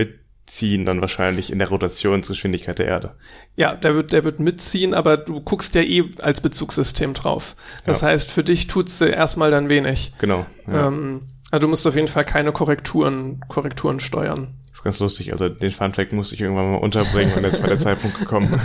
mitziehen 0.47 0.85
dann 0.85 1.01
wahrscheinlich 1.01 1.51
in 1.51 1.59
der 1.59 1.67
Rotationsgeschwindigkeit 1.67 2.79
der 2.79 2.85
Erde. 2.87 3.11
Ja, 3.57 3.75
der 3.75 3.95
wird, 3.95 4.13
der 4.13 4.23
wird 4.23 4.39
mitziehen, 4.39 4.93
aber 4.93 5.17
du 5.17 5.41
guckst 5.41 5.75
ja 5.75 5.81
eh 5.81 6.05
als 6.21 6.39
Bezugssystem 6.39 7.13
drauf. 7.13 7.57
Das 7.85 7.99
Ja. 8.01 8.07
heißt, 8.07 8.31
für 8.31 8.45
dich 8.45 8.67
tut's 8.67 9.01
erstmal 9.01 9.51
dann 9.51 9.67
wenig. 9.67 10.13
Genau. 10.19 10.45
Ja. 10.65 10.87
Ähm, 10.87 11.23
also 11.51 11.61
du 11.65 11.67
musst 11.67 11.85
auf 11.85 11.95
jeden 11.95 12.07
Fall 12.07 12.23
keine 12.23 12.53
Korrekturen, 12.53 13.41
Korrekturen 13.49 13.99
steuern. 13.99 14.53
Das 14.77 14.81
ist 14.81 14.83
ganz 14.83 14.99
lustig. 14.99 15.31
Also 15.31 15.49
den 15.49 15.71
Funfact 15.71 16.13
musste 16.13 16.35
ich 16.35 16.41
irgendwann 16.41 16.71
mal 16.71 16.77
unterbringen 16.77 17.33
und 17.35 17.43
jetzt 17.43 17.61
war 17.63 17.69
der 17.69 17.79
Zeitpunkt 17.79 18.19
gekommen. 18.19 18.61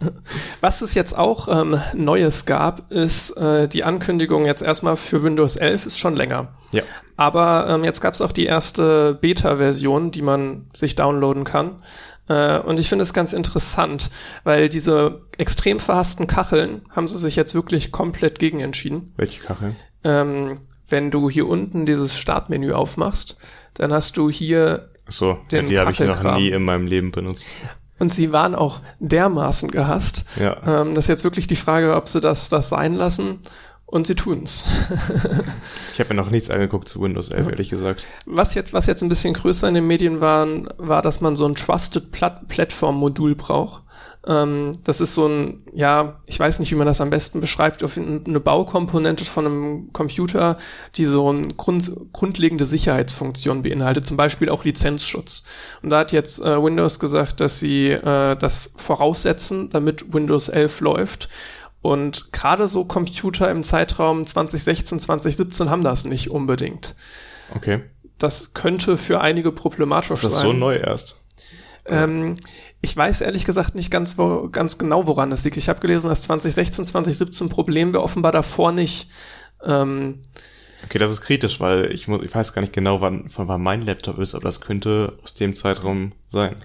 Was 0.60 0.82
es 0.82 0.92
jetzt 0.92 1.16
auch 1.16 1.48
ähm, 1.48 1.80
Neues 1.94 2.44
gab, 2.44 2.92
ist 2.92 3.30
äh, 3.38 3.66
die 3.66 3.82
Ankündigung 3.82 4.44
jetzt 4.44 4.60
erstmal 4.60 4.98
für 4.98 5.22
Windows 5.22 5.56
11 5.56 5.86
ist 5.86 5.98
schon 5.98 6.14
länger. 6.14 6.48
ja. 6.72 6.82
Aber 7.16 7.68
ähm, 7.70 7.84
jetzt 7.84 8.00
gab's 8.02 8.20
auch 8.20 8.32
die 8.32 8.44
erste 8.44 9.14
Beta-Version, 9.14 10.10
die 10.10 10.22
man 10.22 10.66
sich 10.74 10.94
downloaden 10.94 11.44
kann. 11.44 11.82
Äh, 12.28 12.58
und 12.58 12.78
ich 12.78 12.90
finde 12.90 13.02
es 13.02 13.14
ganz 13.14 13.32
interessant, 13.32 14.10
weil 14.44 14.68
diese 14.68 15.22
extrem 15.38 15.80
verhassten 15.80 16.26
Kacheln 16.26 16.82
haben 16.90 17.08
sie 17.08 17.18
sich 17.18 17.36
jetzt 17.36 17.54
wirklich 17.54 17.92
komplett 17.92 18.38
gegen 18.38 18.60
entschieden. 18.60 19.12
Welche 19.16 19.40
Kachel? 19.40 19.74
ähm, 20.04 20.60
wenn 20.90 21.10
du 21.10 21.30
hier 21.30 21.46
unten 21.46 21.86
dieses 21.86 22.16
Startmenü 22.16 22.72
aufmachst, 22.72 23.36
dann 23.74 23.92
hast 23.92 24.16
du 24.16 24.30
hier, 24.30 24.89
Ja, 25.10 25.36
Den 25.50 25.66
die 25.66 25.78
habe 25.78 25.90
ich 25.92 26.00
noch 26.00 26.36
nie 26.36 26.48
in 26.50 26.64
meinem 26.64 26.86
Leben 26.86 27.10
benutzt. 27.10 27.46
und 27.98 28.12
sie 28.12 28.32
waren 28.32 28.54
auch 28.54 28.80
dermaßen 29.00 29.70
gehasst. 29.70 30.24
Ja. 30.40 30.56
Ähm, 30.82 30.94
das 30.94 31.04
ist 31.04 31.08
jetzt 31.08 31.24
wirklich 31.24 31.46
die 31.46 31.56
Frage, 31.56 31.94
ob 31.96 32.08
sie 32.08 32.20
das, 32.20 32.48
das 32.48 32.68
sein 32.70 32.94
lassen. 32.94 33.40
Und 33.90 34.06
sie 34.06 34.14
tun's. 34.14 34.64
Ich 35.92 35.98
habe 35.98 36.14
mir 36.14 36.22
noch 36.22 36.30
nichts 36.30 36.48
angeguckt 36.48 36.88
zu 36.88 37.02
Windows 37.02 37.28
11, 37.28 37.48
ehrlich 37.48 37.68
gesagt. 37.68 38.06
Was 38.24 38.54
jetzt, 38.54 38.72
was 38.72 38.86
jetzt 38.86 39.02
ein 39.02 39.10
bisschen 39.10 39.34
größer 39.34 39.68
in 39.68 39.74
den 39.74 39.86
Medien 39.86 40.22
war, 40.22 40.46
war, 40.78 41.02
dass 41.02 41.20
man 41.20 41.36
so 41.36 41.44
ein 41.44 41.56
Trusted 41.56 42.10
Plat 42.10 42.48
Platform-Modul 42.48 43.34
braucht. 43.34 43.82
Ähm, 44.26 44.72
das 44.84 45.00
ist 45.00 45.14
so 45.14 45.26
ein, 45.26 45.62
ja, 45.74 46.20
ich 46.26 46.38
weiß 46.38 46.58
nicht, 46.58 46.70
wie 46.70 46.76
man 46.76 46.86
das 46.86 47.00
am 47.00 47.10
besten 47.10 47.40
beschreibt, 47.40 47.82
auf 47.84 47.98
eine 47.98 48.40
Baukomponente 48.40 49.24
von 49.24 49.46
einem 49.46 49.92
Computer, 49.92 50.56
die 50.96 51.04
so 51.04 51.28
eine 51.28 51.48
Grund, 51.48 51.90
grundlegende 52.12 52.66
Sicherheitsfunktion 52.66 53.62
beinhaltet, 53.62 54.06
zum 54.06 54.16
Beispiel 54.16 54.48
auch 54.48 54.64
Lizenzschutz. 54.64 55.44
Und 55.82 55.90
da 55.90 55.98
hat 55.98 56.12
jetzt 56.12 56.40
äh, 56.40 56.62
Windows 56.62 56.98
gesagt, 56.98 57.40
dass 57.40 57.60
sie 57.60 57.88
äh, 57.90 58.36
das 58.36 58.72
voraussetzen, 58.76 59.68
damit 59.68 60.14
Windows 60.14 60.48
11 60.48 60.80
läuft. 60.80 61.28
Und 61.82 62.32
gerade 62.32 62.68
so 62.68 62.84
Computer 62.84 63.50
im 63.50 63.62
Zeitraum 63.62 64.26
2016, 64.26 65.00
2017 65.00 65.70
haben 65.70 65.82
das 65.82 66.04
nicht 66.04 66.30
unbedingt 66.30 66.94
Okay. 67.56 67.82
das 68.18 68.52
könnte 68.54 68.96
für 68.98 69.20
einige 69.20 69.50
problematisch 69.50 70.10
Ist 70.10 70.24
das 70.24 70.34
sein. 70.36 70.46
so 70.46 70.52
neu 70.52 70.76
erst? 70.76 71.16
Ähm, 71.86 72.36
ich 72.82 72.96
weiß 72.96 73.22
ehrlich 73.22 73.44
gesagt 73.46 73.74
nicht 73.74 73.90
ganz, 73.90 74.18
wo, 74.18 74.48
ganz 74.50 74.78
genau, 74.78 75.06
woran 75.06 75.30
das 75.30 75.44
liegt. 75.44 75.56
Ich 75.56 75.68
habe 75.68 75.80
gelesen, 75.80 76.08
dass 76.08 76.22
2016, 76.22 76.84
2017 76.84 77.48
Problem 77.48 77.92
wäre 77.92 78.02
offenbar 78.04 78.32
davor 78.32 78.72
nicht. 78.72 79.08
Ähm, 79.64 80.20
Okay, 80.84 80.98
das 80.98 81.10
ist 81.10 81.20
kritisch, 81.20 81.60
weil 81.60 81.92
ich, 81.92 82.08
muss, 82.08 82.22
ich 82.22 82.34
weiß 82.34 82.52
gar 82.52 82.62
nicht 82.62 82.72
genau, 82.72 83.00
wann, 83.00 83.28
von 83.28 83.48
wann 83.48 83.62
mein 83.62 83.82
Laptop 83.82 84.18
ist, 84.18 84.34
aber 84.34 84.44
das 84.44 84.60
könnte 84.60 85.18
aus 85.22 85.34
dem 85.34 85.54
Zeitraum 85.54 86.12
sein. 86.28 86.56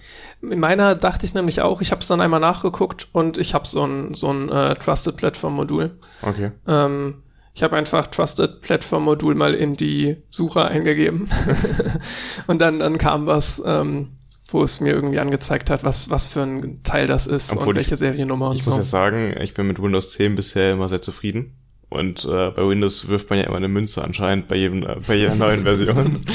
in 0.41 0.59
meiner 0.59 0.95
dachte 0.95 1.25
ich 1.25 1.33
nämlich 1.33 1.61
auch, 1.61 1.81
ich 1.81 1.91
habe 1.91 2.01
es 2.01 2.07
dann 2.07 2.21
einmal 2.21 2.39
nachgeguckt 2.39 3.07
und 3.11 3.37
ich 3.37 3.53
habe 3.53 3.67
so 3.67 3.85
ein, 3.85 4.13
so 4.13 4.31
ein 4.31 4.49
äh, 4.49 4.75
Trusted 4.75 5.17
Platform 5.17 5.55
Modul. 5.55 5.91
Okay. 6.21 6.51
Ähm, 6.67 7.23
ich 7.53 7.63
habe 7.63 7.75
einfach 7.77 8.07
Trusted 8.07 8.61
Platform 8.61 9.03
Modul 9.03 9.35
mal 9.35 9.53
in 9.53 9.75
die 9.75 10.17
Suche 10.29 10.65
eingegeben 10.65 11.29
und 12.47 12.59
dann, 12.59 12.79
dann 12.79 12.97
kam 12.97 13.27
was, 13.27 13.61
ähm, 13.65 14.17
wo 14.49 14.63
es 14.63 14.79
mir 14.79 14.93
irgendwie 14.93 15.19
angezeigt 15.19 15.69
hat, 15.69 15.83
was, 15.83 16.09
was 16.09 16.27
für 16.27 16.43
ein 16.43 16.83
Teil 16.83 17.07
das 17.07 17.27
ist 17.27 17.51
Obwohl 17.51 17.69
und 17.69 17.75
welche 17.75 17.95
Seriennummer 17.95 18.49
und 18.49 18.57
Ich 18.57 18.63
so. 18.63 18.71
muss 18.71 18.77
jetzt 18.77 18.91
sagen, 18.91 19.35
ich 19.41 19.53
bin 19.53 19.67
mit 19.67 19.81
Windows 19.81 20.11
10 20.11 20.35
bisher 20.35 20.73
immer 20.73 20.87
sehr 20.87 21.01
zufrieden. 21.01 21.57
Und 21.89 22.25
äh, 22.25 22.49
bei 22.51 22.67
Windows 22.67 23.07
wirft 23.07 23.29
man 23.29 23.39
ja 23.39 23.45
immer 23.45 23.57
eine 23.57 23.67
Münze 23.67 24.03
anscheinend 24.03 24.47
bei, 24.47 24.55
jedem, 24.55 24.83
äh, 24.83 24.97
bei 25.07 25.15
jeder 25.15 25.35
neuen 25.35 25.63
Version. 25.63 26.25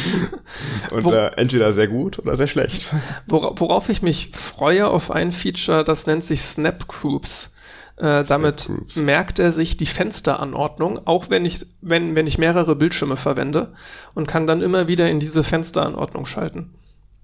Und 0.92 1.04
Wo- 1.04 1.12
äh, 1.12 1.30
entweder 1.36 1.72
sehr 1.72 1.88
gut 1.88 2.18
oder 2.18 2.36
sehr 2.36 2.46
schlecht. 2.48 2.94
Wora- 3.26 3.54
Worauf 3.58 3.88
ich 3.88 4.00
mich 4.02 4.30
freue 4.32 4.88
auf 4.88 5.10
ein 5.10 5.32
Feature, 5.32 5.84
das 5.84 6.06
nennt 6.06 6.24
sich 6.24 6.42
Snap 6.42 6.86
Groups. 6.88 7.50
Äh, 7.96 8.24
damit 8.24 8.70
merkt 8.96 9.38
er 9.38 9.52
sich 9.52 9.76
die 9.76 9.84
Fensteranordnung, 9.86 11.06
auch 11.06 11.28
wenn 11.28 11.44
ich, 11.44 11.66
wenn, 11.82 12.14
wenn 12.16 12.26
ich 12.26 12.38
mehrere 12.38 12.74
Bildschirme 12.76 13.16
verwende 13.16 13.74
und 14.14 14.26
kann 14.26 14.46
dann 14.46 14.62
immer 14.62 14.88
wieder 14.88 15.10
in 15.10 15.20
diese 15.20 15.44
Fensteranordnung 15.44 16.24
schalten. 16.24 16.72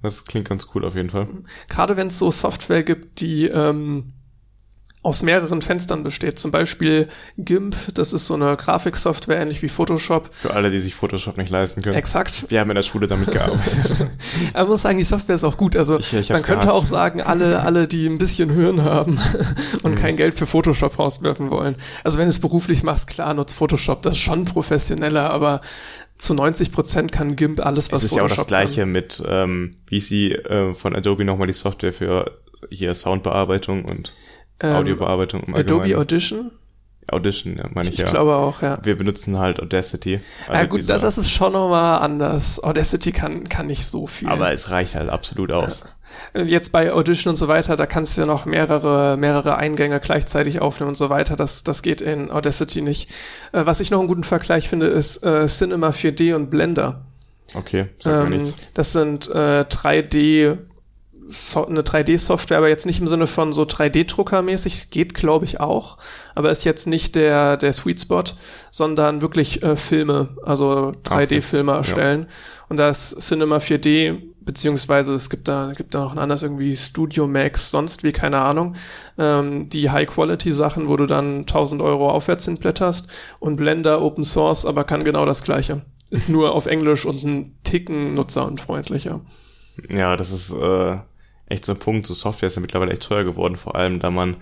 Das 0.02 0.26
klingt 0.26 0.48
ganz 0.48 0.68
cool 0.74 0.84
auf 0.84 0.94
jeden 0.94 1.08
Fall. 1.10 1.28
Gerade 1.70 1.96
wenn 1.96 2.08
es 2.08 2.18
so 2.18 2.30
Software 2.30 2.82
gibt, 2.82 3.20
die 3.20 3.46
ähm, 3.46 4.12
aus 5.06 5.22
mehreren 5.22 5.62
Fenstern 5.62 6.02
besteht. 6.02 6.38
Zum 6.38 6.50
Beispiel 6.50 7.06
GIMP, 7.38 7.76
das 7.94 8.12
ist 8.12 8.26
so 8.26 8.34
eine 8.34 8.56
Grafiksoftware, 8.56 9.38
ähnlich 9.40 9.62
wie 9.62 9.68
Photoshop. 9.68 10.30
Für 10.32 10.52
alle, 10.54 10.70
die 10.72 10.80
sich 10.80 10.94
Photoshop 10.96 11.36
nicht 11.36 11.48
leisten 11.50 11.80
können. 11.82 11.94
Exakt. 11.94 12.46
Wir 12.48 12.58
haben 12.58 12.70
in 12.70 12.74
der 12.74 12.82
Schule 12.82 13.06
damit 13.06 13.30
gearbeitet. 13.30 14.06
Aber 14.52 14.64
man 14.64 14.68
muss 14.72 14.82
sagen, 14.82 14.98
die 14.98 15.04
Software 15.04 15.36
ist 15.36 15.44
auch 15.44 15.56
gut. 15.56 15.76
Also 15.76 15.98
Ich- 15.98 16.12
ich 16.12 16.28
man 16.30 16.42
könnte 16.42 16.66
gehasst. 16.66 16.78
auch 16.78 16.84
sagen, 16.84 17.22
alle, 17.22 17.60
alle, 17.60 17.86
die 17.86 18.06
ein 18.06 18.18
bisschen 18.18 18.50
Hirn 18.50 18.82
haben 18.82 19.20
und 19.84 19.92
Mhm. 19.92 19.96
kein 19.96 20.16
Geld 20.16 20.34
für 20.34 20.46
Photoshop 20.46 20.98
rauswerfen 20.98 21.50
wollen. 21.50 21.76
Also 22.02 22.18
wenn 22.18 22.24
du 22.26 22.30
es 22.30 22.40
beruflich 22.40 22.82
machst, 22.82 23.06
klar, 23.06 23.32
nutzt 23.32 23.54
Photoshop, 23.54 24.02
das 24.02 24.14
ist 24.14 24.20
schon 24.20 24.44
professioneller, 24.44 25.30
aber 25.30 25.60
zu 26.16 26.34
90 26.34 26.72
Prozent 26.72 27.12
kann 27.12 27.36
GIMP 27.36 27.64
alles, 27.64 27.92
was 27.92 28.02
Es 28.02 28.10
ist 28.10 28.16
ja 28.16 28.22
auch 28.24 28.28
das 28.28 28.38
Photoshop 28.38 28.48
gleiche 28.48 28.86
mit, 28.86 29.22
ähm, 29.28 29.76
wie 29.86 30.00
sie 30.00 30.32
äh, 30.32 30.74
von 30.74 30.96
Adobe 30.96 31.24
nochmal 31.24 31.46
die 31.46 31.52
Software 31.52 31.92
für 31.92 32.32
hier 32.70 32.92
Soundbearbeitung 32.94 33.84
und 33.84 34.04
kann. 34.04 34.12
Ähm, 34.60 34.76
Audiobearbeitung 34.76 35.42
im 35.44 35.54
Adobe 35.54 35.82
Allgemeinen. 35.82 36.00
Audition? 36.00 36.50
Audition, 37.08 37.56
ja, 37.56 37.66
meine 37.72 37.88
ich, 37.88 37.94
Ich 37.94 38.00
ja. 38.00 38.10
glaube 38.10 38.34
auch, 38.34 38.62
ja. 38.62 38.78
Wir 38.82 38.98
benutzen 38.98 39.38
halt 39.38 39.60
Audacity. 39.60 40.14
ja 40.14 40.20
Also 40.52 40.66
gut, 40.68 40.78
dieser- 40.80 40.94
das, 40.94 41.02
das 41.02 41.18
ist 41.18 41.30
schon 41.30 41.52
nochmal 41.52 42.00
anders. 42.00 42.62
Audacity 42.64 43.12
kann, 43.12 43.48
kann 43.48 43.68
nicht 43.68 43.86
so 43.86 44.06
viel. 44.08 44.28
aber 44.28 44.52
es 44.52 44.70
reicht 44.70 44.96
halt 44.96 45.08
absolut 45.08 45.52
aus. 45.52 45.84
Jetzt 46.34 46.72
bei 46.72 46.92
Audition 46.92 47.30
und 47.32 47.36
so 47.36 47.46
weiter, 47.46 47.76
da 47.76 47.84
kannst 47.86 48.16
du 48.16 48.22
ja 48.22 48.26
noch 48.26 48.44
mehrere, 48.46 49.16
mehrere 49.18 49.56
Eingänge 49.56 50.00
gleichzeitig 50.00 50.60
aufnehmen 50.60 50.88
und 50.88 50.94
so 50.96 51.08
weiter. 51.10 51.36
Das, 51.36 51.62
das 51.62 51.82
geht 51.82 52.00
in 52.00 52.30
Audacity 52.30 52.80
nicht. 52.80 53.10
Äh, 53.52 53.66
was 53.66 53.80
ich 53.80 53.90
noch 53.90 53.98
einen 54.00 54.08
guten 54.08 54.24
Vergleich 54.24 54.68
finde, 54.68 54.86
ist 54.86 55.22
äh, 55.24 55.46
Cinema 55.46 55.90
4D 55.90 56.34
und 56.34 56.50
Blender. 56.50 57.02
Okay, 57.54 57.86
sag 58.00 58.28
mir 58.28 58.34
Ähm, 58.34 58.42
nichts. 58.42 58.54
das 58.74 58.92
sind 58.92 59.28
äh, 59.28 59.64
3D, 59.68 60.58
so, 61.28 61.66
eine 61.66 61.82
3D-Software, 61.82 62.58
aber 62.58 62.68
jetzt 62.68 62.86
nicht 62.86 63.00
im 63.00 63.08
Sinne 63.08 63.26
von 63.26 63.52
so 63.52 63.62
3D-Drucker-mäßig, 63.62 64.90
geht 64.90 65.14
glaube 65.14 65.44
ich 65.44 65.60
auch, 65.60 65.98
aber 66.34 66.50
ist 66.50 66.64
jetzt 66.64 66.86
nicht 66.86 67.14
der, 67.14 67.56
der 67.56 67.72
Sweet 67.72 68.00
Spot, 68.00 68.24
sondern 68.70 69.22
wirklich 69.22 69.62
äh, 69.62 69.76
Filme, 69.76 70.36
also 70.44 70.92
3D-Filme 71.04 71.72
erstellen. 71.72 72.28
Und 72.68 72.78
da 72.78 72.90
ist 72.90 73.20
Cinema 73.20 73.58
4D, 73.58 74.18
beziehungsweise 74.40 75.14
es 75.14 75.28
gibt 75.28 75.48
da, 75.48 75.72
gibt 75.76 75.94
da 75.94 76.00
noch 76.00 76.12
ein 76.12 76.18
anderes 76.18 76.42
irgendwie 76.42 76.76
Studio 76.76 77.26
Max, 77.26 77.70
sonst 77.70 78.04
wie, 78.04 78.12
keine 78.12 78.38
Ahnung, 78.38 78.76
ähm, 79.18 79.68
die 79.68 79.90
High-Quality-Sachen, 79.90 80.88
wo 80.88 80.96
du 80.96 81.06
dann 81.06 81.40
1000 81.40 81.82
Euro 81.82 82.10
aufwärts 82.10 82.46
hinblätterst 82.46 83.08
und 83.40 83.56
Blender 83.56 84.00
Open 84.00 84.24
Source, 84.24 84.64
aber 84.64 84.84
kann 84.84 85.04
genau 85.04 85.26
das 85.26 85.42
Gleiche. 85.42 85.82
Ist 86.10 86.28
nur 86.28 86.52
auf 86.52 86.66
Englisch 86.66 87.04
und 87.04 87.22
ein 87.24 87.58
Ticken 87.64 88.14
nutzerunfreundlicher. 88.14 89.20
Ja, 89.90 90.16
das 90.16 90.30
ist 90.30 90.52
äh, 90.52 90.98
echt 91.46 91.64
so 91.64 91.72
ein 91.72 91.78
Punkt. 91.78 92.06
So 92.06 92.14
Software 92.14 92.48
ist 92.48 92.56
ja 92.56 92.62
mittlerweile 92.62 92.92
echt 92.92 93.02
teuer 93.02 93.24
geworden, 93.24 93.56
vor 93.56 93.76
allem 93.76 94.00
da 94.00 94.10
man 94.10 94.36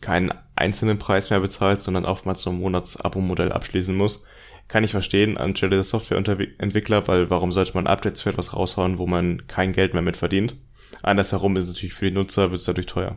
keinen 0.00 0.32
einzelnen 0.54 0.98
Preis 0.98 1.30
mehr 1.30 1.40
bezahlt, 1.40 1.82
sondern 1.82 2.04
oftmals 2.04 2.42
so 2.42 2.50
ein 2.50 2.60
Monats-Abo-Modell 2.60 3.52
abschließen 3.52 3.96
muss. 3.96 4.26
Kann 4.68 4.84
ich 4.84 4.90
verstehen 4.90 5.38
anstelle 5.38 5.76
des 5.76 5.90
Softwareentwickler, 5.90 7.06
weil 7.08 7.30
warum 7.30 7.52
sollte 7.52 7.74
man 7.74 7.86
Updates 7.86 8.22
für 8.22 8.30
etwas 8.30 8.54
raushauen, 8.54 8.98
wo 8.98 9.06
man 9.06 9.46
kein 9.46 9.72
Geld 9.72 9.94
mehr 9.94 10.02
mit 10.02 10.16
verdient? 10.16 10.56
Andersherum 11.02 11.56
ist 11.56 11.64
es 11.64 11.68
natürlich 11.70 11.94
für 11.94 12.06
die 12.06 12.16
Nutzer 12.16 12.50
wird 12.50 12.60
es 12.60 12.66
dadurch 12.66 12.86
teuer. 12.86 13.16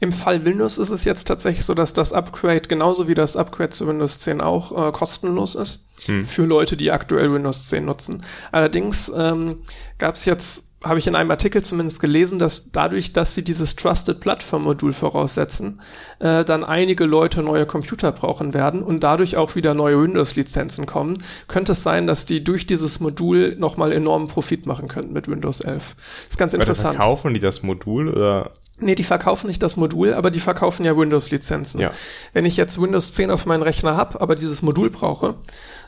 Im 0.00 0.12
Fall 0.12 0.44
Windows 0.44 0.78
ist 0.78 0.90
es 0.90 1.04
jetzt 1.04 1.24
tatsächlich 1.24 1.64
so, 1.64 1.74
dass 1.74 1.92
das 1.92 2.12
Upgrade 2.12 2.62
genauso 2.62 3.06
wie 3.06 3.14
das 3.14 3.36
Upgrade 3.36 3.70
zu 3.70 3.86
Windows 3.86 4.18
10 4.20 4.40
auch 4.40 4.88
äh, 4.88 4.92
kostenlos 4.92 5.54
ist 5.54 5.86
für 6.24 6.44
Leute, 6.44 6.76
die 6.76 6.90
aktuell 6.90 7.32
Windows 7.32 7.68
10 7.68 7.84
nutzen. 7.84 8.24
Allerdings 8.50 9.12
ähm, 9.14 9.58
gab 9.98 10.16
es 10.16 10.24
jetzt, 10.24 10.71
habe 10.84 10.98
ich 10.98 11.06
in 11.06 11.14
einem 11.14 11.30
Artikel 11.30 11.62
zumindest 11.62 12.00
gelesen, 12.00 12.38
dass 12.38 12.72
dadurch, 12.72 13.12
dass 13.12 13.34
sie 13.34 13.42
dieses 13.44 13.76
Trusted 13.76 14.20
Platform 14.20 14.64
Modul 14.64 14.92
voraussetzen, 14.92 15.80
äh, 16.18 16.44
dann 16.44 16.64
einige 16.64 17.04
Leute 17.04 17.42
neue 17.42 17.66
Computer 17.66 18.12
brauchen 18.12 18.52
werden 18.54 18.82
und 18.82 19.02
dadurch 19.04 19.36
auch 19.36 19.54
wieder 19.54 19.74
neue 19.74 20.00
Windows-Lizenzen 20.02 20.86
kommen, 20.86 21.22
könnte 21.48 21.72
es 21.72 21.82
sein, 21.82 22.06
dass 22.06 22.26
die 22.26 22.42
durch 22.44 22.66
dieses 22.66 23.00
Modul 23.00 23.56
nochmal 23.58 23.92
enormen 23.92 24.28
Profit 24.28 24.66
machen 24.66 24.88
könnten 24.88 25.12
mit 25.12 25.28
Windows 25.28 25.60
11. 25.60 25.94
ist 26.28 26.38
ganz 26.38 26.52
Weil 26.52 26.60
interessant. 26.60 26.96
verkaufen 26.96 27.34
die 27.34 27.40
das 27.40 27.62
Modul 27.62 28.08
oder 28.08 28.50
Nee, 28.80 28.94
die 28.96 29.04
verkaufen 29.04 29.46
nicht 29.46 29.62
das 29.62 29.76
Modul, 29.76 30.12
aber 30.14 30.32
die 30.32 30.40
verkaufen 30.40 30.84
ja 30.84 30.96
Windows-Lizenzen. 30.96 31.78
Ja. 31.80 31.92
Wenn 32.32 32.44
ich 32.46 32.56
jetzt 32.56 32.80
Windows 32.80 33.12
10 33.12 33.30
auf 33.30 33.46
meinen 33.46 33.62
Rechner 33.62 33.96
habe, 33.96 34.20
aber 34.20 34.34
dieses 34.34 34.62
Modul 34.62 34.90
brauche 34.90 35.34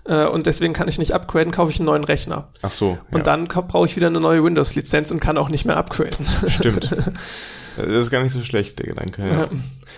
äh, 0.04 0.26
und 0.26 0.46
deswegen 0.46 0.74
kann 0.74 0.87
ich 0.87 0.98
nicht 0.98 1.12
upgraden, 1.12 1.50
kaufe 1.52 1.72
ich 1.72 1.80
einen 1.80 1.87
neuen 1.87 2.04
Rechner. 2.04 2.48
ach 2.62 2.70
so, 2.70 2.98
Und 3.11 3.18
ja, 3.18 3.22
dann 3.24 3.48
kau- 3.48 3.62
brauche 3.62 3.87
ich 3.87 3.96
wieder 3.96 4.07
eine 4.09 4.20
neue 4.20 4.44
Windows-Lizenz 4.44 4.84
und 5.12 5.20
kann 5.20 5.38
auch 5.38 5.49
nicht 5.49 5.64
mehr 5.64 5.77
upgraden. 5.77 6.27
stimmt. 6.49 6.94
Das 7.77 7.88
ist 7.88 8.11
gar 8.11 8.23
nicht 8.23 8.31
so 8.31 8.42
schlecht, 8.44 8.79
der 8.79 8.87
Gedanke. 8.87 9.27
Ja. 9.27 9.42
Ja. 9.42 9.49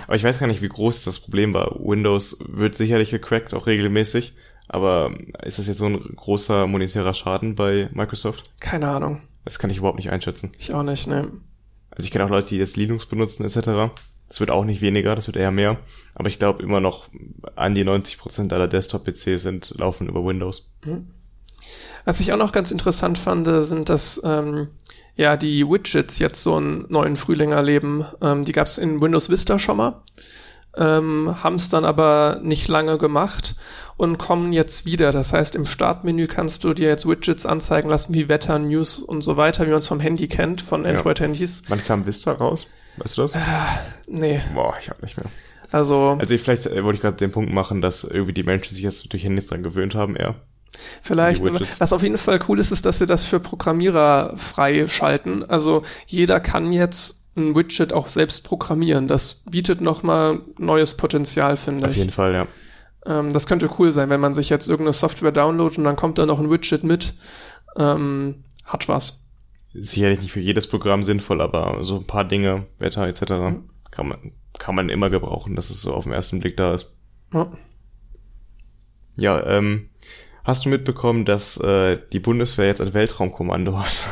Aber 0.06 0.16
ich 0.16 0.24
weiß 0.24 0.38
gar 0.38 0.46
nicht, 0.46 0.62
wie 0.62 0.68
groß 0.68 1.04
das 1.04 1.20
Problem 1.20 1.52
war. 1.52 1.76
Windows 1.78 2.38
wird 2.48 2.74
sicherlich 2.74 3.10
gecrackt, 3.10 3.52
auch 3.52 3.66
regelmäßig. 3.66 4.34
Aber 4.68 5.14
ist 5.42 5.58
das 5.58 5.66
jetzt 5.66 5.78
so 5.78 5.86
ein 5.86 6.00
großer 6.16 6.66
monetärer 6.66 7.14
Schaden 7.14 7.54
bei 7.54 7.88
Microsoft? 7.92 8.50
Keine 8.60 8.88
Ahnung. 8.88 9.22
Das 9.44 9.58
kann 9.58 9.70
ich 9.70 9.76
überhaupt 9.76 9.98
nicht 9.98 10.10
einschätzen. 10.10 10.52
Ich 10.58 10.74
auch 10.74 10.82
nicht, 10.82 11.06
ne. 11.06 11.30
Also 11.90 12.06
ich 12.06 12.10
kenne 12.10 12.24
auch 12.24 12.30
Leute, 12.30 12.48
die 12.48 12.56
jetzt 12.56 12.76
Linux 12.76 13.06
benutzen 13.06 13.44
etc. 13.44 13.92
Das 14.28 14.40
wird 14.40 14.50
auch 14.50 14.64
nicht 14.64 14.80
weniger, 14.80 15.14
das 15.14 15.28
wird 15.28 15.36
eher 15.36 15.52
mehr. 15.52 15.78
Aber 16.14 16.28
ich 16.28 16.38
glaube 16.38 16.62
immer 16.62 16.80
noch 16.80 17.08
an 17.54 17.74
die 17.74 17.84
90% 17.84 18.52
aller 18.52 18.68
Desktop-PCs 18.68 19.42
sind 19.42 19.74
laufen 19.78 20.08
über 20.08 20.24
Windows. 20.24 20.72
Was 22.06 22.20
ich 22.20 22.32
auch 22.32 22.38
noch 22.38 22.52
ganz 22.52 22.70
interessant 22.70 23.18
fand, 23.18 23.46
sind, 23.64 23.88
dass 23.90 24.20
ähm, 24.24 24.68
ja 25.16 25.36
die 25.36 25.68
Widgets 25.68 26.18
jetzt 26.20 26.42
so 26.42 26.54
einen 26.56 26.86
neuen 26.88 27.16
Frühling 27.16 27.50
erleben. 27.52 28.06
Ähm, 28.22 28.44
die 28.44 28.52
gab 28.52 28.68
es 28.68 28.78
in 28.78 29.02
Windows 29.02 29.28
Vista 29.28 29.58
schon 29.58 29.76
mal, 29.78 30.02
ähm, 30.76 31.42
haben 31.42 31.56
es 31.56 31.68
dann 31.68 31.84
aber 31.84 32.38
nicht 32.42 32.68
lange 32.68 32.96
gemacht 32.96 33.56
und 33.96 34.18
kommen 34.18 34.52
jetzt 34.52 34.86
wieder. 34.86 35.10
Das 35.10 35.32
heißt, 35.32 35.54
im 35.56 35.66
Startmenü 35.66 36.28
kannst 36.28 36.62
du 36.64 36.74
dir 36.74 36.88
jetzt 36.88 37.08
Widgets 37.08 37.44
anzeigen 37.44 37.88
lassen 37.90 38.14
wie 38.14 38.28
Wetter, 38.28 38.58
News 38.58 39.00
und 39.00 39.22
so 39.22 39.36
weiter, 39.36 39.66
wie 39.66 39.70
man 39.70 39.80
es 39.80 39.88
vom 39.88 40.00
Handy 40.00 40.28
kennt, 40.28 40.62
von 40.62 40.84
Ja. 40.84 40.90
Android-Handys. 40.90 41.64
Wann 41.68 41.84
kam 41.84 42.06
Vista 42.06 42.32
raus? 42.32 42.68
Weißt 42.98 43.18
du 43.18 43.22
das? 43.22 43.34
Nee, 44.06 44.40
Boah, 44.54 44.74
ich 44.80 44.88
hab 44.90 45.02
nicht 45.02 45.16
mehr. 45.16 45.26
also 45.72 46.16
Also 46.20 46.34
ich, 46.34 46.40
vielleicht 46.40 46.66
äh, 46.66 46.84
wollte 46.84 46.96
ich 46.96 47.02
gerade 47.02 47.16
den 47.16 47.32
Punkt 47.32 47.52
machen, 47.52 47.80
dass 47.80 48.04
irgendwie 48.04 48.32
die 48.32 48.44
Menschen 48.44 48.74
sich 48.74 48.84
jetzt 48.84 49.12
durch 49.12 49.24
Handys 49.24 49.48
dran 49.48 49.62
gewöhnt 49.62 49.94
haben 49.94 50.14
eher. 50.14 50.36
Vielleicht. 51.02 51.44
Widgets. 51.44 51.80
Was 51.80 51.92
auf 51.92 52.02
jeden 52.02 52.18
Fall 52.18 52.40
cool 52.48 52.58
ist, 52.58 52.70
ist, 52.70 52.86
dass 52.86 52.98
sie 52.98 53.06
das 53.06 53.24
für 53.24 53.40
Programmierer 53.40 54.34
freischalten. 54.36 55.48
Also 55.48 55.82
jeder 56.06 56.40
kann 56.40 56.72
jetzt 56.72 57.26
ein 57.36 57.54
Widget 57.54 57.92
auch 57.92 58.08
selbst 58.08 58.44
programmieren. 58.44 59.08
Das 59.08 59.42
bietet 59.50 59.80
nochmal 59.80 60.40
neues 60.58 60.96
Potenzial, 60.96 61.56
finde 61.56 61.86
Auf 61.86 61.92
ich. 61.92 61.98
jeden 61.98 62.10
Fall, 62.10 62.32
ja. 62.32 62.46
Ähm, 63.04 63.32
das 63.32 63.46
könnte 63.46 63.68
cool 63.78 63.92
sein, 63.92 64.08
wenn 64.08 64.20
man 64.20 64.34
sich 64.34 64.48
jetzt 64.48 64.68
irgendeine 64.68 64.94
Software 64.94 65.32
downloadet 65.32 65.78
und 65.78 65.84
dann 65.84 65.96
kommt 65.96 66.18
da 66.18 66.26
noch 66.26 66.40
ein 66.40 66.50
Widget 66.50 66.82
mit. 66.82 67.14
Ähm, 67.76 68.42
hat 68.64 68.88
was. 68.88 69.24
Sicherlich 69.74 70.20
nicht 70.20 70.32
für 70.32 70.40
jedes 70.40 70.66
Programm 70.66 71.02
sinnvoll, 71.02 71.42
aber 71.42 71.84
so 71.84 71.96
ein 71.96 72.06
paar 72.06 72.24
Dinge, 72.24 72.66
Wetter 72.78 73.06
etc. 73.06 73.60
kann 73.90 74.08
man 74.08 74.32
kann 74.58 74.74
man 74.74 74.88
immer 74.88 75.10
gebrauchen, 75.10 75.56
dass 75.56 75.70
es 75.70 75.82
so 75.82 75.92
auf 75.92 76.04
den 76.04 76.12
ersten 76.12 76.40
Blick 76.40 76.56
da 76.56 76.74
ist. 76.74 76.90
Ja. 77.32 77.50
Ja, 79.16 79.46
ähm, 79.46 79.88
hast 80.46 80.64
du 80.64 80.68
mitbekommen, 80.68 81.24
dass 81.24 81.56
äh, 81.58 81.98
die 82.12 82.20
Bundeswehr 82.20 82.66
jetzt 82.66 82.80
ein 82.80 82.94
Weltraumkommando 82.94 83.78
hat? 83.78 84.04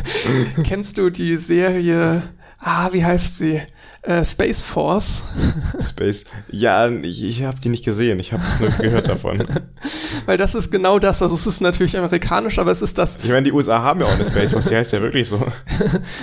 Kennst 0.64 0.98
du 0.98 1.10
die 1.10 1.36
Serie, 1.36 2.22
ah, 2.60 2.88
wie 2.92 3.04
heißt 3.04 3.38
sie? 3.38 3.60
Äh, 4.04 4.24
Space 4.24 4.64
Force. 4.64 5.22
Space. 5.80 6.24
Ja, 6.50 6.88
ich, 6.88 7.22
ich 7.22 7.44
habe 7.44 7.60
die 7.60 7.68
nicht 7.68 7.84
gesehen, 7.84 8.18
ich 8.18 8.32
habe 8.32 8.42
es 8.44 8.58
nur 8.58 8.70
gehört 8.70 9.06
davon. 9.06 9.46
Weil 10.26 10.36
das 10.36 10.56
ist 10.56 10.72
genau 10.72 10.98
das. 10.98 11.22
Also 11.22 11.36
es 11.36 11.46
ist 11.46 11.60
natürlich 11.60 11.96
amerikanisch, 11.96 12.58
aber 12.58 12.72
es 12.72 12.82
ist 12.82 12.98
das 12.98 13.18
Ich 13.22 13.30
meine, 13.30 13.44
die 13.44 13.52
USA 13.52 13.80
haben 13.80 14.00
ja 14.00 14.06
auch 14.06 14.14
eine 14.14 14.24
Space 14.24 14.50
Force, 14.52 14.66
die 14.66 14.74
heißt 14.74 14.92
ja 14.92 15.00
wirklich 15.00 15.28
so. 15.28 15.36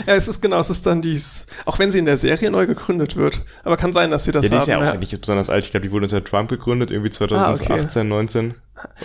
Ja, 0.06 0.16
es 0.16 0.28
ist 0.28 0.42
genau, 0.42 0.60
es 0.60 0.70
ist 0.70 0.86
dann 0.86 1.02
dies, 1.02 1.46
auch 1.66 1.80
wenn 1.80 1.90
sie 1.90 2.00
in 2.00 2.06
der 2.06 2.18
Serie 2.18 2.52
neu 2.52 2.68
gegründet 2.68 3.16
wird. 3.16 3.44
Aber 3.64 3.78
kann 3.78 3.94
sein, 3.94 4.12
dass 4.12 4.26
sie 4.26 4.34
das 4.34 4.44
Ja, 4.44 4.50
die 4.50 4.56
haben. 4.56 4.62
ist 4.62 4.68
ja 4.68 4.78
auch 4.80 4.94
eigentlich 4.94 5.18
besonders 5.18 5.50
alt. 5.50 5.64
Ich 5.64 5.72
glaube, 5.72 5.86
die 5.88 5.92
wurde 5.94 6.04
unter 6.08 6.22
Trump 6.22 6.50
gegründet, 6.50 6.92
irgendwie 6.92 7.12
2018, 7.12 7.72
Ah, 7.72 7.82
okay. 7.86 8.04
19. 8.04 8.56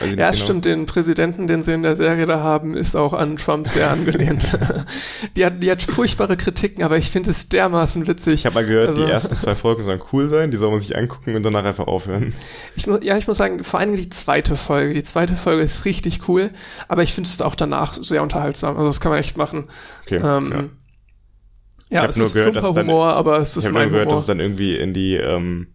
ja, 0.00 0.06
genau. 0.06 0.32
stimmt, 0.32 0.64
den 0.64 0.86
Präsidenten, 0.86 1.46
den 1.46 1.62
sie 1.62 1.72
in 1.72 1.82
der 1.82 1.96
Serie 1.96 2.26
da 2.26 2.40
haben, 2.40 2.74
ist 2.76 2.96
auch 2.96 3.12
an 3.12 3.36
Trump 3.36 3.68
sehr 3.68 3.90
angelehnt. 3.90 4.58
die, 5.36 5.44
hat, 5.44 5.62
die 5.62 5.70
hat 5.70 5.82
furchtbare 5.82 6.36
Kritiken, 6.36 6.82
aber 6.82 6.96
ich 6.96 7.10
finde 7.10 7.30
es 7.30 7.48
dermaßen 7.48 8.06
witzig. 8.06 8.34
Ich 8.34 8.46
habe 8.46 8.54
mal 8.54 8.66
gehört, 8.66 8.90
also, 8.90 9.04
die 9.04 9.10
ersten 9.10 9.36
zwei 9.36 9.54
Folgen 9.54 9.82
sollen 9.82 10.00
cool 10.12 10.28
sein, 10.28 10.50
die 10.50 10.56
soll 10.56 10.70
man 10.70 10.80
sich 10.80 10.96
angucken 10.96 11.36
und 11.36 11.42
danach 11.42 11.64
einfach 11.64 11.86
aufhören. 11.86 12.32
Ich, 12.76 12.86
ja, 13.02 13.16
ich 13.16 13.26
muss 13.26 13.36
sagen, 13.36 13.62
vor 13.64 13.80
allem 13.80 13.94
die 13.94 14.10
zweite 14.10 14.56
Folge. 14.56 14.94
Die 14.94 15.02
zweite 15.02 15.36
Folge 15.36 15.62
ist 15.62 15.84
richtig 15.84 16.28
cool, 16.28 16.50
aber 16.88 17.02
ich 17.02 17.12
finde 17.12 17.28
es 17.28 17.40
auch 17.42 17.54
danach 17.54 17.94
sehr 17.94 18.22
unterhaltsam. 18.22 18.76
Also 18.76 18.88
das 18.88 19.00
kann 19.00 19.10
man 19.10 19.20
echt 19.20 19.36
machen. 19.36 19.68
Okay, 20.04 20.16
ähm, 20.16 20.70
ja. 21.90 22.02
ja, 22.02 22.08
es 22.08 22.18
ist 22.18 22.34
gehört, 22.34 22.62
Humor, 22.62 23.08
dann, 23.08 23.16
aber 23.16 23.38
es 23.38 23.56
ist 23.56 23.66
ich 23.66 23.72
mein 23.72 23.84
nur 23.84 23.90
gehört, 23.90 24.06
Humor. 24.06 24.14
dass 24.14 24.22
es 24.22 24.26
dann 24.26 24.40
irgendwie 24.40 24.76
in 24.76 24.92
die 24.92 25.16
ähm, 25.16 25.73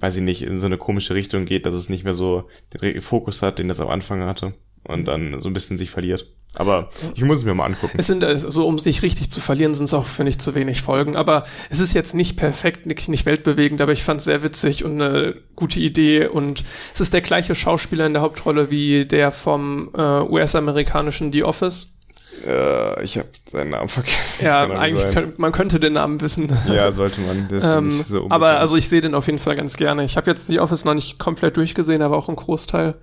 weiß 0.00 0.16
ich 0.16 0.22
nicht, 0.22 0.42
in 0.42 0.60
so 0.60 0.66
eine 0.66 0.78
komische 0.78 1.14
Richtung 1.14 1.46
geht, 1.46 1.66
dass 1.66 1.74
es 1.74 1.88
nicht 1.88 2.04
mehr 2.04 2.14
so 2.14 2.48
den 2.74 3.00
Fokus 3.00 3.42
hat, 3.42 3.58
den 3.58 3.68
das 3.68 3.80
am 3.80 3.88
Anfang 3.88 4.22
hatte 4.22 4.54
und 4.84 5.06
dann 5.06 5.40
so 5.40 5.48
ein 5.48 5.52
bisschen 5.52 5.78
sich 5.78 5.90
verliert. 5.90 6.26
Aber 6.58 6.88
ich 7.14 7.22
muss 7.22 7.38
es 7.38 7.44
mir 7.44 7.54
mal 7.54 7.66
angucken. 7.66 7.98
Es 7.98 8.06
sind 8.06 8.24
also, 8.24 8.66
um 8.66 8.78
sich 8.78 9.02
richtig 9.02 9.30
zu 9.30 9.40
verlieren, 9.40 9.74
sind 9.74 9.84
es 9.84 9.94
auch, 9.94 10.06
finde 10.06 10.30
ich, 10.30 10.38
zu 10.38 10.54
wenig 10.54 10.80
Folgen. 10.80 11.14
Aber 11.14 11.44
es 11.68 11.80
ist 11.80 11.92
jetzt 11.92 12.14
nicht 12.14 12.38
perfekt, 12.38 12.86
nicht, 12.86 13.08
nicht 13.08 13.26
weltbewegend, 13.26 13.82
aber 13.82 13.92
ich 13.92 14.02
fand 14.02 14.20
es 14.20 14.24
sehr 14.24 14.42
witzig 14.42 14.82
und 14.84 15.00
eine 15.00 15.34
gute 15.54 15.80
Idee. 15.80 16.28
Und 16.28 16.64
es 16.94 17.00
ist 17.00 17.12
der 17.12 17.20
gleiche 17.20 17.54
Schauspieler 17.54 18.06
in 18.06 18.14
der 18.14 18.22
Hauptrolle 18.22 18.70
wie 18.70 19.04
der 19.04 19.32
vom 19.32 19.90
äh, 19.94 20.00
US-amerikanischen 20.00 21.30
The 21.30 21.44
Office. 21.44 21.95
Äh, 22.44 23.04
ich 23.04 23.18
habe 23.18 23.28
seinen 23.46 23.70
Namen 23.70 23.88
vergessen. 23.88 24.44
Ja, 24.44 24.68
eigentlich 24.68 25.12
könnt, 25.12 25.38
man 25.38 25.52
könnte 25.52 25.80
den 25.80 25.94
Namen 25.94 26.20
wissen. 26.20 26.56
Ja, 26.68 26.90
sollte 26.90 27.20
man. 27.20 27.48
Das 27.48 27.64
ähm, 27.64 27.88
nicht 27.88 28.06
so 28.06 28.28
aber 28.30 28.58
also 28.58 28.76
ich 28.76 28.88
sehe 28.88 29.00
den 29.00 29.14
auf 29.14 29.26
jeden 29.26 29.38
Fall 29.38 29.56
ganz 29.56 29.76
gerne. 29.76 30.04
Ich 30.04 30.16
habe 30.16 30.30
jetzt 30.30 30.48
die 30.48 30.60
Office 30.60 30.84
noch 30.84 30.94
nicht 30.94 31.18
komplett 31.18 31.56
durchgesehen, 31.56 32.02
aber 32.02 32.16
auch 32.16 32.28
einen 32.28 32.36
Großteil. 32.36 32.94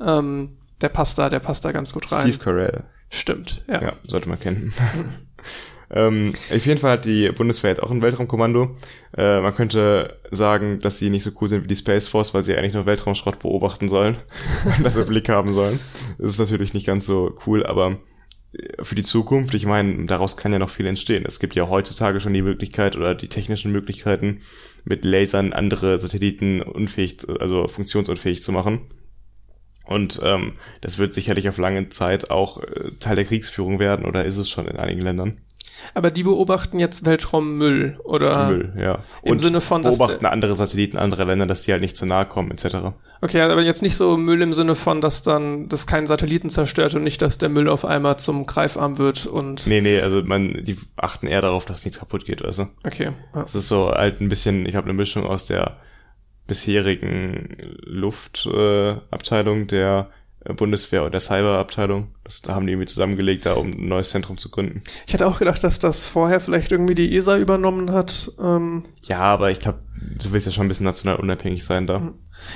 Ähm, 0.00 0.56
der 0.80 0.88
passt 0.88 1.18
da, 1.18 1.30
der 1.30 1.40
passt 1.40 1.64
da 1.64 1.72
ganz 1.72 1.92
gut 1.92 2.10
rein. 2.10 2.20
Steve 2.20 2.38
Carell. 2.38 2.84
Stimmt, 3.10 3.62
ja. 3.68 3.82
Ja, 3.82 3.92
sollte 4.04 4.28
man 4.28 4.40
kennen. 4.40 4.72
ähm, 5.90 6.30
auf 6.30 6.66
jeden 6.66 6.80
Fall 6.80 6.92
hat 6.92 7.04
die 7.04 7.30
Bundeswehr 7.30 7.70
jetzt 7.70 7.82
auch 7.82 7.90
ein 7.90 8.02
Weltraumkommando. 8.02 8.76
Äh, 9.16 9.40
man 9.40 9.54
könnte 9.54 10.18
sagen, 10.30 10.80
dass 10.80 10.98
sie 10.98 11.10
nicht 11.10 11.22
so 11.22 11.30
cool 11.40 11.48
sind 11.48 11.62
wie 11.62 11.68
die 11.68 11.76
Space 11.76 12.08
Force, 12.08 12.34
weil 12.34 12.42
sie 12.42 12.56
eigentlich 12.56 12.74
nur 12.74 12.86
Weltraumschrott 12.86 13.38
beobachten 13.38 13.88
sollen 13.88 14.16
und 14.64 14.84
das 14.84 14.96
im 14.96 15.06
Blick 15.06 15.28
haben 15.28 15.54
sollen. 15.54 15.78
Das 16.18 16.30
ist 16.30 16.40
natürlich 16.40 16.74
nicht 16.74 16.86
ganz 16.86 17.06
so 17.06 17.34
cool, 17.46 17.64
aber 17.64 17.98
für 18.80 18.94
die 18.94 19.02
Zukunft, 19.02 19.54
ich 19.54 19.66
meine, 19.66 20.06
daraus 20.06 20.36
kann 20.36 20.52
ja 20.52 20.58
noch 20.58 20.70
viel 20.70 20.86
entstehen. 20.86 21.24
Es 21.26 21.40
gibt 21.40 21.54
ja 21.54 21.68
heutzutage 21.68 22.20
schon 22.20 22.34
die 22.34 22.42
Möglichkeit 22.42 22.96
oder 22.96 23.14
die 23.14 23.28
technischen 23.28 23.72
Möglichkeiten, 23.72 24.40
mit 24.84 25.04
Lasern 25.04 25.52
andere 25.52 25.98
Satelliten 25.98 26.62
unfähig, 26.62 27.18
also 27.40 27.68
funktionsunfähig 27.68 28.42
zu 28.42 28.52
machen. 28.52 28.82
Und 29.86 30.20
ähm, 30.22 30.54
das 30.80 30.98
wird 30.98 31.12
sicherlich 31.12 31.48
auf 31.48 31.58
lange 31.58 31.88
Zeit 31.90 32.30
auch 32.30 32.62
äh, 32.62 32.92
Teil 33.00 33.16
der 33.16 33.26
Kriegsführung 33.26 33.78
werden 33.78 34.06
oder 34.06 34.24
ist 34.24 34.38
es 34.38 34.48
schon 34.48 34.66
in 34.66 34.76
einigen 34.76 35.02
Ländern. 35.02 35.40
Aber 35.94 36.10
die 36.10 36.22
beobachten 36.22 36.78
jetzt 36.78 37.04
Weltraummüll 37.04 37.98
oder 38.04 38.48
Müll, 38.48 38.72
ja. 38.78 39.04
Im 39.22 39.32
und 39.32 39.38
Sinne 39.40 39.60
von 39.60 39.82
beobachten 39.82 40.26
andere 40.26 40.56
Satelliten 40.56 40.96
anderer 40.98 41.24
Länder, 41.24 41.46
dass 41.46 41.62
die 41.62 41.72
halt 41.72 41.80
nicht 41.80 41.96
zu 41.96 42.06
nahe 42.06 42.26
kommen 42.26 42.50
etc. 42.50 42.94
Okay, 43.20 43.40
aber 43.40 43.62
jetzt 43.62 43.82
nicht 43.82 43.96
so 43.96 44.16
Müll 44.16 44.42
im 44.42 44.52
Sinne 44.52 44.74
von, 44.74 45.00
dass 45.00 45.22
dann 45.22 45.68
das 45.68 45.86
keinen 45.86 46.06
Satelliten 46.06 46.50
zerstört 46.50 46.94
und 46.94 47.04
nicht, 47.04 47.22
dass 47.22 47.38
der 47.38 47.48
Müll 47.48 47.68
auf 47.68 47.84
einmal 47.84 48.18
zum 48.18 48.44
Greifarm 48.46 48.98
wird 48.98 49.26
und 49.26 49.66
Nee, 49.66 49.80
nee, 49.80 50.00
also 50.00 50.22
man 50.22 50.62
die 50.64 50.76
achten 50.96 51.26
eher 51.26 51.40
darauf, 51.40 51.64
dass 51.64 51.84
nichts 51.84 51.98
kaputt 51.98 52.26
geht, 52.26 52.42
weißt 52.42 52.58
du? 52.58 52.66
Okay. 52.84 53.12
Ja. 53.34 53.42
Das 53.42 53.54
ist 53.54 53.68
so 53.68 53.90
halt 53.90 54.20
ein 54.20 54.28
bisschen, 54.28 54.66
ich 54.66 54.76
habe 54.76 54.86
eine 54.86 54.94
Mischung 54.94 55.24
aus 55.24 55.46
der 55.46 55.78
bisherigen 56.46 57.56
Luftabteilung 57.84 59.62
äh, 59.62 59.66
der 59.66 60.10
Bundeswehr 60.52 61.04
oder 61.04 61.20
Cyberabteilung. 61.20 62.08
Das 62.22 62.42
da 62.42 62.54
haben 62.54 62.66
die 62.66 62.72
irgendwie 62.72 62.88
zusammengelegt, 62.88 63.46
da 63.46 63.54
um 63.54 63.72
ein 63.72 63.88
neues 63.88 64.10
Zentrum 64.10 64.36
zu 64.36 64.50
gründen. 64.50 64.82
Ich 65.06 65.14
hatte 65.14 65.26
auch 65.26 65.38
gedacht, 65.38 65.64
dass 65.64 65.78
das 65.78 66.08
vorher 66.08 66.40
vielleicht 66.40 66.70
irgendwie 66.70 66.94
die 66.94 67.16
ESA 67.16 67.38
übernommen 67.38 67.92
hat. 67.92 68.32
Ähm 68.38 68.82
ja, 69.02 69.20
aber 69.20 69.50
ich 69.50 69.60
glaube, 69.60 69.80
du 69.96 70.32
willst 70.32 70.46
ja 70.46 70.52
schon 70.52 70.66
ein 70.66 70.68
bisschen 70.68 70.86
national 70.86 71.16
unabhängig 71.16 71.64
sein 71.64 71.86
da. 71.86 72.12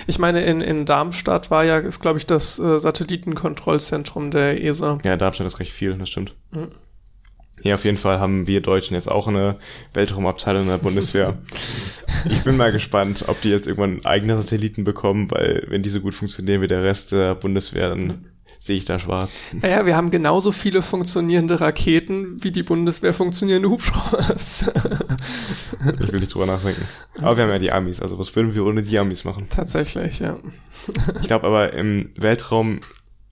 Ich 0.07 0.18
meine, 0.18 0.44
in, 0.44 0.61
in 0.61 0.85
Darmstadt 0.85 1.51
war 1.51 1.64
ja, 1.64 1.79
ist 1.79 2.01
glaube 2.01 2.18
ich 2.18 2.27
das 2.27 2.59
äh, 2.59 2.79
Satellitenkontrollzentrum 2.79 4.31
der 4.31 4.62
ESA. 4.62 4.98
Ja, 5.05 5.16
Darmstadt 5.16 5.46
ist 5.46 5.61
recht 5.61 5.72
viel, 5.72 5.96
das 5.96 6.11
stimmt. 6.11 6.35
Mhm. 6.51 6.68
Ja, 7.62 7.75
auf 7.75 7.85
jeden 7.85 7.97
Fall 7.97 8.21
haben 8.21 8.47
wir 8.47 8.61
Deutschen 8.61 8.94
jetzt 8.94 9.11
auch 9.11 9.29
eine 9.29 9.57
Weltraumabteilung 9.94 10.62
in 10.62 10.68
der 10.68 10.79
Bundeswehr. 10.79 11.37
ich 12.31 12.42
bin 12.42 12.57
mal 12.57 12.73
gespannt, 12.73 13.25
ob 13.27 13.40
die 13.42 13.51
jetzt 13.51 13.66
irgendwann 13.66 14.05
eigene 14.05 14.37
Satelliten 14.37 14.85
bekommen, 14.85 15.31
weil 15.31 15.66
wenn 15.68 15.83
die 15.83 15.90
so 15.90 16.01
gut 16.01 16.14
funktionieren 16.14 16.61
wie 16.61 16.68
der 16.68 16.83
Rest 16.83 17.12
der 17.12 17.35
Bundeswehr, 17.35 17.90
dann 17.90 18.27
sehe 18.59 18.77
ich 18.77 18.85
da 18.85 18.99
schwarz. 18.99 19.42
Naja, 19.61 19.87
wir 19.87 19.97
haben 19.97 20.11
genauso 20.11 20.53
viele 20.53 20.83
funktionierende 20.83 21.61
Raketen, 21.61 22.42
wie 22.42 22.51
die 22.51 22.62
Bundeswehr 22.62 23.14
funktionierende 23.14 23.71
Hubschrauber 23.71 24.35
ist. 24.35 24.68
ich 26.01 26.12
will 26.12 26.21
nicht 26.21 26.35
drüber 26.35 26.47
nachdenken. 26.47 26.83
Aber 27.18 27.37
wir 27.37 27.44
haben 27.44 27.51
ja 27.51 27.59
die 27.59 27.73
Amis, 27.73 28.01
also 28.01 28.18
was 28.18 28.35
würden 28.35 28.55
wir 28.55 28.64
ohne 28.64 28.83
die 28.83 28.99
Amis 28.99 29.25
machen? 29.25 29.47
Tatsächlich, 29.49 30.18
ja. 30.18 30.38
ich 31.21 31.29
glaube 31.29 31.47
aber 31.47 31.73
im 31.73 32.11
Weltraum 32.16 32.81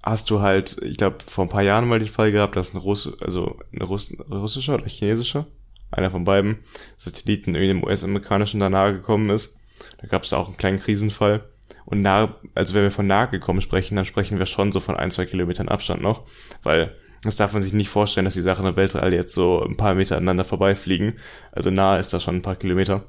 hast 0.06 0.30
du 0.30 0.40
halt, 0.40 0.76
ich 0.82 0.96
glaube, 0.96 1.18
vor 1.26 1.44
ein 1.44 1.50
paar 1.50 1.62
Jahren 1.62 1.88
mal 1.88 1.98
den 1.98 2.08
Fall 2.08 2.30
gehabt, 2.30 2.54
dass 2.54 2.72
ein 2.72 2.78
Russ, 2.78 3.20
also 3.20 3.58
eine 3.72 3.84
Russ, 3.84 4.16
russischer 4.30 4.74
oder 4.74 4.86
chinesischer, 4.86 5.46
einer 5.90 6.12
von 6.12 6.24
beiden 6.24 6.58
Satelliten 6.96 7.56
irgendwie 7.56 7.68
dem 7.68 7.84
US-amerikanischen 7.84 8.60
da 8.60 8.70
nahe 8.70 8.92
gekommen 8.92 9.30
ist. 9.30 9.58
Da 9.98 10.06
gab 10.06 10.22
es 10.22 10.32
auch 10.32 10.46
einen 10.46 10.56
kleinen 10.56 10.78
Krisenfall. 10.78 11.44
Und 11.84 12.02
nahe, 12.02 12.36
also 12.54 12.74
wenn 12.74 12.84
wir 12.84 12.90
von 12.92 13.06
nahe 13.06 13.28
gekommen 13.28 13.60
sprechen, 13.60 13.96
dann 13.96 14.04
sprechen 14.04 14.38
wir 14.38 14.46
schon 14.46 14.70
so 14.70 14.78
von 14.78 14.96
ein, 14.96 15.10
zwei 15.10 15.26
Kilometern 15.26 15.68
Abstand 15.68 16.02
noch, 16.02 16.24
weil 16.62 16.94
das 17.22 17.36
darf 17.36 17.52
man 17.52 17.62
sich 17.62 17.72
nicht 17.72 17.88
vorstellen, 17.88 18.24
dass 18.24 18.34
die 18.34 18.40
Sachen 18.40 18.66
im 18.66 18.76
Weltall 18.76 19.12
jetzt 19.12 19.34
so 19.34 19.64
ein 19.64 19.76
paar 19.76 19.94
Meter 19.94 20.16
aneinander 20.16 20.44
vorbeifliegen. 20.44 21.18
Also 21.50 21.70
nahe 21.70 21.98
ist 21.98 22.12
da 22.12 22.20
schon 22.20 22.36
ein 22.36 22.42
paar 22.42 22.56
Kilometer. 22.56 23.04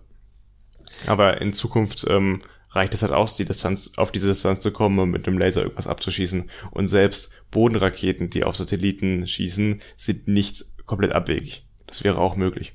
Aber 1.06 1.42
in 1.42 1.54
Zukunft 1.54 2.08
ähm, 2.10 2.42
reicht 2.72 2.94
es 2.94 3.02
halt 3.02 3.14
aus, 3.14 3.36
die 3.36 3.46
Distanz, 3.46 3.94
auf 3.98 4.12
diese 4.12 4.28
Distanz 4.28 4.62
zu 4.62 4.72
kommen 4.72 5.00
und 5.00 5.12
mit 5.12 5.28
einem 5.28 5.38
Laser 5.38 5.62
irgendwas 5.62 5.88
abzuschießen. 5.88 6.50
Und 6.72 6.88
selbst 6.88 7.34
Bodenraketen, 7.52 8.30
die 8.30 8.44
auf 8.44 8.58
Satelliten 8.58 9.26
schießen, 9.26 9.82
sind 9.96 10.28
nicht 10.28 10.66
komplett 10.86 11.14
abwegig. 11.14 11.66
Das 11.86 12.04
wäre 12.04 12.20
auch 12.20 12.36
möglich. 12.36 12.74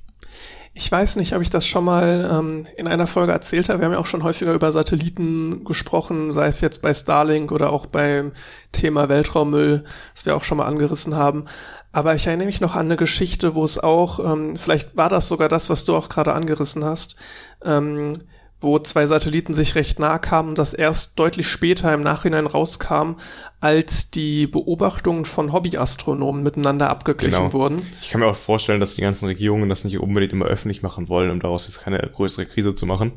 Ich 0.74 0.90
weiß 0.90 1.16
nicht, 1.16 1.34
ob 1.34 1.42
ich 1.42 1.50
das 1.50 1.66
schon 1.66 1.84
mal 1.84 2.30
ähm, 2.32 2.66
in 2.76 2.86
einer 2.86 3.06
Folge 3.06 3.32
erzählt 3.32 3.68
habe. 3.68 3.80
Wir 3.80 3.84
haben 3.84 3.92
ja 3.92 3.98
auch 3.98 4.06
schon 4.06 4.22
häufiger 4.22 4.54
über 4.54 4.72
Satelliten 4.72 5.64
gesprochen, 5.64 6.32
sei 6.32 6.46
es 6.46 6.62
jetzt 6.62 6.80
bei 6.80 6.94
Starlink 6.94 7.52
oder 7.52 7.70
auch 7.70 7.84
beim 7.84 8.32
Thema 8.72 9.10
Weltraummüll, 9.10 9.84
das 10.14 10.24
wir 10.24 10.34
auch 10.34 10.44
schon 10.44 10.56
mal 10.56 10.66
angerissen 10.66 11.14
haben. 11.14 11.44
Aber 11.92 12.14
ich 12.14 12.26
erinnere 12.26 12.46
mich 12.46 12.62
noch 12.62 12.74
an 12.74 12.86
eine 12.86 12.96
Geschichte, 12.96 13.54
wo 13.54 13.64
es 13.64 13.78
auch, 13.78 14.18
ähm, 14.18 14.56
vielleicht 14.56 14.96
war 14.96 15.10
das 15.10 15.28
sogar 15.28 15.50
das, 15.50 15.68
was 15.68 15.84
du 15.84 15.94
auch 15.94 16.08
gerade 16.08 16.32
angerissen 16.32 16.84
hast, 16.84 17.16
ähm, 17.62 18.14
wo 18.62 18.78
zwei 18.78 19.06
Satelliten 19.06 19.54
sich 19.54 19.74
recht 19.74 19.98
nahe 19.98 20.18
kamen, 20.18 20.54
das 20.54 20.74
erst 20.74 21.18
deutlich 21.18 21.48
später 21.48 21.92
im 21.92 22.00
Nachhinein 22.00 22.46
rauskam, 22.46 23.14
als 23.60 24.10
die 24.10 24.46
Beobachtungen 24.46 25.24
von 25.24 25.52
Hobbyastronomen 25.52 26.42
miteinander 26.42 26.90
abgeglichen 26.90 27.38
genau. 27.38 27.52
wurden. 27.52 27.82
Ich 28.00 28.10
kann 28.10 28.20
mir 28.20 28.26
auch 28.26 28.36
vorstellen, 28.36 28.80
dass 28.80 28.94
die 28.94 29.02
ganzen 29.02 29.26
Regierungen 29.26 29.68
das 29.68 29.84
nicht 29.84 29.98
unbedingt 29.98 30.32
immer 30.32 30.46
öffentlich 30.46 30.82
machen 30.82 31.08
wollen, 31.08 31.30
um 31.30 31.40
daraus 31.40 31.66
jetzt 31.66 31.82
keine 31.82 31.98
größere 31.98 32.46
Krise 32.46 32.74
zu 32.74 32.86
machen. 32.86 33.12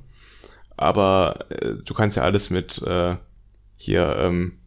Aber 0.77 1.45
äh, 1.49 1.75
du 1.83 1.93
kannst 1.93 2.17
ja 2.17 2.23
alles 2.23 2.49
mit 2.49 2.81
äh, 2.85 3.15
hier 3.77 4.17
ähm, 4.19 4.59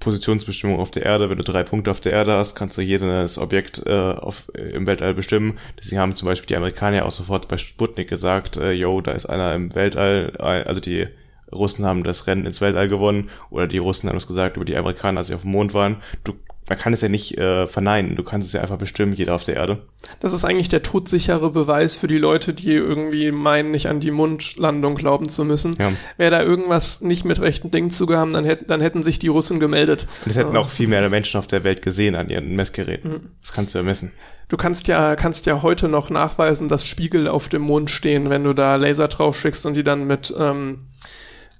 Positionsbestimmung 0.00 0.78
auf 0.78 0.90
der 0.90 1.04
Erde. 1.04 1.30
Wenn 1.30 1.38
du 1.38 1.44
drei 1.44 1.62
Punkte 1.62 1.90
auf 1.90 2.00
der 2.00 2.12
Erde 2.12 2.32
hast, 2.32 2.54
kannst 2.54 2.76
du 2.76 2.82
jedes 2.82 3.38
Objekt 3.38 3.82
äh, 3.86 3.92
auf, 3.92 4.50
äh, 4.54 4.70
im 4.70 4.86
Weltall 4.86 5.14
bestimmen. 5.14 5.58
Deswegen 5.78 6.00
haben 6.00 6.14
zum 6.14 6.26
Beispiel 6.26 6.46
die 6.46 6.56
Amerikaner 6.56 7.04
auch 7.04 7.10
sofort 7.10 7.48
bei 7.48 7.56
Sputnik 7.56 8.08
gesagt, 8.08 8.56
äh, 8.56 8.72
yo, 8.72 9.00
da 9.00 9.12
ist 9.12 9.26
einer 9.26 9.54
im 9.54 9.74
Weltall, 9.74 10.32
äh, 10.38 10.42
also 10.42 10.80
die 10.80 11.06
Russen 11.52 11.84
haben 11.84 12.04
das 12.04 12.26
Rennen 12.26 12.46
ins 12.46 12.60
Weltall 12.60 12.88
gewonnen 12.88 13.30
oder 13.50 13.66
die 13.66 13.78
Russen 13.78 14.08
haben 14.08 14.16
es 14.16 14.26
gesagt 14.26 14.56
über 14.56 14.64
die 14.64 14.76
Amerikaner, 14.76 15.18
als 15.18 15.28
sie 15.28 15.34
auf 15.34 15.42
dem 15.42 15.52
Mond 15.52 15.72
waren. 15.72 15.96
Du 16.24 16.34
man 16.68 16.78
kann 16.78 16.92
es 16.92 17.02
ja 17.02 17.08
nicht 17.08 17.36
äh, 17.36 17.66
verneinen. 17.66 18.16
Du 18.16 18.22
kannst 18.22 18.48
es 18.48 18.54
ja 18.54 18.62
einfach 18.62 18.78
bestimmen, 18.78 19.12
jeder 19.12 19.34
auf 19.34 19.44
der 19.44 19.56
Erde. 19.56 19.80
Das 20.20 20.32
ist 20.32 20.44
eigentlich 20.44 20.68
der 20.68 20.82
todsichere 20.82 21.50
Beweis 21.50 21.94
für 21.96 22.06
die 22.06 22.18
Leute, 22.18 22.54
die 22.54 22.72
irgendwie 22.72 23.32
meinen, 23.32 23.70
nicht 23.70 23.88
an 23.88 24.00
die 24.00 24.10
Mondlandung 24.10 24.94
glauben 24.94 25.28
zu 25.28 25.44
müssen. 25.44 25.76
Ja. 25.78 25.92
Wäre 26.16 26.30
da 26.30 26.42
irgendwas 26.42 27.02
nicht 27.02 27.24
mit 27.24 27.40
rechten 27.40 27.70
Dingen 27.70 27.90
zugehaben, 27.90 28.32
dann, 28.32 28.44
hätten 28.44 28.66
dann 28.66 28.80
hätten 28.80 29.02
sich 29.02 29.18
die 29.18 29.28
Russen 29.28 29.60
gemeldet. 29.60 30.06
Und 30.24 30.30
es 30.30 30.36
hätten 30.36 30.56
auch 30.56 30.70
viel 30.70 30.88
mehr 30.88 31.08
Menschen 31.10 31.38
auf 31.38 31.46
der 31.46 31.64
Welt 31.64 31.82
gesehen 31.82 32.14
an 32.14 32.30
ihren 32.30 32.56
Messgeräten. 32.56 33.10
Mhm. 33.10 33.30
Das 33.42 33.52
kannst 33.52 33.74
du 33.74 33.78
ja 33.78 33.84
messen. 33.84 34.12
Du 34.48 34.56
kannst 34.56 34.88
ja, 34.88 35.16
kannst 35.16 35.46
ja 35.46 35.62
heute 35.62 35.88
noch 35.88 36.10
nachweisen, 36.10 36.68
dass 36.68 36.86
Spiegel 36.86 37.28
auf 37.28 37.48
dem 37.48 37.62
Mond 37.62 37.90
stehen, 37.90 38.30
wenn 38.30 38.44
du 38.44 38.52
da 38.52 38.76
Laser 38.76 39.08
drauf 39.08 39.38
schickst 39.38 39.64
und 39.66 39.74
die 39.74 39.82
dann 39.82 40.06
mit 40.06 40.34
ähm, 40.38 40.80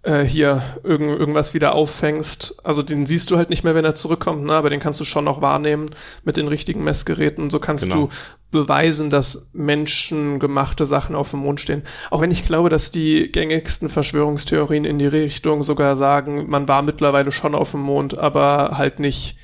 äh, 0.04 0.22
hier 0.22 0.62
irgend, 0.82 1.18
irgendwas 1.18 1.54
wieder 1.54 1.74
auffängst. 1.74 2.56
Also 2.62 2.82
den 2.82 3.06
siehst 3.06 3.30
du 3.30 3.36
halt 3.36 3.50
nicht 3.50 3.64
mehr, 3.64 3.74
wenn 3.74 3.84
er 3.84 3.94
zurückkommt, 3.94 4.44
ne? 4.44 4.52
aber 4.52 4.70
den 4.70 4.80
kannst 4.80 5.00
du 5.00 5.04
schon 5.04 5.24
noch 5.24 5.40
wahrnehmen 5.40 5.90
mit 6.24 6.36
den 6.36 6.48
richtigen 6.48 6.84
Messgeräten. 6.84 7.50
So 7.50 7.58
kannst 7.58 7.84
genau. 7.84 8.06
du 8.06 8.08
beweisen, 8.50 9.10
dass 9.10 9.50
menschengemachte 9.52 10.86
Sachen 10.86 11.16
auf 11.16 11.30
dem 11.30 11.40
Mond 11.40 11.60
stehen. 11.60 11.82
Auch 12.10 12.20
wenn 12.20 12.30
ich 12.30 12.46
glaube, 12.46 12.68
dass 12.68 12.90
die 12.90 13.32
gängigsten 13.32 13.88
Verschwörungstheorien 13.88 14.84
in 14.84 14.98
die 14.98 15.06
Richtung 15.06 15.62
sogar 15.62 15.96
sagen, 15.96 16.48
man 16.48 16.68
war 16.68 16.82
mittlerweile 16.82 17.32
schon 17.32 17.54
auf 17.54 17.72
dem 17.72 17.80
Mond, 17.80 18.16
aber 18.16 18.78
halt 18.78 19.00
nicht 19.00 19.36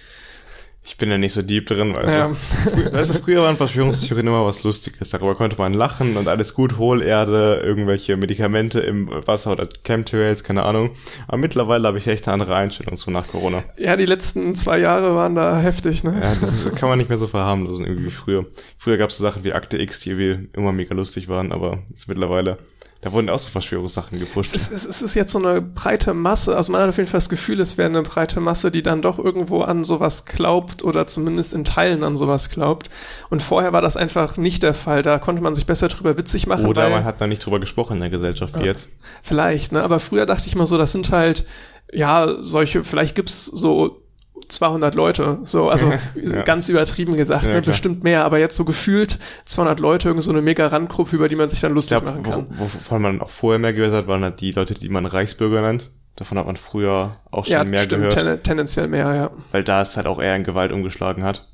ich 0.90 0.96
bin 0.96 1.08
ja 1.08 1.18
nicht 1.18 1.32
so 1.32 1.40
deep 1.40 1.66
drin, 1.66 1.94
weißt 1.94 2.16
ja. 2.16 2.28
du. 2.28 2.92
Weißt 2.92 3.14
du, 3.14 3.18
früher 3.20 3.42
waren 3.42 3.56
Verschwörungstheorien 3.56 4.26
immer 4.26 4.44
was 4.44 4.64
Lustiges. 4.64 5.10
Darüber 5.10 5.36
konnte 5.36 5.56
man 5.56 5.72
lachen 5.72 6.16
und 6.16 6.26
alles 6.26 6.52
gut, 6.52 6.78
Hohlerde, 6.78 7.62
irgendwelche 7.64 8.16
Medikamente 8.16 8.80
im 8.80 9.08
Wasser 9.24 9.52
oder 9.52 9.68
Chemtrails, 9.84 10.42
keine 10.42 10.64
Ahnung. 10.64 10.90
Aber 11.28 11.36
mittlerweile 11.36 11.86
habe 11.86 11.98
ich 11.98 12.08
echt 12.08 12.26
eine 12.26 12.34
andere 12.34 12.56
Einstellung 12.56 12.96
zu 12.96 13.12
nach 13.12 13.28
Corona. 13.28 13.62
Ja, 13.76 13.96
die 13.96 14.04
letzten 14.04 14.52
zwei 14.56 14.78
Jahre 14.78 15.14
waren 15.14 15.36
da 15.36 15.60
heftig, 15.60 16.02
ne? 16.02 16.18
Ja, 16.20 16.34
das 16.40 16.64
kann 16.74 16.88
man 16.88 16.98
nicht 16.98 17.08
mehr 17.08 17.18
so 17.18 17.28
verharmlosen, 17.28 17.86
irgendwie 17.86 18.06
wie 18.06 18.10
früher. 18.10 18.46
Früher 18.76 18.96
gab 18.96 19.10
es 19.10 19.18
so 19.18 19.22
Sachen 19.22 19.44
wie 19.44 19.52
Akte 19.52 19.80
X, 19.80 20.00
die 20.00 20.48
immer 20.52 20.72
mega 20.72 20.92
lustig 20.92 21.28
waren, 21.28 21.52
aber 21.52 21.78
jetzt 21.90 22.08
mittlerweile 22.08 22.58
da 23.00 23.12
wurden 23.12 23.30
auch 23.30 23.38
so 23.38 23.48
Verschwörungssachen 23.48 24.18
gepusht. 24.18 24.54
Es 24.54 24.68
ist, 24.68 24.84
es 24.84 25.00
ist 25.00 25.14
jetzt 25.14 25.32
so 25.32 25.38
eine 25.38 25.62
breite 25.62 26.12
Masse. 26.12 26.54
Also 26.54 26.70
man 26.70 26.82
hat 26.82 26.90
auf 26.90 26.98
jeden 26.98 27.08
Fall 27.08 27.18
das 27.18 27.30
Gefühl, 27.30 27.60
es 27.60 27.78
wäre 27.78 27.88
eine 27.88 28.02
breite 28.02 28.40
Masse, 28.40 28.70
die 28.70 28.82
dann 28.82 29.00
doch 29.00 29.18
irgendwo 29.18 29.62
an 29.62 29.84
sowas 29.84 30.26
glaubt 30.26 30.84
oder 30.84 31.06
zumindest 31.06 31.54
in 31.54 31.64
Teilen 31.64 32.04
an 32.04 32.16
sowas 32.16 32.50
glaubt. 32.50 32.90
Und 33.30 33.40
vorher 33.40 33.72
war 33.72 33.80
das 33.80 33.96
einfach 33.96 34.36
nicht 34.36 34.62
der 34.62 34.74
Fall. 34.74 35.00
Da 35.00 35.18
konnte 35.18 35.40
man 35.40 35.54
sich 35.54 35.64
besser 35.64 35.88
drüber 35.88 36.18
witzig 36.18 36.46
machen. 36.46 36.66
Oder 36.66 36.84
weil, 36.84 36.90
man 36.90 37.04
hat 37.04 37.22
da 37.22 37.26
nicht 37.26 37.44
drüber 37.44 37.58
gesprochen 37.58 37.94
in 37.94 38.00
der 38.00 38.10
Gesellschaft 38.10 38.54
wie 38.56 38.60
ja, 38.60 38.66
jetzt. 38.66 38.90
Vielleicht, 39.22 39.72
ne? 39.72 39.82
Aber 39.82 39.98
früher 39.98 40.26
dachte 40.26 40.46
ich 40.46 40.54
mal 40.54 40.66
so, 40.66 40.76
das 40.76 40.92
sind 40.92 41.10
halt, 41.10 41.46
ja, 41.90 42.36
solche, 42.40 42.84
vielleicht 42.84 43.14
gibt's 43.14 43.46
so 43.46 44.02
200 44.48 44.94
Leute, 44.94 45.38
so, 45.44 45.68
also 45.68 45.92
ja. 46.14 46.42
ganz 46.42 46.68
übertrieben 46.68 47.16
gesagt, 47.16 47.44
ja, 47.44 47.52
ne, 47.52 47.62
bestimmt 47.62 48.04
mehr, 48.04 48.24
aber 48.24 48.38
jetzt 48.38 48.56
so 48.56 48.64
gefühlt 48.64 49.18
200 49.44 49.80
Leute, 49.80 50.08
irgend 50.08 50.22
so 50.22 50.30
eine 50.30 50.42
mega 50.42 50.66
Randgruppe, 50.66 51.16
über 51.16 51.28
die 51.28 51.36
man 51.36 51.48
sich 51.48 51.60
dann 51.60 51.72
lustig 51.72 51.98
glaub, 52.00 52.04
machen 52.04 52.22
kann. 52.22 52.46
Wo, 52.50 52.64
wovon 52.64 53.02
man 53.02 53.20
auch 53.20 53.30
vorher 53.30 53.58
mehr 53.58 53.72
gehört 53.72 53.94
hat, 53.94 54.06
waren 54.06 54.22
halt 54.22 54.40
die 54.40 54.52
Leute, 54.52 54.74
die 54.74 54.88
man 54.88 55.06
Reichsbürger 55.06 55.62
nennt. 55.62 55.90
Davon 56.16 56.38
hat 56.38 56.46
man 56.46 56.56
früher 56.56 57.16
auch 57.30 57.44
schon 57.44 57.52
ja, 57.52 57.64
mehr 57.64 57.82
stimmt, 57.82 58.10
gehört. 58.10 58.14
Ten 58.14 58.42
tendenziell 58.42 58.88
mehr, 58.88 59.14
ja. 59.14 59.30
Weil 59.52 59.64
da 59.64 59.80
es 59.80 59.96
halt 59.96 60.06
auch 60.06 60.20
eher 60.20 60.36
in 60.36 60.44
Gewalt 60.44 60.70
umgeschlagen 60.70 61.22
hat. 61.22 61.48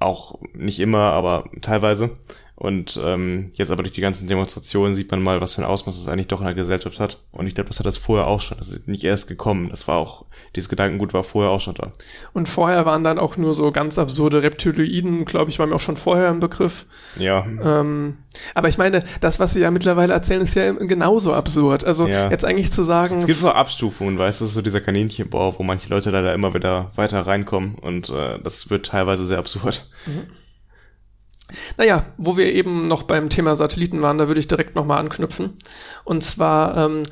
Auch 0.00 0.40
nicht 0.52 0.80
immer, 0.80 1.12
aber 1.12 1.44
teilweise. 1.60 2.10
Und 2.56 3.00
ähm, 3.02 3.50
jetzt 3.54 3.72
aber 3.72 3.82
durch 3.82 3.94
die 3.94 4.00
ganzen 4.00 4.28
Demonstrationen 4.28 4.94
sieht 4.94 5.10
man 5.10 5.20
mal, 5.20 5.40
was 5.40 5.54
für 5.54 5.62
ein 5.62 5.68
Ausmaß 5.68 5.98
es 5.98 6.06
eigentlich 6.06 6.28
doch 6.28 6.40
in 6.40 6.46
der 6.46 6.54
Gesellschaft 6.54 7.00
hat. 7.00 7.18
Und 7.32 7.48
ich 7.48 7.54
glaube, 7.54 7.68
das 7.68 7.80
hat 7.80 7.86
das 7.86 7.96
vorher 7.96 8.28
auch 8.28 8.40
schon. 8.40 8.58
Das 8.58 8.68
ist 8.68 8.86
nicht 8.86 9.02
erst 9.02 9.26
gekommen. 9.26 9.70
Das 9.70 9.88
war 9.88 9.96
auch, 9.96 10.26
dieses 10.54 10.68
Gedankengut 10.68 11.12
war 11.14 11.24
vorher 11.24 11.50
auch 11.50 11.60
schon 11.60 11.74
da. 11.74 11.90
Und 12.32 12.48
vorher 12.48 12.86
waren 12.86 13.02
dann 13.02 13.18
auch 13.18 13.36
nur 13.36 13.54
so 13.54 13.72
ganz 13.72 13.98
absurde 13.98 14.44
Reptiloiden, 14.44 15.24
glaube 15.24 15.50
ich, 15.50 15.58
war 15.58 15.66
mir 15.66 15.74
auch 15.74 15.80
schon 15.80 15.96
vorher 15.96 16.28
im 16.28 16.38
Begriff. 16.38 16.86
Ja. 17.18 17.44
Ähm, 17.44 18.18
aber 18.54 18.68
ich 18.68 18.78
meine, 18.78 19.02
das, 19.20 19.40
was 19.40 19.54
sie 19.54 19.60
ja 19.60 19.72
mittlerweile 19.72 20.12
erzählen, 20.12 20.42
ist 20.42 20.54
ja 20.54 20.72
genauso 20.72 21.34
absurd. 21.34 21.84
Also 21.84 22.06
ja. 22.06 22.30
jetzt 22.30 22.44
eigentlich 22.44 22.70
zu 22.70 22.84
sagen. 22.84 23.18
Es 23.18 23.26
gibt 23.26 23.40
so 23.40 23.50
Abstufungen, 23.50 24.16
weißt 24.16 24.40
du, 24.40 24.46
so 24.46 24.62
dieser 24.62 24.80
Kaninchenbau, 24.80 25.58
wo 25.58 25.64
manche 25.64 25.88
Leute 25.88 26.10
leider 26.10 26.32
immer 26.32 26.54
wieder 26.54 26.92
weiter 26.94 27.26
reinkommen 27.26 27.74
und 27.74 28.10
äh, 28.10 28.38
das 28.42 28.70
wird 28.70 28.86
teilweise 28.86 29.26
sehr 29.26 29.38
absurd. 29.38 29.88
Mhm. 30.06 30.26
Naja, 31.76 32.06
wo 32.16 32.36
wir 32.36 32.52
eben 32.52 32.88
noch 32.88 33.02
beim 33.04 33.28
Thema 33.28 33.54
Satelliten 33.54 34.02
waren, 34.02 34.18
da 34.18 34.28
würde 34.28 34.40
ich 34.40 34.48
direkt 34.48 34.74
nochmal 34.74 34.98
anknüpfen. 34.98 35.56
Und 36.04 36.24
zwar, 36.24 36.76
ähm, 36.76 37.02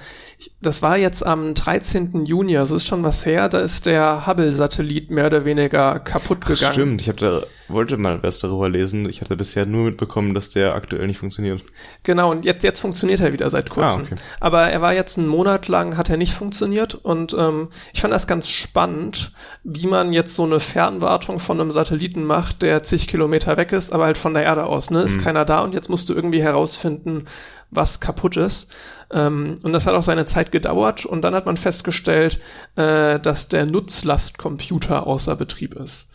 das 0.61 0.83
war 0.83 0.96
jetzt 0.96 1.24
am 1.24 1.55
13. 1.55 2.24
Juni, 2.24 2.57
also 2.57 2.76
ist 2.76 2.87
schon 2.87 3.02
was 3.02 3.24
her, 3.26 3.48
da 3.48 3.61
ist 3.61 3.87
der 3.87 4.26
Hubble-Satellit 4.26 5.11
mehr 5.11 5.26
oder 5.26 5.44
weniger 5.44 5.98
kaputt 6.00 6.42
gegangen. 6.42 6.61
Ach, 6.64 6.72
stimmt, 6.72 7.00
ich 7.00 7.09
habe 7.09 7.18
da 7.18 7.42
wollte 7.72 7.96
mal 7.96 8.22
was 8.22 8.38
darüber 8.38 8.68
lesen. 8.68 9.09
Ich 9.09 9.20
hatte 9.20 9.37
bisher 9.37 9.66
nur 9.66 9.85
mitbekommen, 9.85 10.35
dass 10.35 10.50
der 10.50 10.74
aktuell 10.74 11.07
nicht 11.07 11.18
funktioniert. 11.18 11.62
Genau, 12.02 12.31
und 12.31 12.44
jetzt, 12.44 12.62
jetzt 12.64 12.81
funktioniert 12.81 13.20
er 13.20 13.33
wieder 13.33 13.48
seit 13.50 13.70
kurzem. 13.70 14.02
Ah, 14.02 14.07
okay. 14.12 14.22
Aber 14.40 14.62
er 14.68 14.81
war 14.81 14.94
jetzt 14.94 15.18
einen 15.18 15.28
Monat 15.28 15.68
lang, 15.68 15.96
hat 15.96 16.11
er 16.11 16.16
nicht 16.16 16.33
funktioniert. 16.33 16.94
Und 16.94 17.35
ähm, 17.38 17.68
ich 17.92 18.00
fand 18.00 18.12
das 18.12 18.26
ganz 18.26 18.48
spannend, 18.48 19.33
wie 19.64 19.87
man 19.87 20.12
jetzt 20.12 20.35
so 20.35 20.44
eine 20.44 20.61
Fernwartung 20.61 21.38
von 21.38 21.61
einem 21.61 21.70
Satelliten 21.70 22.24
macht, 22.24 22.62
der 22.62 22.83
zig 22.83 23.09
Kilometer 23.09 23.57
weg 23.57 23.72
ist, 23.72 23.92
aber 23.92 24.05
halt 24.05 24.18
von 24.18 24.35
der 24.35 24.44
Erde 24.44 24.66
aus. 24.66 24.90
Ne? 24.90 25.02
Ist 25.02 25.18
mhm. 25.18 25.24
keiner 25.24 25.44
da 25.44 25.61
und 25.61 25.74
jetzt 25.74 25.88
musst 25.88 26.09
du 26.09 26.14
irgendwie 26.14 26.42
herausfinden, 26.42 27.26
was 27.72 28.00
kaputt 28.00 28.37
ist. 28.37 28.70
Ähm, 29.11 29.58
und 29.62 29.72
das 29.72 29.87
hat 29.87 29.94
auch 29.94 30.02
seine 30.02 30.26
Zeit 30.26 30.52
gedauert. 30.52 31.04
Und 31.04 31.22
dann 31.22 31.35
hat 31.35 31.46
man 31.46 31.56
festgestellt, 31.56 32.38
äh, 32.76 33.18
dass 33.18 33.48
der 33.48 33.66
Nutzlastcomputer 33.66 35.06
außer 35.06 35.35
Betrieb 35.35 35.74
ist. 35.74 36.08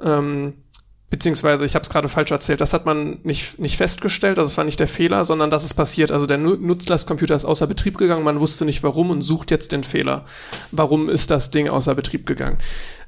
Ähm, 0.00 0.54
beziehungsweise 1.10 1.64
ich 1.64 1.74
habe 1.74 1.82
es 1.82 1.90
gerade 1.90 2.08
falsch 2.08 2.30
erzählt, 2.30 2.60
das 2.60 2.72
hat 2.72 2.86
man 2.86 3.18
nicht, 3.24 3.58
nicht 3.58 3.76
festgestellt, 3.76 4.38
also 4.38 4.48
es 4.48 4.56
war 4.56 4.64
nicht 4.64 4.78
der 4.78 4.86
Fehler, 4.86 5.24
sondern 5.24 5.50
das 5.50 5.64
ist 5.64 5.74
passiert. 5.74 6.12
Also 6.12 6.26
der 6.26 6.38
Nutzlastcomputer 6.38 7.34
ist 7.34 7.44
außer 7.44 7.66
Betrieb 7.66 7.98
gegangen, 7.98 8.24
man 8.24 8.40
wusste 8.40 8.64
nicht 8.64 8.82
warum 8.82 9.10
und 9.10 9.20
sucht 9.20 9.50
jetzt 9.50 9.72
den 9.72 9.84
Fehler. 9.84 10.24
Warum 10.70 11.10
ist 11.10 11.30
das 11.30 11.50
Ding 11.50 11.68
außer 11.68 11.96
Betrieb 11.96 12.26
gegangen? 12.26 12.58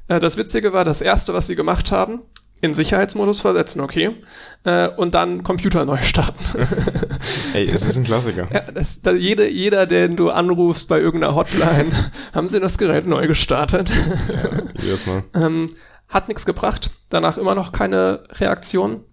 Äh, 0.09 0.19
das 0.21 0.37
Witzige 0.37 0.73
war, 0.73 0.85
das 0.85 1.01
erste, 1.01 1.33
was 1.33 1.47
sie 1.47 1.57
gemacht 1.57 1.93
haben, 1.93 2.23
in 2.63 2.75
Sicherheitsmodus 2.75 3.41
versetzen, 3.41 3.81
okay, 3.81 4.15
äh, 4.63 4.89
und 4.89 5.15
dann 5.15 5.43
Computer 5.43 5.85
neu 5.85 6.01
starten. 6.01 6.45
Ey, 7.55 7.69
es 7.69 7.85
ist 7.85 7.97
ein 7.97 8.05
Klassiker. 8.05 8.49
Ja, 8.53 8.61
das, 8.73 9.03
da 9.03 9.11
jede, 9.11 9.49
jeder, 9.49 9.85
den 9.85 10.15
du 10.15 10.31
anrufst 10.31 10.89
bei 10.89 11.01
irgendeiner 11.01 11.35
Hotline, 11.35 11.91
haben 12.33 12.47
sie 12.47 12.61
das 12.61 12.79
Gerät 12.79 13.07
neu 13.07 13.27
gestartet. 13.27 13.91
Ja, 13.91 14.63
jedes 14.81 15.07
Mal. 15.07 15.25
ähm, 15.35 15.71
hat 16.09 16.29
nichts 16.29 16.47
gebracht. 16.47 16.91
Danach 17.09 17.37
immer 17.37 17.57
noch 17.57 17.73
keine 17.73 18.23
Reaktion. 18.31 19.05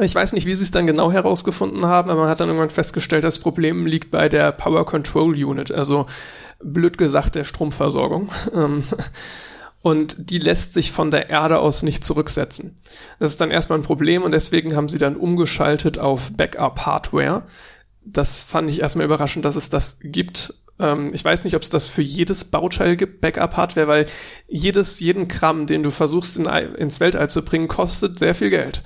Ich 0.00 0.14
weiß 0.14 0.32
nicht, 0.32 0.46
wie 0.46 0.54
sie 0.54 0.64
es 0.64 0.72
dann 0.72 0.86
genau 0.86 1.12
herausgefunden 1.12 1.86
haben, 1.86 2.10
aber 2.10 2.22
man 2.22 2.30
hat 2.30 2.40
dann 2.40 2.48
irgendwann 2.48 2.70
festgestellt, 2.70 3.22
das 3.22 3.38
Problem 3.38 3.86
liegt 3.86 4.10
bei 4.10 4.28
der 4.28 4.50
Power 4.50 4.86
Control 4.86 5.34
Unit, 5.34 5.70
also 5.70 6.06
blöd 6.60 6.98
gesagt 6.98 7.36
der 7.36 7.44
Stromversorgung. 7.44 8.28
Und 9.82 10.30
die 10.30 10.38
lässt 10.38 10.74
sich 10.74 10.92
von 10.92 11.10
der 11.10 11.28
Erde 11.28 11.58
aus 11.58 11.82
nicht 11.82 12.04
zurücksetzen. 12.04 12.76
Das 13.18 13.32
ist 13.32 13.40
dann 13.40 13.50
erstmal 13.50 13.78
ein 13.78 13.84
Problem 13.84 14.22
und 14.22 14.30
deswegen 14.30 14.76
haben 14.76 14.88
sie 14.88 14.98
dann 14.98 15.16
umgeschaltet 15.16 15.98
auf 15.98 16.32
Backup-Hardware. 16.36 17.44
Das 18.04 18.42
fand 18.42 18.70
ich 18.70 18.80
erstmal 18.80 19.06
überraschend, 19.06 19.44
dass 19.44 19.56
es 19.56 19.70
das 19.70 19.98
gibt. 20.00 20.54
Ähm, 20.78 21.10
ich 21.12 21.24
weiß 21.24 21.42
nicht, 21.42 21.56
ob 21.56 21.62
es 21.62 21.70
das 21.70 21.88
für 21.88 22.02
jedes 22.02 22.44
Bauteil 22.44 22.96
gibt, 22.96 23.20
Backup-Hardware, 23.20 23.88
weil 23.88 24.06
jedes, 24.46 25.00
jeden 25.00 25.26
Gramm, 25.26 25.66
den 25.66 25.82
du 25.82 25.90
versuchst 25.90 26.36
in, 26.36 26.46
ins 26.46 27.00
Weltall 27.00 27.28
zu 27.28 27.44
bringen, 27.44 27.66
kostet 27.66 28.18
sehr 28.18 28.36
viel 28.36 28.50
Geld. 28.50 28.82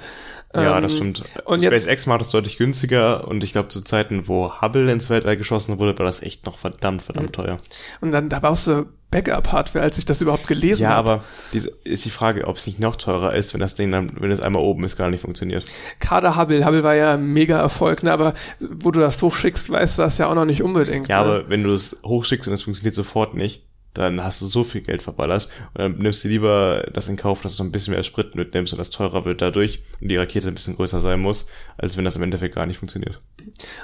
Ja, 0.54 0.80
das 0.80 0.92
ähm, 0.92 0.96
stimmt. 1.14 1.22
Und 1.44 1.60
SpaceX 1.60 1.86
jetzt, 1.86 2.06
macht 2.06 2.22
es 2.22 2.30
deutlich 2.30 2.56
günstiger 2.56 3.28
und 3.28 3.44
ich 3.44 3.52
glaube 3.52 3.68
zu 3.68 3.82
Zeiten, 3.82 4.26
wo 4.28 4.60
Hubble 4.60 4.90
ins 4.90 5.10
Weltall 5.10 5.36
geschossen 5.36 5.78
wurde, 5.78 5.98
war 5.98 6.06
das 6.06 6.22
echt 6.22 6.46
noch 6.46 6.58
verdammt, 6.58 7.02
verdammt 7.02 7.28
mhm. 7.28 7.32
teuer. 7.32 7.56
Und 8.00 8.12
dann 8.12 8.28
da 8.28 8.38
baust 8.38 8.66
du 8.68 8.86
Backup-Hardware, 9.10 9.84
als 9.84 9.98
ich 9.98 10.04
das 10.04 10.20
überhaupt 10.20 10.48
gelesen 10.48 10.86
habe. 10.88 11.08
Ja, 11.08 11.14
aber 11.14 11.24
diese, 11.52 11.70
ist 11.84 12.04
die 12.04 12.10
Frage, 12.10 12.46
ob 12.46 12.56
es 12.56 12.66
nicht 12.66 12.80
noch 12.80 12.96
teurer 12.96 13.34
ist, 13.34 13.54
wenn 13.54 13.60
das 13.60 13.74
Ding 13.74 13.92
dann, 13.92 14.12
wenn 14.18 14.30
es 14.30 14.40
einmal 14.40 14.62
oben 14.62 14.84
ist, 14.84 14.96
gar 14.96 15.10
nicht 15.10 15.20
funktioniert. 15.20 15.64
Gerade 16.00 16.36
Hubble, 16.36 16.64
Hubble 16.64 16.82
war 16.82 16.94
ja 16.94 17.14
ein 17.14 17.32
mega 17.32 17.58
Erfolg, 17.58 18.02
ne? 18.02 18.12
aber 18.12 18.34
wo 18.58 18.90
du 18.90 19.00
das 19.00 19.22
hochschickst, 19.22 19.70
weißt 19.70 19.98
du 19.98 20.02
das 20.02 20.18
ja 20.18 20.26
auch 20.26 20.34
noch 20.34 20.44
nicht 20.44 20.62
unbedingt. 20.62 21.08
Ja, 21.08 21.22
ne? 21.22 21.28
aber 21.28 21.48
wenn 21.48 21.62
du 21.62 21.72
es 21.72 22.00
hochschickst 22.04 22.48
und 22.48 22.54
es 22.54 22.62
funktioniert 22.62 22.94
sofort 22.94 23.34
nicht, 23.34 23.62
dann 23.98 24.22
hast 24.22 24.42
du 24.42 24.46
so 24.46 24.64
viel 24.64 24.80
Geld 24.80 25.02
verballert 25.02 25.48
und 25.74 25.80
dann 25.80 25.98
nimmst 25.98 26.24
du 26.24 26.28
lieber 26.28 26.86
das 26.92 27.08
in 27.08 27.16
Kauf, 27.16 27.40
dass 27.40 27.56
du 27.56 27.64
ein 27.64 27.72
bisschen 27.72 27.94
mehr 27.94 28.02
Sprit 28.02 28.34
mitnimmst 28.34 28.72
und 28.72 28.78
das 28.78 28.90
teurer 28.90 29.24
wird 29.24 29.40
dadurch 29.40 29.82
und 30.00 30.08
die 30.08 30.16
Rakete 30.16 30.48
ein 30.48 30.54
bisschen 30.54 30.76
größer 30.76 31.00
sein 31.00 31.20
muss, 31.20 31.48
als 31.78 31.96
wenn 31.96 32.04
das 32.04 32.16
im 32.16 32.22
Endeffekt 32.22 32.54
gar 32.54 32.66
nicht 32.66 32.78
funktioniert. 32.78 33.20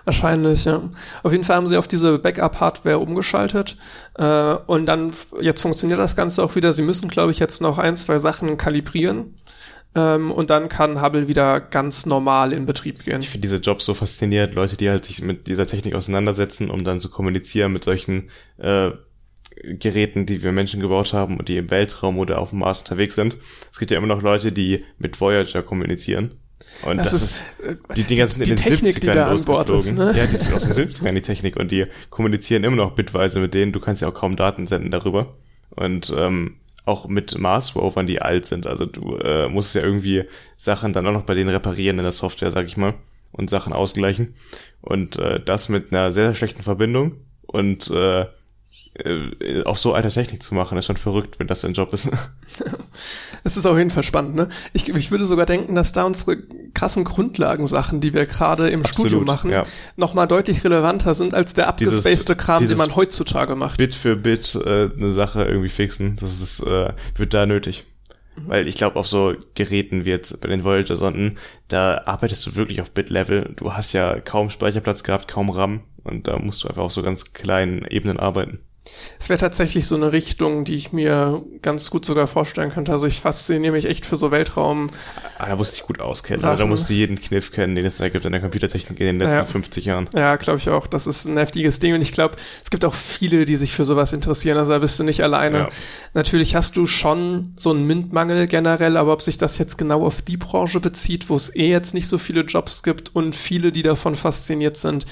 Wahrscheinlich, 0.04 0.64
ja. 0.64 0.90
Auf 1.22 1.32
jeden 1.32 1.44
Fall 1.44 1.56
haben 1.56 1.66
sie 1.66 1.76
auf 1.76 1.88
diese 1.88 2.18
Backup-Hardware 2.18 2.98
umgeschaltet 2.98 3.76
äh, 4.14 4.54
und 4.66 4.86
dann, 4.86 5.12
jetzt 5.40 5.62
funktioniert 5.62 5.98
das 5.98 6.16
Ganze 6.16 6.42
auch 6.42 6.54
wieder. 6.56 6.72
Sie 6.72 6.82
müssen, 6.82 7.08
glaube 7.08 7.30
ich, 7.30 7.38
jetzt 7.38 7.60
noch 7.60 7.78
ein, 7.78 7.96
zwei 7.96 8.18
Sachen 8.18 8.56
kalibrieren. 8.56 9.34
Ähm, 9.94 10.30
und 10.30 10.48
dann 10.48 10.68
kann 10.68 11.02
Hubble 11.02 11.28
wieder 11.28 11.60
ganz 11.60 12.06
normal 12.06 12.52
in 12.52 12.64
Betrieb 12.64 13.04
gehen. 13.04 13.20
Ich 13.20 13.28
finde 13.28 13.42
diese 13.42 13.58
Jobs 13.58 13.84
so 13.84 13.92
faszinierend, 13.92 14.54
Leute, 14.54 14.76
die 14.76 14.88
halt 14.88 15.04
sich 15.04 15.20
mit 15.20 15.46
dieser 15.46 15.66
Technik 15.66 15.94
auseinandersetzen, 15.94 16.70
um 16.70 16.82
dann 16.82 16.98
zu 16.98 17.10
kommunizieren 17.10 17.72
mit 17.72 17.84
solchen 17.84 18.30
äh, 18.58 18.90
Geräten, 19.56 20.26
die 20.26 20.42
wir 20.42 20.52
Menschen 20.52 20.80
gebaut 20.80 21.12
haben 21.12 21.38
und 21.38 21.48
die 21.48 21.56
im 21.56 21.70
Weltraum 21.70 22.18
oder 22.18 22.38
auf 22.38 22.50
dem 22.50 22.60
Mars 22.60 22.80
unterwegs 22.80 23.14
sind. 23.14 23.36
Es 23.70 23.78
gibt 23.78 23.90
ja 23.90 23.98
immer 23.98 24.06
noch 24.06 24.22
Leute, 24.22 24.52
die 24.52 24.84
mit 24.98 25.20
Voyager 25.20 25.62
kommunizieren. 25.62 26.32
Und 26.84 26.96
das, 26.96 27.10
das 27.10 27.22
ist, 27.22 27.44
ist, 27.58 27.78
die 27.96 28.04
Dinger 28.04 28.26
sind 28.26 28.44
die 28.44 28.50
in 28.50 28.56
den 28.56 28.64
Technik, 28.64 28.96
70ern 28.96 29.30
losgeflogen. 29.30 29.94
Ne? 29.94 30.14
Ja, 30.16 30.26
die 30.26 30.36
sind 30.36 30.54
aus 30.54 30.64
den 30.64 30.72
70ern, 30.72 31.12
die 31.12 31.22
Technik. 31.22 31.56
Und 31.56 31.70
die 31.70 31.86
kommunizieren 32.10 32.64
immer 32.64 32.76
noch 32.76 32.94
bitweise 32.94 33.40
mit 33.40 33.54
denen. 33.54 33.72
Du 33.72 33.80
kannst 33.80 34.02
ja 34.02 34.08
auch 34.08 34.14
kaum 34.14 34.36
Daten 34.36 34.66
senden 34.66 34.90
darüber. 34.90 35.36
Und 35.70 36.12
ähm, 36.16 36.56
auch 36.84 37.06
mit 37.06 37.38
Mars-Rovern, 37.38 38.06
die 38.06 38.20
alt 38.20 38.46
sind. 38.46 38.66
Also 38.66 38.86
du 38.86 39.16
äh, 39.18 39.48
musst 39.48 39.74
ja 39.74 39.82
irgendwie 39.82 40.24
Sachen 40.56 40.92
dann 40.92 41.06
auch 41.06 41.12
noch 41.12 41.22
bei 41.22 41.34
denen 41.34 41.50
reparieren 41.50 41.98
in 41.98 42.04
der 42.04 42.12
Software, 42.12 42.50
sag 42.50 42.66
ich 42.66 42.76
mal. 42.76 42.94
Und 43.30 43.48
Sachen 43.48 43.72
ausgleichen. 43.72 44.34
Und 44.80 45.16
äh, 45.16 45.40
das 45.40 45.68
mit 45.68 45.92
einer 45.92 46.10
sehr, 46.10 46.26
sehr 46.26 46.34
schlechten 46.34 46.62
Verbindung. 46.62 47.16
Und 47.42 47.90
äh, 47.90 48.26
äh, 48.94 49.62
auch 49.64 49.78
so 49.78 49.94
alter 49.94 50.10
Technik 50.10 50.42
zu 50.42 50.54
machen, 50.54 50.76
ist 50.76 50.86
schon 50.86 50.98
verrückt, 50.98 51.38
wenn 51.38 51.46
das 51.46 51.62
dein 51.62 51.72
Job 51.72 51.92
ist. 51.92 52.10
Es 53.44 53.56
ist 53.56 53.66
auf 53.66 53.76
jeden 53.76 53.90
Fall 53.90 54.04
spannend, 54.04 54.36
ne? 54.36 54.48
Ich, 54.72 54.88
ich 54.88 55.10
würde 55.10 55.24
sogar 55.24 55.46
denken, 55.46 55.74
dass 55.74 55.90
da 55.90 56.04
unsere 56.04 56.36
krassen 56.74 57.02
Grundlagensachen, 57.02 58.00
die 58.00 58.14
wir 58.14 58.26
gerade 58.26 58.68
im 58.68 58.82
Absolut, 58.82 59.10
Studio 59.10 59.24
machen, 59.24 59.50
ja. 59.50 59.64
nochmal 59.96 60.28
deutlich 60.28 60.62
relevanter 60.62 61.14
sind 61.14 61.34
als 61.34 61.52
der 61.52 61.66
abgespacede 61.66 62.36
Kram, 62.36 62.64
den 62.64 62.78
man 62.78 62.94
heutzutage 62.94 63.56
macht. 63.56 63.78
Bit 63.78 63.96
für 63.96 64.14
Bit 64.14 64.54
äh, 64.54 64.90
eine 64.96 65.08
Sache 65.08 65.42
irgendwie 65.42 65.70
fixen, 65.70 66.14
das 66.20 66.40
ist, 66.40 66.60
äh, 66.60 66.92
wird 67.16 67.34
da 67.34 67.46
nötig. 67.46 67.84
Weil 68.36 68.68
ich 68.68 68.76
glaube, 68.76 68.96
auf 68.96 69.06
so 69.08 69.34
Geräten 69.54 70.04
wie 70.04 70.10
jetzt 70.10 70.40
bei 70.40 70.48
den 70.48 70.64
Voyager-Sonden, 70.64 71.36
da 71.68 72.02
arbeitest 72.06 72.46
du 72.46 72.56
wirklich 72.56 72.80
auf 72.80 72.90
Bit-Level. 72.92 73.54
Du 73.56 73.74
hast 73.74 73.92
ja 73.92 74.20
kaum 74.20 74.50
Speicherplatz 74.50 75.02
gehabt, 75.02 75.28
kaum 75.28 75.50
RAM. 75.50 75.80
Und 76.04 76.26
da 76.28 76.38
musst 76.38 76.64
du 76.64 76.68
einfach 76.68 76.82
auf 76.82 76.92
so 76.92 77.02
ganz 77.02 77.32
kleinen 77.34 77.84
Ebenen 77.84 78.18
arbeiten. 78.18 78.60
Es 79.18 79.28
wäre 79.28 79.38
tatsächlich 79.38 79.86
so 79.86 79.94
eine 79.94 80.12
Richtung, 80.12 80.64
die 80.64 80.74
ich 80.74 80.92
mir 80.92 81.42
ganz 81.62 81.90
gut 81.90 82.04
sogar 82.04 82.26
vorstellen 82.26 82.70
könnte. 82.70 82.92
Also 82.92 83.06
ich 83.06 83.20
fasziniere 83.20 83.72
mich 83.72 83.84
echt 83.84 84.04
für 84.04 84.16
so 84.16 84.30
Weltraum. 84.30 84.90
Ah, 85.38 85.46
da 85.48 85.56
musst 85.56 85.72
du 85.72 85.76
dich 85.76 85.86
gut 85.86 86.00
auskennen. 86.00 86.44
Also 86.44 86.58
da 86.64 86.66
musst 86.68 86.90
du 86.90 86.94
jeden 86.94 87.20
Kniff 87.20 87.52
kennen, 87.52 87.74
den 87.74 87.86
es 87.86 87.98
da 87.98 88.08
gibt 88.08 88.24
in 88.24 88.32
der 88.32 88.40
Computertechnik 88.40 88.98
in 89.00 89.06
den 89.06 89.18
letzten 89.18 89.36
Ja. 89.36 89.44
50 89.44 89.84
Jahren. 89.84 90.08
Ja, 90.14 90.36
glaube 90.36 90.58
ich 90.58 90.68
auch. 90.70 90.86
Das 90.86 91.06
ist 91.06 91.24
ein 91.24 91.36
heftiges 91.36 91.78
Ding. 91.78 91.94
Und 91.94 92.02
ich 92.02 92.12
glaube, 92.12 92.36
es 92.64 92.70
gibt 92.70 92.84
auch 92.84 92.94
viele, 92.94 93.44
die 93.44 93.56
sich 93.56 93.72
für 93.72 93.84
sowas 93.84 94.12
interessieren. 94.12 94.58
Also 94.58 94.72
da 94.72 94.78
bist 94.78 94.98
du 94.98 95.04
nicht 95.04 95.22
alleine. 95.22 95.58
Ja. 95.58 95.68
Natürlich 96.14 96.54
hast 96.54 96.76
du 96.76 96.86
schon 96.86 97.54
so 97.56 97.70
einen 97.70 97.86
MINT-Mangel 97.86 98.46
generell, 98.46 98.96
aber 98.96 99.12
ob 99.12 99.22
sich 99.22 99.38
das 99.38 99.58
jetzt 99.58 99.78
genau 99.78 100.04
auf 100.04 100.22
die 100.22 100.36
Branche 100.36 100.80
bezieht, 100.80 101.28
wo 101.28 101.36
es 101.36 101.54
eh 101.54 101.70
jetzt 101.70 101.94
nicht 101.94 102.08
so 102.08 102.18
viele 102.18 102.42
Jobs 102.42 102.82
gibt 102.82 103.14
und 103.14 103.34
viele, 103.34 103.72
die 103.72 103.82
davon 103.82 104.16
fasziniert 104.16 104.76
sind, 104.76 105.06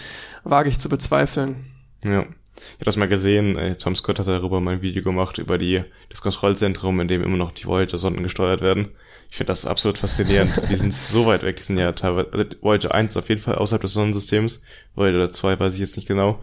wage 0.45 0.69
ich 0.69 0.79
zu 0.79 0.89
bezweifeln. 0.89 1.65
Ja. 2.05 2.25
Ich 2.61 2.75
habe 2.75 2.85
das 2.85 2.97
mal 2.97 3.09
gesehen, 3.09 3.57
äh, 3.57 3.77
Tom 3.77 3.95
Scott 3.95 4.19
hat 4.19 4.27
darüber 4.27 4.61
mal 4.61 4.75
ein 4.75 4.83
Video 4.83 5.03
gemacht, 5.03 5.39
über 5.39 5.59
die, 5.59 5.83
das 6.09 6.23
Kontrollzentrum, 6.23 7.01
in 7.01 7.09
dem 7.09 7.23
immer 7.23 7.37
noch 7.37 7.53
die 7.53 7.67
Voyager-Sonden 7.67 8.23
gesteuert 8.23 8.61
werden. 8.61 8.89
Ich 9.31 9.37
finde 9.37 9.51
das 9.51 9.67
absolut 9.67 9.99
faszinierend. 9.99 10.63
die 10.71 10.77
sind 10.77 10.93
so 10.93 11.27
weit 11.27 11.43
weg, 11.43 11.57
die 11.57 11.63
sind 11.63 11.79
ja 11.79 11.93
teilweise, 11.93 12.33
also 12.33 12.45
Voyager 12.61 12.95
1 12.95 13.13
ist 13.13 13.17
auf 13.17 13.29
jeden 13.29 13.41
Fall 13.41 13.57
außerhalb 13.57 13.83
des 13.83 13.93
Sonnensystems, 13.93 14.63
Voyager 14.95 15.33
2 15.33 15.61
weiß 15.61 15.75
ich 15.75 15.81
jetzt 15.81 15.97
nicht 15.97 16.09
genau. 16.09 16.41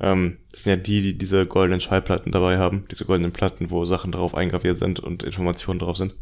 Ähm, 0.00 0.38
das 0.50 0.64
sind 0.64 0.70
ja 0.70 0.76
die, 0.76 1.02
die 1.02 1.18
diese 1.18 1.46
goldenen 1.46 1.80
Schallplatten 1.80 2.32
dabei 2.32 2.58
haben, 2.58 2.86
diese 2.90 3.04
goldenen 3.04 3.32
Platten, 3.32 3.70
wo 3.70 3.84
Sachen 3.84 4.12
drauf 4.12 4.34
eingraviert 4.34 4.78
sind 4.78 5.00
und 5.00 5.22
Informationen 5.22 5.78
drauf 5.78 5.96
sind. 5.96 6.14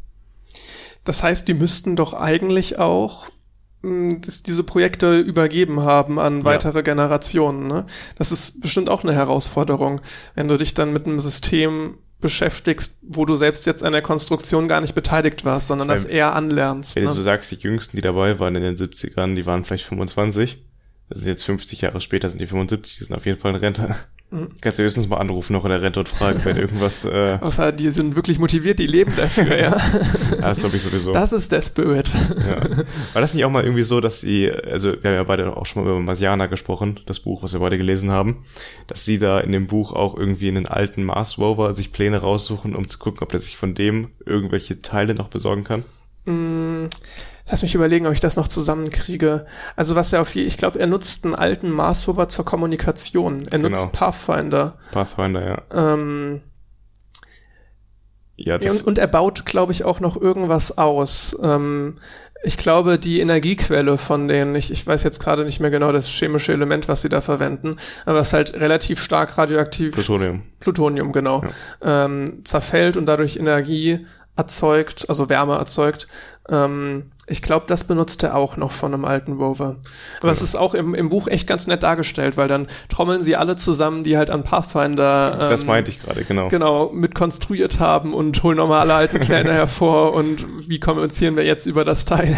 Das 1.04 1.22
heißt, 1.22 1.48
die 1.48 1.54
müssten 1.54 1.96
doch 1.96 2.14
eigentlich 2.14 2.78
auch 2.78 3.28
das, 3.82 4.42
diese 4.42 4.62
Projekte 4.62 5.18
übergeben 5.18 5.80
haben 5.80 6.18
an 6.18 6.38
Ja. 6.40 6.44
weitere 6.44 6.82
Generationen. 6.82 7.66
Ne? 7.66 7.86
Das 8.16 8.30
ist 8.32 8.60
bestimmt 8.60 8.88
auch 8.88 9.02
eine 9.02 9.12
Herausforderung, 9.14 10.00
wenn 10.34 10.48
du 10.48 10.56
dich 10.56 10.74
dann 10.74 10.92
mit 10.92 11.06
einem 11.06 11.18
System 11.20 11.98
beschäftigst, 12.20 12.98
wo 13.02 13.24
du 13.24 13.34
selbst 13.34 13.66
jetzt 13.66 13.82
an 13.84 13.92
der 13.92 14.02
Konstruktion 14.02 14.68
gar 14.68 14.80
nicht 14.80 14.94
beteiligt 14.94 15.44
warst, 15.44 15.66
sondern 15.66 15.88
das 15.88 16.04
Ähm, 16.04 16.10
eher 16.12 16.34
anlernst. 16.36 16.94
Wenn 16.94 17.02
Ne? 17.02 17.08
du 17.08 17.14
so 17.16 17.22
sagst, 17.22 17.50
die 17.50 17.56
Jüngsten, 17.56 17.96
die 17.96 18.00
dabei 18.02 18.38
waren 18.38 18.54
in 18.54 18.62
den 18.62 18.76
70ern, 18.76 19.34
die 19.34 19.44
waren 19.44 19.64
vielleicht 19.64 19.84
25. 19.86 20.58
Das 21.08 21.18
sind 21.18 21.26
jetzt 21.28 21.42
50 21.44 21.80
Jahre 21.80 22.00
später, 22.00 22.28
sind 22.28 22.40
die 22.40 22.46
75, 22.46 22.96
die 22.98 23.04
sind 23.04 23.16
auf 23.16 23.26
jeden 23.26 23.38
Fall 23.38 23.50
in 23.52 23.56
Rente. 23.58 23.96
Kannst 24.60 24.78
du 24.78 24.82
höchstens 24.82 25.08
mal 25.08 25.18
anrufen 25.18 25.52
noch 25.52 25.64
in 25.64 25.70
der 25.70 25.82
Rente 25.82 26.00
und 26.00 26.08
fragen, 26.08 26.44
wenn 26.44 26.56
irgendwas, 26.56 27.04
äh, 27.04 27.38
Außer 27.40 27.70
die 27.72 27.90
sind 27.90 28.16
wirklich 28.16 28.38
motiviert, 28.38 28.78
die 28.78 28.86
leben 28.86 29.12
dafür, 29.16 29.58
ja. 29.58 29.76
ja, 30.30 30.40
das 30.40 30.60
glaube 30.60 30.76
ich 30.76 30.82
sowieso. 30.82 31.12
Das 31.12 31.32
ist 31.32 31.52
der 31.52 31.60
Spirit. 31.62 32.10
Ja. 32.14 32.78
War 33.12 33.20
das 33.20 33.34
nicht 33.34 33.44
auch 33.44 33.50
mal 33.50 33.62
irgendwie 33.62 33.82
so, 33.82 34.00
dass 34.00 34.20
sie, 34.20 34.50
also 34.50 34.92
wir 34.92 35.10
haben 35.10 35.16
ja 35.16 35.24
beide 35.24 35.56
auch 35.56 35.66
schon 35.66 35.84
mal 35.84 35.90
über 35.90 36.00
Marsianer 36.00 36.48
gesprochen, 36.48 37.00
das 37.06 37.20
Buch, 37.20 37.42
was 37.42 37.52
wir 37.52 37.60
beide 37.60 37.76
gelesen 37.76 38.10
haben, 38.10 38.44
dass 38.86 39.04
sie 39.04 39.18
da 39.18 39.40
in 39.40 39.52
dem 39.52 39.66
Buch 39.66 39.92
auch 39.92 40.16
irgendwie 40.16 40.48
in 40.48 40.54
den 40.54 40.66
alten 40.66 41.04
Mars 41.04 41.38
Rover 41.38 41.74
sich 41.74 41.92
Pläne 41.92 42.18
raussuchen, 42.18 42.74
um 42.74 42.88
zu 42.88 42.98
gucken, 42.98 43.22
ob 43.22 43.28
der 43.28 43.40
sich 43.40 43.56
von 43.56 43.74
dem 43.74 44.08
irgendwelche 44.24 44.80
Teile 44.80 45.14
noch 45.14 45.28
besorgen 45.28 45.64
kann? 45.64 45.84
Lass 47.52 47.60
mich 47.60 47.74
überlegen, 47.74 48.06
ob 48.06 48.14
ich 48.14 48.20
das 48.20 48.36
noch 48.36 48.48
zusammenkriege. 48.48 49.44
Also 49.76 49.94
was 49.94 50.10
er 50.14 50.22
auf 50.22 50.34
je, 50.34 50.42
ich 50.42 50.56
glaube, 50.56 50.78
er 50.80 50.86
nutzt 50.86 51.26
einen 51.26 51.34
alten 51.34 51.70
Mars 51.70 52.08
Rover 52.08 52.26
zur 52.30 52.46
Kommunikation. 52.46 53.46
Er 53.50 53.58
nutzt 53.58 53.82
Genau. 53.82 53.92
Pathfinder. 53.92 54.78
Pathfinder, 54.90 55.44
ja. 55.46 55.92
Ähm, 55.92 56.40
Ja, 58.36 58.54
ja, 58.54 58.58
das, 58.58 58.80
und, 58.80 58.88
und 58.88 58.98
er 58.98 59.06
baut, 59.06 59.44
glaube 59.44 59.70
ich, 59.72 59.84
auch 59.84 60.00
noch 60.00 60.18
irgendwas 60.18 60.78
aus. 60.78 61.36
Ähm, 61.42 61.98
ich 62.42 62.56
glaube, 62.56 62.98
die 62.98 63.20
Energiequelle 63.20 63.98
von 63.98 64.28
denen, 64.28 64.54
ich, 64.56 64.70
ich 64.72 64.86
weiß 64.86 65.02
jetzt 65.04 65.22
gerade 65.22 65.44
nicht 65.44 65.60
mehr 65.60 65.70
genau 65.70 65.92
das 65.92 66.08
chemische 66.08 66.52
Element, 66.54 66.88
was 66.88 67.02
sie 67.02 67.10
da 67.10 67.20
verwenden, 67.20 67.76
aber 68.06 68.18
es 68.20 68.28
ist 68.28 68.32
halt 68.32 68.54
relativ 68.54 68.98
stark 69.00 69.36
radioaktiv. 69.36 69.92
Plutonium. 69.92 70.42
Plutonium, 70.58 71.12
genau. 71.12 71.44
Ähm, 71.82 72.44
zerfällt 72.44 72.96
und 72.96 73.04
dadurch 73.06 73.36
Energie 73.36 74.06
erzeugt, 74.34 75.04
also 75.10 75.28
Wärme 75.28 75.54
erzeugt. 75.56 76.08
Ähm, 76.48 77.12
ich 77.32 77.40
glaube, 77.40 77.64
das 77.66 77.84
benutzt 77.84 78.22
er 78.22 78.36
auch 78.36 78.58
noch 78.58 78.72
von 78.72 78.92
einem 78.92 79.06
alten 79.06 79.32
Rover. 79.32 79.78
Aber 80.20 80.30
es 80.30 80.42
ist 80.42 80.54
auch 80.54 80.74
im, 80.74 80.94
im 80.94 81.08
Buch 81.08 81.28
echt 81.28 81.48
ganz 81.48 81.66
nett 81.66 81.82
dargestellt, 81.82 82.36
weil 82.36 82.46
dann 82.46 82.68
trommeln 82.90 83.22
sie 83.22 83.36
alle 83.36 83.56
zusammen, 83.56 84.04
die 84.04 84.18
halt 84.18 84.28
an 84.28 84.44
Pathfinder 84.44 85.38
das 85.48 85.62
ähm, 85.62 85.66
meinte 85.66 85.90
ich 85.90 86.00
gerade, 86.00 86.24
genau. 86.24 86.48
genau 86.48 86.90
mit 86.92 87.14
konstruiert 87.14 87.80
haben 87.80 88.12
und 88.12 88.42
holen 88.42 88.58
nochmal 88.58 88.82
alle 88.82 88.94
alten 88.94 89.20
Pläne 89.20 89.52
hervor 89.54 90.12
und 90.12 90.46
wie 90.68 90.78
kommunizieren 90.78 91.34
wir 91.34 91.44
jetzt 91.44 91.64
über 91.64 91.86
das 91.86 92.04
Teil. 92.04 92.36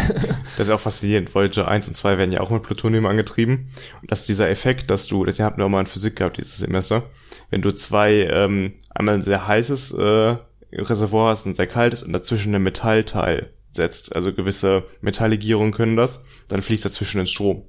Das 0.57 0.69
ist 0.69 0.73
auch 0.73 0.79
faszinierend. 0.79 1.35
Voyager 1.35 1.67
1 1.67 1.89
und 1.89 1.95
2 1.95 2.17
werden 2.17 2.31
ja 2.31 2.39
auch 2.39 2.49
mit 2.49 2.63
Plutonium 2.63 3.05
angetrieben. 3.05 3.67
Und 4.01 4.09
das 4.09 4.21
ist 4.21 4.29
dieser 4.29 4.49
Effekt, 4.49 4.89
dass 4.89 5.07
du, 5.07 5.25
das 5.25 5.39
hatten 5.39 5.57
wir 5.57 5.65
auch 5.65 5.69
mal 5.69 5.81
in 5.81 5.87
Physik 5.87 6.15
gehabt 6.15 6.37
dieses 6.37 6.57
Semester, 6.57 7.03
wenn 7.49 7.61
du 7.61 7.71
zwei, 7.71 8.29
ähm, 8.31 8.75
einmal 8.91 9.15
ein 9.15 9.21
sehr 9.21 9.45
heißes 9.45 9.91
äh, 9.91 10.37
Reservoir 10.71 11.31
hast 11.31 11.45
und 11.45 11.51
ein 11.51 11.55
sehr 11.55 11.67
kaltes 11.67 12.01
und 12.01 12.13
dazwischen 12.13 12.55
ein 12.55 12.63
Metallteil 12.63 13.51
setzt, 13.75 14.15
also 14.15 14.33
gewisse 14.33 14.83
Metalllegierungen 15.01 15.71
können 15.73 15.95
das, 15.95 16.25
dann 16.47 16.61
fließt 16.61 16.85
dazwischen 16.85 17.19
ein 17.19 17.27
Strom. 17.27 17.63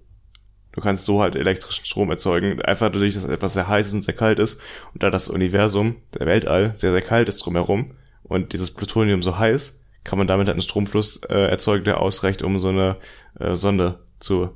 Du 0.72 0.80
kannst 0.82 1.06
so 1.06 1.22
halt 1.22 1.34
elektrischen 1.36 1.86
Strom 1.86 2.10
erzeugen, 2.10 2.60
einfach 2.60 2.90
dadurch, 2.90 3.14
dass 3.14 3.24
etwas 3.24 3.54
sehr 3.54 3.66
heiß 3.66 3.88
ist 3.88 3.94
und 3.94 4.02
sehr 4.02 4.14
kalt 4.14 4.38
ist. 4.38 4.60
Und 4.92 5.02
da 5.02 5.10
das 5.10 5.28
Universum, 5.30 5.96
der 6.18 6.26
Weltall, 6.26 6.72
sehr, 6.76 6.92
sehr 6.92 7.00
kalt 7.02 7.28
ist 7.28 7.38
drumherum 7.38 7.92
und 8.22 8.52
dieses 8.52 8.72
Plutonium 8.74 9.22
so 9.22 9.38
heiß, 9.38 9.80
kann 10.04 10.18
man 10.18 10.26
damit 10.26 10.46
halt 10.48 10.54
einen 10.56 10.62
Stromfluss 10.62 11.22
äh, 11.28 11.48
erzeugen, 11.48 11.84
der 11.84 12.00
ausreicht, 12.00 12.42
um 12.42 12.58
so 12.58 12.68
eine 12.68 12.96
äh, 13.40 13.54
Sonde 13.56 14.00
zu 14.20 14.50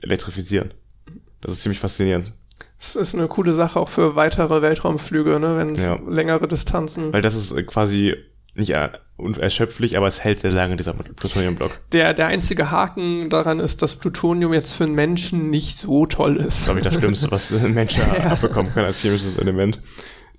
elektrifizieren. 0.00 0.72
Das 1.40 1.52
ist 1.52 1.62
ziemlich 1.62 1.80
faszinierend. 1.80 2.32
Das 2.78 2.96
ist 2.96 3.14
eine 3.14 3.28
coole 3.28 3.52
Sache 3.52 3.78
auch 3.78 3.88
für 3.88 4.16
weitere 4.16 4.60
Weltraumflüge, 4.62 5.38
ne, 5.38 5.56
wenn 5.56 5.72
es 5.72 5.84
Ja. 5.84 6.00
längere 6.08 6.48
Distanzen. 6.48 7.12
Weil 7.12 7.22
das 7.22 7.34
ist 7.36 7.52
äh, 7.52 7.62
quasi 7.62 8.14
nicht 8.54 8.74
unerschöpflich, 9.16 9.96
aber 9.96 10.06
es 10.06 10.24
hält 10.24 10.40
sehr 10.40 10.50
lange, 10.50 10.76
dieser 10.76 10.92
Plutoniumblock. 10.92 11.78
Der, 11.92 12.12
der 12.12 12.26
einzige 12.26 12.70
Haken 12.70 13.30
daran 13.30 13.60
ist, 13.60 13.82
dass 13.82 13.96
Plutonium 13.96 14.52
jetzt 14.52 14.72
für 14.72 14.84
einen 14.84 14.94
Menschen 14.94 15.50
nicht 15.50 15.78
so 15.78 16.06
toll 16.06 16.36
ist. 16.36 16.64
glaube 16.64 16.80
ich, 16.80 16.84
das 16.84 16.94
Schlimmste, 16.94 17.30
was 17.30 17.52
ein 17.52 17.74
Mensch 17.74 17.98
abbekommen 18.24 18.72
kann 18.72 18.84
als 18.84 19.00
chemisches 19.00 19.38
Element. 19.38 19.80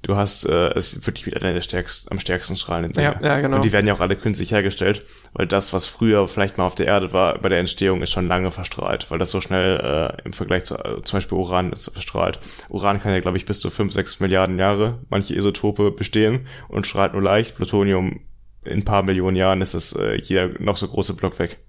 Du 0.03 0.17
hast, 0.17 0.45
äh, 0.45 0.73
es 0.73 0.93
ist 0.93 1.07
wirklich 1.07 1.25
wieder 1.25 1.39
der 1.39 1.61
stärksten, 1.61 2.11
am 2.11 2.19
stärksten 2.19 2.57
strahlenden 2.57 2.91
Dinge. 2.91 3.17
Ja, 3.21 3.27
ja, 3.27 3.39
genau. 3.39 3.55
Und 3.55 3.65
die 3.65 3.71
werden 3.71 3.87
ja 3.87 3.93
auch 3.93 4.01
alle 4.01 4.17
künstlich 4.17 4.51
hergestellt, 4.51 5.05
weil 5.31 5.47
das, 5.47 5.71
was 5.71 5.85
früher 5.85 6.27
vielleicht 6.27 6.57
mal 6.57 6.65
auf 6.65 6.75
der 6.75 6.87
Erde 6.87 7.13
war, 7.13 7.39
bei 7.39 7.47
der 7.47 7.59
Entstehung 7.59 8.01
ist 8.01 8.11
schon 8.11 8.27
lange 8.27 8.51
verstrahlt, 8.51 9.09
weil 9.09 9.17
das 9.17 9.31
so 9.31 9.39
schnell 9.39 9.79
äh, 9.79 10.21
im 10.25 10.33
Vergleich 10.33 10.65
zu 10.65 10.75
äh, 10.75 11.01
zum 11.03 11.17
Beispiel 11.17 11.37
Uran 11.37 11.71
ist 11.71 11.89
verstrahlt. 11.89 12.39
Uran 12.69 13.01
kann 13.01 13.13
ja, 13.13 13.21
glaube 13.21 13.37
ich, 13.37 13.45
bis 13.45 13.61
zu 13.61 13.69
5, 13.69 13.93
6 13.93 14.19
Milliarden 14.19 14.59
Jahre 14.59 14.99
manche 15.09 15.35
Isotope 15.35 15.91
bestehen 15.91 16.47
und 16.67 16.85
strahlt 16.85 17.13
nur 17.13 17.21
leicht. 17.21 17.55
Plutonium 17.55 18.19
in 18.65 18.79
ein 18.79 18.85
paar 18.85 19.03
Millionen 19.03 19.37
Jahren 19.37 19.61
ist 19.61 19.73
es 19.73 19.93
äh, 19.93 20.19
jeder 20.21 20.49
noch 20.59 20.75
so 20.75 20.87
große 20.87 21.13
Block 21.15 21.39
weg. 21.39 21.59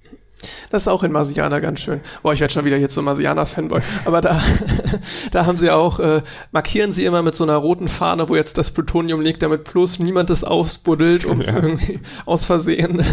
Das 0.71 0.83
ist 0.83 0.89
auch 0.89 1.03
in 1.05 1.13
Marsianer 1.13 1.61
ganz 1.61 1.81
schön. 1.81 2.01
Boah, 2.23 2.33
ich 2.35 2.41
werde 2.41 2.53
schon 2.53 2.65
wieder 2.67 2.77
hier 2.77 2.89
zum 2.91 3.05
Marsianer-Fanboy. 3.07 3.81
Aber 4.05 4.21
da, 4.21 4.43
da 5.33 5.47
haben 5.47 5.57
sie 5.57 5.71
auch, 5.71 6.01
äh, 6.01 6.23
markieren 6.53 6.93
sie 6.93 7.05
immer 7.07 7.23
mit 7.23 7.35
so 7.35 7.45
einer 7.45 7.57
roten 7.57 7.89
Fahne, 7.89 8.29
wo 8.29 8.37
jetzt 8.37 8.59
das 8.59 8.71
Plutonium 8.71 9.21
liegt, 9.23 9.43
damit 9.43 9.65
bloß 9.65 10.01
niemand 10.01 10.29
es 10.31 10.45
ausbuddelt, 10.45 11.25
um 11.25 11.41
es 11.41 11.47
Ja. 11.47 11.57
irgendwie 11.57 12.01
aus 12.27 12.45
Versehen. 12.47 13.05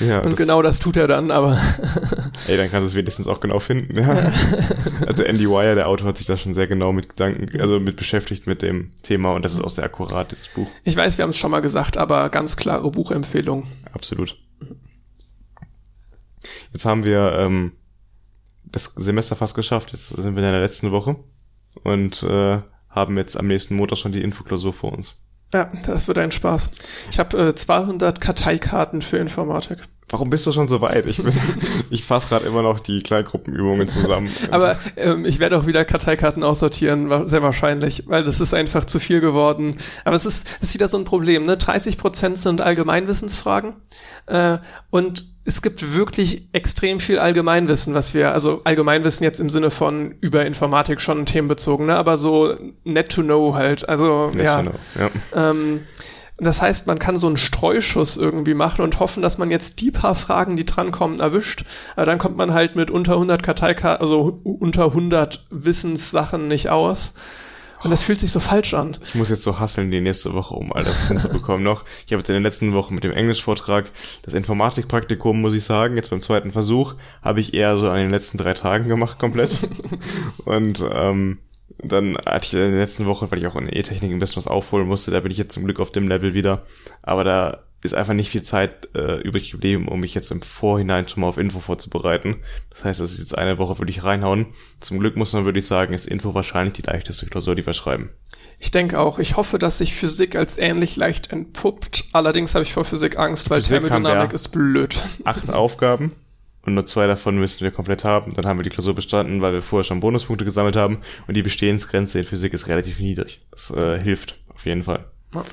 Ja, 0.00 0.18
Und 0.22 0.32
das- 0.32 0.36
genau 0.38 0.62
das 0.62 0.80
tut 0.80 0.96
er 0.96 1.06
dann, 1.06 1.30
aber 1.30 1.58
Ey, 2.48 2.56
dann 2.56 2.70
kannst 2.70 2.86
du 2.86 2.88
es 2.88 2.94
wenigstens 2.96 3.28
auch 3.28 3.40
genau 3.40 3.60
finden. 3.60 3.96
Ja. 3.96 4.32
also 5.06 5.22
Andy 5.22 5.48
Wire, 5.48 5.74
der 5.76 5.88
Autor, 5.88 6.08
hat 6.08 6.16
sich 6.18 6.26
da 6.26 6.36
schon 6.36 6.54
sehr 6.54 6.66
genau 6.66 6.92
mit 6.92 7.08
Gedanken, 7.10 7.60
also 7.60 7.78
mit 7.78 7.96
beschäftigt 7.96 8.46
mit 8.46 8.62
dem 8.62 8.90
Thema 9.02 9.32
und 9.34 9.44
das 9.44 9.52
ist 9.54 9.60
auch 9.62 9.70
sehr 9.70 9.84
akkurat, 9.84 10.30
dieses 10.32 10.48
Buch. 10.48 10.68
ich 10.82 10.96
weiß, 10.96 11.18
wir 11.18 11.22
haben 11.22 11.30
es 11.30 11.36
schon 11.36 11.50
mal 11.52 11.60
gesagt, 11.60 11.96
aber 11.96 12.28
ganz 12.30 12.56
klare 12.56 12.90
Buchempfehlung. 12.90 13.64
Absolut. 13.92 14.36
Jetzt 16.74 16.84
haben 16.84 17.06
wir 17.06 17.32
ähm, 17.38 17.72
das 18.64 18.86
Semester 18.86 19.36
fast 19.36 19.54
geschafft. 19.54 19.92
Jetzt 19.92 20.08
sind 20.08 20.36
wir 20.36 20.42
in 20.42 20.52
der 20.52 20.60
letzten 20.60 20.90
Woche 20.90 21.16
und 21.84 22.22
äh, 22.24 22.58
haben 22.90 23.16
jetzt 23.16 23.38
am 23.38 23.46
nächsten 23.46 23.76
Montag 23.76 23.98
schon 23.98 24.12
die 24.12 24.22
Infoklausur 24.22 24.72
vor 24.72 24.92
uns. 24.92 25.14
Ja, 25.52 25.70
das 25.86 26.08
wird 26.08 26.18
ein 26.18 26.32
Spaß. 26.32 26.72
Ich 27.12 27.18
habe 27.20 27.48
äh, 27.48 27.54
200 27.54 28.20
Karteikarten 28.20 29.02
für 29.02 29.18
Informatik. 29.18 29.78
Warum 30.08 30.30
bist 30.30 30.46
du 30.46 30.52
schon 30.52 30.66
so 30.66 30.80
weit? 30.80 31.06
Ich, 31.06 31.18
bin, 31.22 31.32
ich 31.90 32.02
fasse 32.02 32.28
gerade 32.28 32.44
immer 32.44 32.62
noch 32.62 32.80
die 32.80 33.00
Kleingruppenübungen 33.00 33.86
zusammen. 33.86 34.28
Aber 34.50 34.76
ähm, 34.96 35.24
ich 35.24 35.38
werde 35.38 35.56
auch 35.56 35.66
wieder 35.66 35.84
Karteikarten 35.84 36.42
aussortieren, 36.42 37.28
sehr 37.28 37.42
wahrscheinlich, 37.42 38.08
weil 38.08 38.24
das 38.24 38.40
ist 38.40 38.52
einfach 38.52 38.84
zu 38.84 38.98
viel 38.98 39.20
geworden. 39.20 39.76
Aber 40.04 40.16
es 40.16 40.26
ist, 40.26 40.56
es 40.60 40.68
ist 40.70 40.74
wieder 40.74 40.88
so 40.88 40.98
ein 40.98 41.04
Problem. 41.04 41.44
Ne? 41.44 41.56
30 41.56 41.98
Prozent 41.98 42.38
sind 42.38 42.60
Allgemeinwissensfragen 42.60 43.74
äh, 44.26 44.58
und 44.90 45.33
es 45.44 45.60
gibt 45.60 45.94
wirklich 45.94 46.48
extrem 46.52 47.00
viel 47.00 47.18
Allgemeinwissen, 47.18 47.94
was 47.94 48.14
wir, 48.14 48.32
also 48.32 48.62
Allgemeinwissen 48.64 49.24
jetzt 49.24 49.40
im 49.40 49.50
Sinne 49.50 49.70
von 49.70 50.14
über 50.20 50.46
Informatik 50.46 51.00
schon 51.00 51.26
themenbezogen, 51.26 51.86
ne? 51.86 51.96
aber 51.96 52.16
so 52.16 52.56
net 52.84 53.10
to 53.10 53.22
know 53.22 53.54
halt. 53.54 53.86
Also 53.88 54.30
net 54.34 54.44
ja. 54.44 54.62
ja. 54.62 55.10
Ähm, 55.50 55.82
das 56.38 56.60
heißt, 56.60 56.86
man 56.86 56.98
kann 56.98 57.16
so 57.16 57.28
einen 57.28 57.36
Streuschuss 57.36 58.16
irgendwie 58.16 58.54
machen 58.54 58.82
und 58.82 58.98
hoffen, 58.98 59.22
dass 59.22 59.38
man 59.38 59.50
jetzt 59.50 59.80
die 59.80 59.92
paar 59.92 60.16
Fragen, 60.16 60.56
die 60.56 60.64
drankommen, 60.64 61.20
erwischt. 61.20 61.64
Aber 61.94 62.06
dann 62.06 62.18
kommt 62.18 62.36
man 62.36 62.52
halt 62.52 62.74
mit 62.74 62.90
unter 62.90 63.12
100 63.12 63.42
Karteikarten, 63.42 64.00
also 64.00 64.40
unter 64.42 64.86
100 64.86 65.46
Wissenssachen 65.50 66.48
nicht 66.48 66.70
aus. 66.70 67.14
Und 67.84 67.90
das 67.90 68.02
fühlt 68.02 68.18
sich 68.18 68.32
so 68.32 68.40
falsch 68.40 68.72
an. 68.72 68.96
Ich 69.04 69.14
muss 69.14 69.28
jetzt 69.28 69.42
so 69.42 69.60
hasseln 69.60 69.90
die 69.90 70.00
nächste 70.00 70.32
Woche, 70.32 70.54
um 70.54 70.72
all 70.72 70.84
das 70.84 71.08
hinzubekommen 71.08 71.62
noch. 71.62 71.84
Ich 72.06 72.12
habe 72.12 72.20
jetzt 72.20 72.30
in 72.30 72.34
den 72.34 72.42
letzten 72.42 72.72
Wochen 72.72 72.94
mit 72.94 73.04
dem 73.04 73.12
Englischvortrag 73.12 73.90
das 74.24 74.32
Informatikpraktikum, 74.32 75.38
muss 75.38 75.52
ich 75.52 75.64
sagen, 75.64 75.96
jetzt 75.96 76.08
beim 76.08 76.22
zweiten 76.22 76.50
Versuch, 76.50 76.94
habe 77.20 77.40
ich 77.40 77.52
eher 77.52 77.76
so 77.76 77.90
an 77.90 77.98
den 77.98 78.10
letzten 78.10 78.38
drei 78.38 78.54
Tagen 78.54 78.88
gemacht 78.88 79.18
komplett. 79.18 79.58
Und 80.46 80.82
ähm, 80.92 81.38
dann 81.78 82.16
hatte 82.26 82.46
ich 82.46 82.54
in 82.54 82.70
der 82.70 82.80
letzten 82.80 83.04
Woche, 83.04 83.30
weil 83.30 83.38
ich 83.38 83.46
auch 83.46 83.56
in 83.56 83.68
E-Technik 83.68 84.10
ein 84.10 84.18
bisschen 84.18 84.36
was 84.36 84.46
aufholen 84.46 84.88
musste, 84.88 85.10
da 85.10 85.20
bin 85.20 85.30
ich 85.30 85.38
jetzt 85.38 85.52
zum 85.52 85.64
Glück 85.64 85.78
auf 85.78 85.92
dem 85.92 86.08
Level 86.08 86.32
wieder. 86.32 86.60
Aber 87.02 87.22
da 87.22 87.64
ist 87.84 87.94
einfach 87.94 88.14
nicht 88.14 88.30
viel 88.30 88.42
Zeit 88.42 88.88
äh, 88.96 89.20
übrig 89.20 89.50
geblieben, 89.50 89.88
um 89.88 90.00
mich 90.00 90.14
jetzt 90.14 90.30
im 90.30 90.40
Vorhinein 90.40 91.06
schon 91.06 91.20
mal 91.20 91.28
auf 91.28 91.36
Info 91.36 91.60
vorzubereiten. 91.60 92.42
Das 92.70 92.84
heißt, 92.84 93.00
das 93.00 93.12
ist 93.12 93.18
jetzt 93.18 93.36
eine 93.36 93.58
Woche, 93.58 93.78
würde 93.78 93.90
ich 93.90 94.02
reinhauen. 94.02 94.46
Zum 94.80 94.98
Glück 94.98 95.16
muss 95.16 95.34
man, 95.34 95.44
würde 95.44 95.58
ich 95.58 95.66
sagen, 95.66 95.92
ist 95.92 96.06
Info 96.06 96.34
wahrscheinlich 96.34 96.72
die 96.72 96.82
leichteste 96.82 97.26
Klausur, 97.26 97.54
die 97.54 97.66
wir 97.66 97.74
schreiben. 97.74 98.10
Ich 98.58 98.70
denke 98.70 98.98
auch. 98.98 99.18
Ich 99.18 99.36
hoffe, 99.36 99.58
dass 99.58 99.78
sich 99.78 99.94
Physik 99.94 100.34
als 100.34 100.56
ähnlich 100.56 100.96
leicht 100.96 101.30
entpuppt. 101.30 102.06
Allerdings 102.12 102.54
habe 102.54 102.62
ich 102.62 102.72
vor 102.72 102.86
Physik 102.86 103.18
Angst, 103.18 103.50
weil 103.50 103.60
Physik 103.60 103.82
Thermodynamik 103.82 104.32
ist 104.32 104.48
blöd. 104.48 104.96
Acht 105.24 105.50
Aufgaben 105.50 106.12
und 106.64 106.72
nur 106.72 106.86
zwei 106.86 107.06
davon 107.06 107.38
müssen 107.38 107.64
wir 107.64 107.70
komplett 107.70 108.04
haben. 108.04 108.32
Dann 108.32 108.46
haben 108.46 108.58
wir 108.58 108.64
die 108.64 108.70
Klausur 108.70 108.94
bestanden, 108.94 109.42
weil 109.42 109.52
wir 109.52 109.60
vorher 109.60 109.84
schon 109.84 110.00
Bonuspunkte 110.00 110.46
gesammelt 110.46 110.76
haben 110.76 111.02
und 111.26 111.34
die 111.34 111.42
Bestehensgrenze 111.42 112.20
in 112.20 112.24
Physik 112.24 112.54
ist 112.54 112.68
relativ 112.68 113.00
niedrig. 113.00 113.40
Das 113.50 113.70
äh, 113.70 114.00
hilft 114.00 114.38
auf 114.54 114.64
jeden 114.64 114.84
Fall. 114.84 115.04
Ja, 115.34 115.44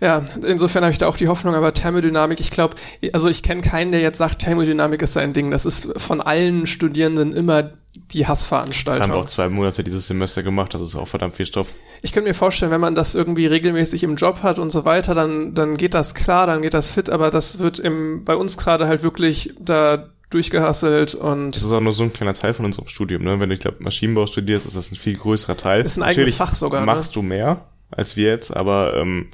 insofern 0.00 0.82
habe 0.82 0.92
ich 0.92 0.98
da 0.98 1.06
auch 1.06 1.16
die 1.16 1.28
Hoffnung, 1.28 1.54
aber 1.54 1.72
Thermodynamik, 1.72 2.40
ich 2.40 2.50
glaube, 2.50 2.76
also 3.12 3.28
ich 3.28 3.42
kenne 3.42 3.62
keinen, 3.62 3.92
der 3.92 4.00
jetzt 4.00 4.18
sagt, 4.18 4.40
Thermodynamik 4.40 5.02
ist 5.02 5.14
sein 5.14 5.32
Ding. 5.32 5.50
Das 5.50 5.66
ist 5.66 5.92
von 6.00 6.20
allen 6.20 6.66
Studierenden 6.66 7.32
immer 7.32 7.70
die 8.12 8.26
Hassveranstaltung. 8.26 9.00
Das 9.00 9.08
haben 9.08 9.16
wir 9.16 9.20
auch 9.20 9.26
zwei 9.26 9.48
Monate 9.48 9.84
dieses 9.84 10.06
Semester 10.06 10.42
gemacht, 10.42 10.74
das 10.74 10.80
ist 10.80 10.96
auch 10.96 11.08
verdammt 11.08 11.36
viel 11.36 11.46
Stoff. 11.46 11.72
Ich 12.02 12.12
könnte 12.12 12.28
mir 12.28 12.34
vorstellen, 12.34 12.72
wenn 12.72 12.80
man 12.80 12.94
das 12.94 13.14
irgendwie 13.14 13.46
regelmäßig 13.46 14.02
im 14.02 14.16
Job 14.16 14.42
hat 14.42 14.58
und 14.58 14.70
so 14.70 14.84
weiter, 14.84 15.14
dann, 15.14 15.54
dann 15.54 15.76
geht 15.76 15.94
das 15.94 16.14
klar, 16.14 16.46
dann 16.46 16.62
geht 16.62 16.74
das 16.74 16.92
fit, 16.92 17.08
aber 17.08 17.30
das 17.30 17.60
wird 17.60 17.78
im, 17.78 18.24
bei 18.24 18.34
uns 18.34 18.58
gerade 18.58 18.88
halt 18.88 19.02
wirklich 19.02 19.54
da 19.60 20.08
durchgehasselt 20.30 21.14
und. 21.14 21.54
Das 21.54 21.62
ist 21.62 21.72
auch 21.72 21.80
nur 21.80 21.92
so 21.92 22.02
ein 22.02 22.12
kleiner 22.12 22.34
Teil 22.34 22.54
von 22.54 22.64
unserem 22.64 22.88
Studium, 22.88 23.22
ne? 23.22 23.38
Wenn 23.38 23.48
du, 23.48 23.54
ich 23.54 23.60
glaube, 23.60 23.76
Maschinenbau 23.80 24.26
studierst, 24.26 24.66
ist 24.66 24.76
das 24.76 24.90
ein 24.90 24.96
viel 24.96 25.16
größerer 25.16 25.56
Teil. 25.56 25.84
Ist 25.84 25.96
ein 25.96 26.02
eigenes 26.02 26.16
Natürlich 26.16 26.36
Fach 26.36 26.54
sogar. 26.54 26.80
Ne? 26.80 26.86
Machst 26.86 27.10
ne? 27.10 27.14
du 27.14 27.22
mehr 27.22 27.60
als 27.90 28.16
wir 28.16 28.28
jetzt, 28.30 28.54
aber 28.54 28.96
ähm, 28.96 29.28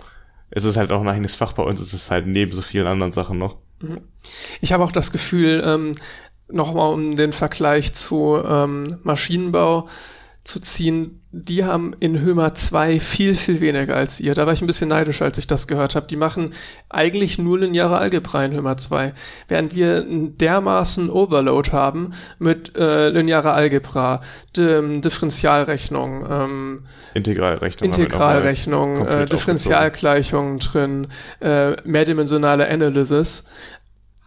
es 0.51 0.65
ist 0.65 0.77
halt 0.77 0.93
auch 0.93 1.01
ein 1.01 1.09
eigenes 1.09 1.35
Fach 1.35 1.53
bei 1.53 1.63
uns, 1.63 1.81
es 1.81 1.95
ist 1.95 2.11
halt 2.11 2.27
neben 2.27 2.53
so 2.53 2.63
vielen 2.63 2.87
anderen 2.87 3.13
Sachen 3.13 3.39
noch. 3.39 3.57
Mhm. 3.81 4.01
Ich 4.61 4.73
habe 4.73 4.85
auch 4.85 4.93
das 4.93 5.13
Gefühl, 5.13 5.63
ähm, 5.65 5.93
nochmal 6.49 6.93
um 6.93 7.17
den 7.17 7.33
Vergleich 7.33 7.93
zu 7.93 8.41
ähm, 8.45 8.99
Maschinenbau 9.03 9.89
zu 10.51 10.61
ziehen, 10.61 11.21
die 11.33 11.65
haben 11.65 11.95
in 12.01 12.21
Hömer 12.21 12.55
2 12.55 12.99
viel, 12.99 13.37
viel 13.37 13.61
weniger 13.61 13.95
als 13.95 14.19
ihr. 14.19 14.35
Da 14.35 14.47
war 14.47 14.53
ich 14.53 14.63
ein 14.63 14.67
bisschen 14.67 14.89
neidisch, 14.89 15.23
als 15.23 15.39
ich 15.39 15.47
das 15.47 15.69
gehört 15.69 15.95
habe. 15.95 16.09
Die 16.09 16.17
machen 16.17 16.55
eigentlich 16.89 17.39
nur 17.39 17.61
lineare 17.61 17.99
Algebra 17.99 18.45
in 18.45 18.55
Hömer 18.55 18.77
2. 18.77 19.15
Während 19.47 19.77
wir 19.77 19.99
einen 19.99 20.37
dermaßen 20.39 21.09
Overload 21.09 21.71
haben 21.71 22.15
mit 22.41 22.77
äh, 22.77 23.11
linearer 23.11 23.55
Algebra, 23.55 24.23
D 24.57 25.01
Differentialrechnung, 25.01 26.27
ähm, 26.29 26.83
Integralrechnung, 27.15 27.93
Integralrechnung 27.93 29.07
äh, 29.07 29.27
Differentialgleichungen 29.27 30.59
drin, 30.59 31.07
äh, 31.41 31.77
mehrdimensionale 31.85 32.69
Analysis 32.69 33.45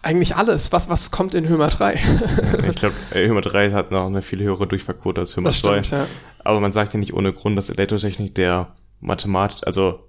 eigentlich 0.03 0.35
alles. 0.35 0.71
Was, 0.71 0.89
was 0.89 1.11
kommt 1.11 1.33
in 1.33 1.47
Hömer 1.49 1.69
3? 1.69 1.93
ich 2.69 2.75
glaube, 2.75 2.95
Hömer 3.13 3.41
3 3.41 3.71
hat 3.71 3.91
noch 3.91 4.05
eine 4.05 4.21
viel 4.21 4.41
höhere 4.41 4.67
Durchfallquote 4.67 5.21
als 5.21 5.35
Hömer 5.35 5.51
2. 5.51 5.79
Ja. 5.79 6.07
Aber 6.43 6.59
man 6.59 6.71
sagt 6.71 6.93
ja 6.93 6.99
nicht 6.99 7.13
ohne 7.13 7.33
Grund, 7.33 7.57
dass 7.57 7.69
Elektrotechnik 7.69 8.35
der 8.35 8.75
Mathematik, 8.99 9.65
also 9.65 10.07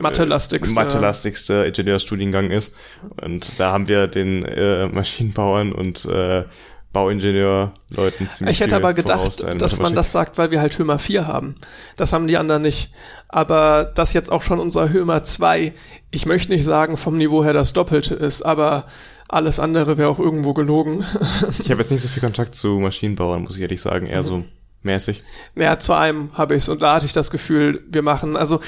Mathe-lastigste. 0.00 0.74
Mathe-lastigste 0.74 1.64
Ingenieurstudiengang 1.66 2.50
ist. 2.50 2.74
Und 3.20 3.60
da 3.60 3.72
haben 3.72 3.86
wir 3.86 4.08
den 4.08 4.44
äh, 4.44 4.86
Maschinenbauern 4.86 5.72
und 5.72 6.04
äh, 6.06 6.44
Bauingenieur-Leuten 6.92 8.28
ziemlich 8.30 8.56
Ich 8.56 8.60
hätte 8.60 8.76
aber 8.76 8.92
gedacht, 8.92 9.42
dass 9.58 9.78
man 9.80 9.94
das 9.94 10.12
sagt, 10.12 10.36
weil 10.36 10.50
wir 10.50 10.60
halt 10.60 10.78
Hömer 10.78 10.98
4 10.98 11.26
haben. 11.26 11.54
Das 11.96 12.12
haben 12.12 12.26
die 12.26 12.36
anderen 12.36 12.62
nicht. 12.62 12.92
Aber 13.32 13.90
das 13.94 14.12
jetzt 14.12 14.30
auch 14.30 14.42
schon 14.42 14.60
unser 14.60 14.90
Hömer 14.90 15.24
2, 15.24 15.72
ich 16.10 16.26
möchte 16.26 16.52
nicht 16.52 16.64
sagen 16.64 16.98
vom 16.98 17.16
Niveau 17.16 17.42
her 17.42 17.54
das 17.54 17.72
Doppelte 17.72 18.14
ist, 18.14 18.42
aber 18.42 18.84
alles 19.26 19.58
andere 19.58 19.96
wäre 19.96 20.10
auch 20.10 20.18
irgendwo 20.18 20.52
gelogen. 20.52 21.04
ich 21.58 21.70
habe 21.70 21.80
jetzt 21.80 21.90
nicht 21.90 22.02
so 22.02 22.08
viel 22.08 22.22
Kontakt 22.22 22.54
zu 22.54 22.78
Maschinenbauern, 22.78 23.42
muss 23.42 23.56
ich 23.56 23.62
ehrlich 23.62 23.80
sagen, 23.80 24.06
eher 24.06 24.20
mhm. 24.20 24.26
so 24.26 24.44
mäßig? 24.82 25.22
Ja, 25.54 25.78
zu 25.78 25.92
einem 25.92 26.36
habe 26.36 26.54
ich 26.54 26.64
es 26.64 26.68
und 26.68 26.82
da 26.82 26.94
hatte 26.94 27.06
ich 27.06 27.12
das 27.12 27.30
Gefühl, 27.30 27.82
wir 27.88 28.02
machen 28.02 28.36
also 28.36 28.60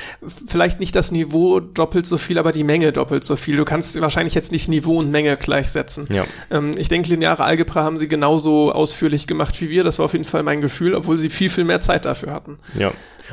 vielleicht 0.46 0.80
nicht 0.80 0.94
das 0.96 1.10
Niveau 1.10 1.60
doppelt 1.60 2.06
so 2.06 2.18
viel, 2.18 2.38
aber 2.38 2.52
die 2.52 2.64
Menge 2.64 2.92
doppelt 2.92 3.24
so 3.24 3.36
viel. 3.36 3.56
Du 3.56 3.64
kannst 3.64 4.00
wahrscheinlich 4.00 4.34
jetzt 4.34 4.52
nicht 4.52 4.68
Niveau 4.68 4.98
und 4.98 5.10
Menge 5.10 5.36
gleichsetzen. 5.36 6.06
Ja. 6.10 6.24
Ähm, 6.50 6.72
ich 6.76 6.88
denke, 6.88 7.08
lineare 7.08 7.44
Algebra 7.44 7.82
haben 7.82 7.98
sie 7.98 8.08
genauso 8.08 8.72
ausführlich 8.72 9.26
gemacht 9.26 9.60
wie 9.60 9.70
wir. 9.70 9.84
Das 9.84 9.98
war 9.98 10.06
auf 10.06 10.12
jeden 10.12 10.24
Fall 10.24 10.42
mein 10.42 10.60
Gefühl, 10.60 10.94
obwohl 10.94 11.18
sie 11.18 11.30
viel, 11.30 11.50
viel 11.50 11.64
mehr 11.64 11.80
Zeit 11.80 12.04
dafür 12.04 12.32
hatten. 12.32 12.58
Ja. 12.78 12.88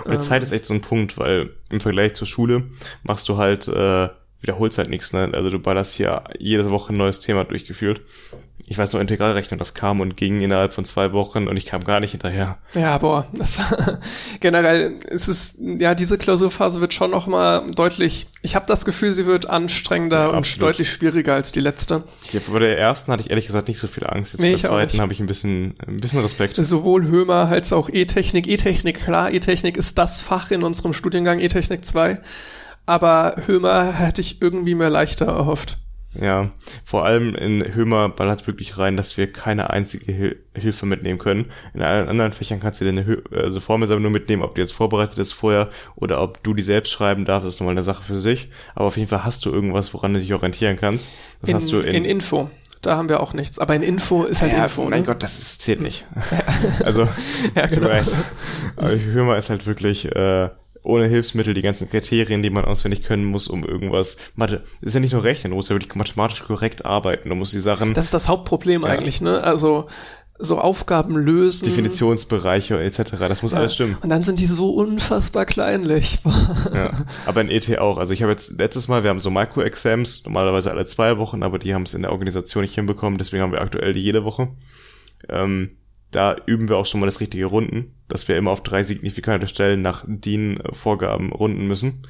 Und 0.05 0.11
die 0.11 0.15
ähm, 0.15 0.19
Zeit 0.19 0.41
ist 0.41 0.51
echt 0.51 0.65
so 0.65 0.73
ein 0.73 0.81
Punkt, 0.81 1.17
weil 1.17 1.51
im 1.69 1.79
Vergleich 1.79 2.13
zur 2.13 2.27
Schule 2.27 2.63
machst 3.03 3.27
du 3.29 3.37
halt 3.37 3.67
äh, 3.67 4.09
wiederholst 4.41 4.77
halt 4.77 4.89
nichts, 4.89 5.13
ne? 5.13 5.29
Also 5.33 5.49
du 5.49 5.59
ballerst 5.59 5.93
hier 5.93 6.23
jede 6.39 6.69
Woche 6.69 6.93
ein 6.93 6.97
neues 6.97 7.19
Thema 7.19 7.43
durchgeführt 7.43 8.01
ich 8.71 8.77
weiß 8.77 8.93
nur 8.93 9.01
Integralrechnung, 9.01 9.59
das 9.59 9.73
kam 9.73 9.99
und 9.99 10.15
ging 10.15 10.39
innerhalb 10.39 10.71
von 10.71 10.85
zwei 10.85 11.11
Wochen 11.11 11.49
und 11.49 11.57
ich 11.57 11.65
kam 11.65 11.83
gar 11.83 11.99
nicht 11.99 12.11
hinterher. 12.11 12.57
Ja, 12.73 12.97
boah, 12.99 13.27
das, 13.33 13.59
generell 14.39 14.93
ist 15.09 15.27
es, 15.27 15.57
ja, 15.59 15.93
diese 15.93 16.17
Klausurphase 16.17 16.79
wird 16.79 16.93
schon 16.93 17.11
nochmal 17.11 17.69
deutlich, 17.71 18.27
ich 18.41 18.55
habe 18.55 18.65
das 18.67 18.85
Gefühl, 18.85 19.11
sie 19.11 19.25
wird 19.25 19.49
anstrengender 19.49 20.31
ja, 20.31 20.37
und 20.37 20.61
deutlich 20.61 20.89
schwieriger 20.89 21.33
als 21.33 21.51
die 21.51 21.59
letzte. 21.59 22.03
Ja, 22.31 22.39
vor 22.39 22.61
der 22.61 22.77
ersten 22.77 23.11
hatte 23.11 23.23
ich 23.23 23.29
ehrlich 23.29 23.45
gesagt 23.45 23.67
nicht 23.67 23.77
so 23.77 23.87
viel 23.87 24.07
Angst, 24.07 24.31
jetzt 24.31 24.41
nee, 24.41 24.53
bei 24.53 24.61
der 24.61 24.69
zweiten 24.69 25.01
habe 25.01 25.11
ich 25.11 25.19
ein 25.19 25.27
bisschen, 25.27 25.75
ein 25.85 25.97
bisschen 25.97 26.21
Respekt. 26.21 26.55
Sowohl 26.55 27.09
Hömer 27.09 27.49
als 27.49 27.73
auch 27.73 27.89
E-Technik, 27.89 28.47
E-Technik, 28.47 29.03
klar, 29.03 29.33
E-Technik 29.33 29.75
ist 29.75 29.97
das 29.97 30.21
Fach 30.21 30.49
in 30.49 30.63
unserem 30.63 30.93
Studiengang 30.93 31.39
E-Technik 31.41 31.83
2, 31.83 32.21
aber 32.85 33.35
Hömer 33.47 33.91
hätte 33.91 34.21
ich 34.21 34.41
irgendwie 34.41 34.75
mehr 34.75 34.89
leichter 34.89 35.25
erhofft. 35.25 35.80
Ja, 36.19 36.49
vor 36.83 37.05
allem 37.05 37.35
in 37.35 37.73
Hömer 37.73 38.09
ballert 38.09 38.45
wirklich 38.45 38.77
rein, 38.77 38.97
dass 38.97 39.15
wir 39.15 39.31
keine 39.31 39.69
einzige 39.69 40.11
Hil 40.11 40.43
Hilfe 40.53 40.85
mitnehmen 40.85 41.17
können. 41.17 41.45
In 41.73 41.81
allen 41.81 42.09
anderen 42.09 42.33
Fächern 42.33 42.59
kannst 42.59 42.81
du 42.81 42.85
deine 42.85 43.05
Hö 43.05 43.21
also 43.31 43.61
Formel 43.61 43.87
nur 43.99 44.11
mitnehmen, 44.11 44.41
ob 44.41 44.55
du 44.55 44.61
jetzt 44.61 44.73
vorbereitet 44.73 45.17
ist 45.17 45.31
vorher 45.31 45.69
oder 45.95 46.21
ob 46.21 46.43
du 46.43 46.53
die 46.53 46.61
selbst 46.61 46.91
schreiben 46.91 47.23
darfst, 47.23 47.47
ist 47.47 47.61
nochmal 47.61 47.75
eine 47.75 47.83
Sache 47.83 48.03
für 48.03 48.19
sich. 48.19 48.49
Aber 48.75 48.87
auf 48.87 48.97
jeden 48.97 49.07
Fall 49.07 49.23
hast 49.23 49.45
du 49.45 49.51
irgendwas, 49.51 49.93
woran 49.93 50.13
du 50.13 50.19
dich 50.19 50.33
orientieren 50.33 50.77
kannst. 50.77 51.11
Das 51.39 51.49
in, 51.49 51.55
hast 51.55 51.71
du 51.71 51.79
in, 51.79 51.95
in 51.95 52.05
Info. 52.05 52.49
Da 52.81 52.97
haben 52.97 53.07
wir 53.07 53.21
auch 53.21 53.33
nichts. 53.33 53.59
Aber 53.59 53.75
in 53.75 53.83
Info 53.83 54.23
ist 54.23 54.41
halt 54.41 54.51
ja, 54.53 54.63
Info. 54.63 54.83
Mein 54.83 55.01
ne? 55.01 55.05
Gott, 55.05 55.23
das 55.23 55.37
ist, 55.37 55.61
zählt 55.61 55.81
nicht. 55.81 56.05
also, 56.83 57.07
ja, 57.55 57.67
genau. 57.67 57.87
ich 57.87 57.93
weiß. 57.93 58.15
Aber 58.75 58.91
Hömer 58.91 59.37
ist 59.37 59.49
halt 59.49 59.67
wirklich, 59.67 60.13
äh, 60.13 60.49
ohne 60.83 61.07
Hilfsmittel 61.07 61.53
die 61.53 61.61
ganzen 61.61 61.89
Kriterien, 61.89 62.41
die 62.41 62.49
man 62.49 62.65
auswendig 62.65 63.03
können 63.03 63.25
muss, 63.25 63.47
um 63.47 63.63
irgendwas. 63.63 64.17
Mathe 64.35 64.63
ist 64.81 64.93
ja 64.93 64.99
nicht 64.99 65.13
nur 65.13 65.23
rechnen, 65.23 65.51
du 65.51 65.55
musst 65.55 65.69
ja 65.69 65.75
wirklich 65.75 65.95
mathematisch 65.95 66.43
korrekt 66.43 66.85
arbeiten. 66.85 67.29
Du 67.29 67.35
musst 67.35 67.53
die 67.53 67.59
Sachen. 67.59 67.93
Das 67.93 68.05
ist 68.05 68.13
das 68.13 68.27
Hauptproblem 68.27 68.83
ja. 68.83 68.89
eigentlich, 68.89 69.21
ne? 69.21 69.43
Also 69.43 69.87
so 70.41 70.57
Aufgaben 70.57 71.17
lösen. 71.17 71.65
Definitionsbereiche 71.65 72.81
etc. 72.81 73.13
Das 73.19 73.43
muss 73.43 73.51
ja. 73.51 73.59
alles 73.59 73.75
stimmen. 73.75 73.97
Und 74.01 74.09
dann 74.09 74.23
sind 74.23 74.39
die 74.39 74.47
so 74.47 74.71
unfassbar 74.71 75.45
kleinlich. 75.45 76.19
ja. 76.73 77.05
Aber 77.25 77.41
in 77.41 77.49
ET 77.49 77.77
auch. 77.79 77.97
Also 77.97 78.13
ich 78.13 78.23
habe 78.23 78.31
jetzt 78.31 78.57
letztes 78.57 78.87
Mal, 78.87 79.03
wir 79.03 79.11
haben 79.11 79.19
so 79.19 79.29
Micro-Exams, 79.29 80.23
normalerweise 80.25 80.71
alle 80.71 80.85
zwei 80.85 81.17
Wochen, 81.17 81.43
aber 81.43 81.59
die 81.59 81.73
haben 81.73 81.83
es 81.83 81.93
in 81.93 82.01
der 82.01 82.11
Organisation 82.11 82.63
nicht 82.63 82.75
hinbekommen, 82.75 83.17
deswegen 83.17 83.43
haben 83.43 83.51
wir 83.51 83.61
aktuell 83.61 83.93
die 83.93 84.01
jede 84.01 84.23
Woche. 84.23 84.49
Ähm, 85.29 85.77
da 86.11 86.35
üben 86.45 86.69
wir 86.69 86.77
auch 86.77 86.85
schon 86.85 86.99
mal 86.99 87.07
das 87.07 87.19
richtige 87.21 87.45
Runden, 87.45 87.95
dass 88.07 88.27
wir 88.27 88.37
immer 88.37 88.51
auf 88.51 88.63
drei 88.63 88.83
signifikante 88.83 89.47
Stellen 89.47 89.81
nach 89.81 90.03
DIN-Vorgaben 90.05 91.31
runden 91.31 91.67
müssen. 91.67 92.03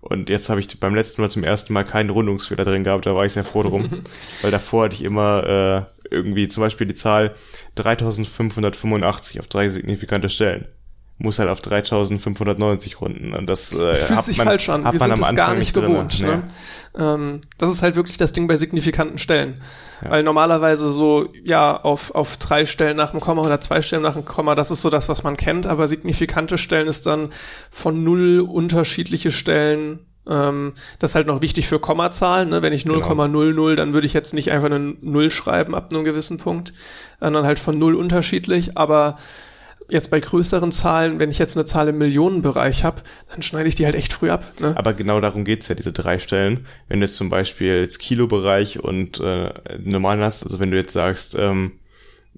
Und 0.00 0.28
jetzt 0.28 0.48
habe 0.48 0.60
ich 0.60 0.78
beim 0.78 0.94
letzten 0.94 1.20
Mal 1.20 1.30
zum 1.30 1.42
ersten 1.42 1.72
Mal 1.72 1.84
keinen 1.84 2.10
Rundungsfehler 2.10 2.64
drin 2.64 2.84
gehabt, 2.84 3.06
da 3.06 3.16
war 3.16 3.26
ich 3.26 3.32
sehr 3.32 3.44
froh 3.44 3.64
drum. 3.64 4.04
weil 4.42 4.52
davor 4.52 4.84
hatte 4.84 4.94
ich 4.94 5.02
immer 5.02 5.88
äh, 6.10 6.14
irgendwie 6.14 6.46
zum 6.48 6.62
Beispiel 6.62 6.86
die 6.86 6.94
Zahl 6.94 7.34
3585 7.74 9.40
auf 9.40 9.48
drei 9.48 9.68
signifikante 9.68 10.28
Stellen 10.28 10.66
muss 11.18 11.38
halt 11.40 11.48
auf 11.48 11.60
3590 11.60 13.00
runden. 13.00 13.34
Und 13.34 13.46
das, 13.46 13.72
äh, 13.72 13.78
das 13.78 14.04
fühlt 14.04 14.22
sich 14.22 14.38
man, 14.38 14.46
falsch 14.46 14.68
an. 14.68 14.84
Wir 14.84 14.98
sind 14.98 15.18
es 15.18 15.34
gar 15.34 15.54
nicht 15.54 15.74
gewohnt. 15.74 16.20
Ne? 16.20 16.44
Ähm, 16.96 17.40
das 17.58 17.70
ist 17.70 17.82
halt 17.82 17.96
wirklich 17.96 18.16
das 18.18 18.32
Ding 18.32 18.46
bei 18.46 18.56
signifikanten 18.56 19.18
Stellen. 19.18 19.60
Ja. 20.02 20.10
Weil 20.10 20.22
normalerweise 20.22 20.92
so, 20.92 21.28
ja, 21.44 21.76
auf, 21.76 22.14
auf 22.14 22.36
drei 22.36 22.66
Stellen 22.66 22.96
nach 22.96 23.10
dem 23.10 23.20
Komma 23.20 23.42
oder 23.42 23.60
zwei 23.60 23.82
Stellen 23.82 24.02
nach 24.02 24.14
dem 24.14 24.24
Komma, 24.24 24.54
das 24.54 24.70
ist 24.70 24.80
so 24.80 24.90
das, 24.90 25.08
was 25.08 25.24
man 25.24 25.36
kennt. 25.36 25.66
Aber 25.66 25.88
signifikante 25.88 26.56
Stellen 26.56 26.86
ist 26.86 27.06
dann 27.06 27.30
von 27.70 28.04
null 28.04 28.40
unterschiedliche 28.40 29.32
Stellen 29.32 30.00
ähm, 30.28 30.74
das 30.98 31.12
ist 31.12 31.14
halt 31.14 31.26
noch 31.26 31.40
wichtig 31.40 31.68
für 31.68 31.78
Kommazahlen. 31.78 32.50
Ne? 32.50 32.60
Wenn 32.60 32.74
ich 32.74 32.84
0,00, 32.84 33.54
genau. 33.54 33.74
dann 33.74 33.94
würde 33.94 34.06
ich 34.06 34.12
jetzt 34.12 34.34
nicht 34.34 34.50
einfach 34.50 34.66
eine 34.66 34.94
Null 35.00 35.30
schreiben 35.30 35.74
ab 35.74 35.88
einem 35.90 36.04
gewissen 36.04 36.36
Punkt, 36.36 36.74
sondern 37.18 37.46
halt 37.46 37.58
von 37.58 37.78
null 37.78 37.94
unterschiedlich. 37.94 38.76
Aber 38.76 39.18
jetzt 39.88 40.10
bei 40.10 40.20
größeren 40.20 40.72
Zahlen, 40.72 41.18
wenn 41.18 41.30
ich 41.30 41.38
jetzt 41.38 41.56
eine 41.56 41.64
Zahl 41.64 41.88
im 41.88 41.98
Millionenbereich 41.98 42.84
habe, 42.84 43.02
dann 43.30 43.42
schneide 43.42 43.68
ich 43.68 43.74
die 43.74 43.84
halt 43.84 43.94
echt 43.94 44.12
früh 44.12 44.30
ab. 44.30 44.44
Ne? 44.60 44.74
Aber 44.76 44.92
genau 44.92 45.20
darum 45.20 45.44
geht's 45.44 45.68
ja, 45.68 45.74
diese 45.74 45.92
drei 45.92 46.18
Stellen. 46.18 46.66
Wenn 46.88 47.00
du 47.00 47.06
jetzt 47.06 47.16
zum 47.16 47.30
Beispiel 47.30 47.80
jetzt 47.80 47.98
Kilobereich 47.98 48.82
und 48.82 49.20
äh, 49.20 49.52
normal 49.82 50.22
hast, 50.22 50.44
also 50.44 50.60
wenn 50.60 50.70
du 50.70 50.76
jetzt 50.76 50.92
sagst, 50.92 51.36
ähm, 51.38 51.72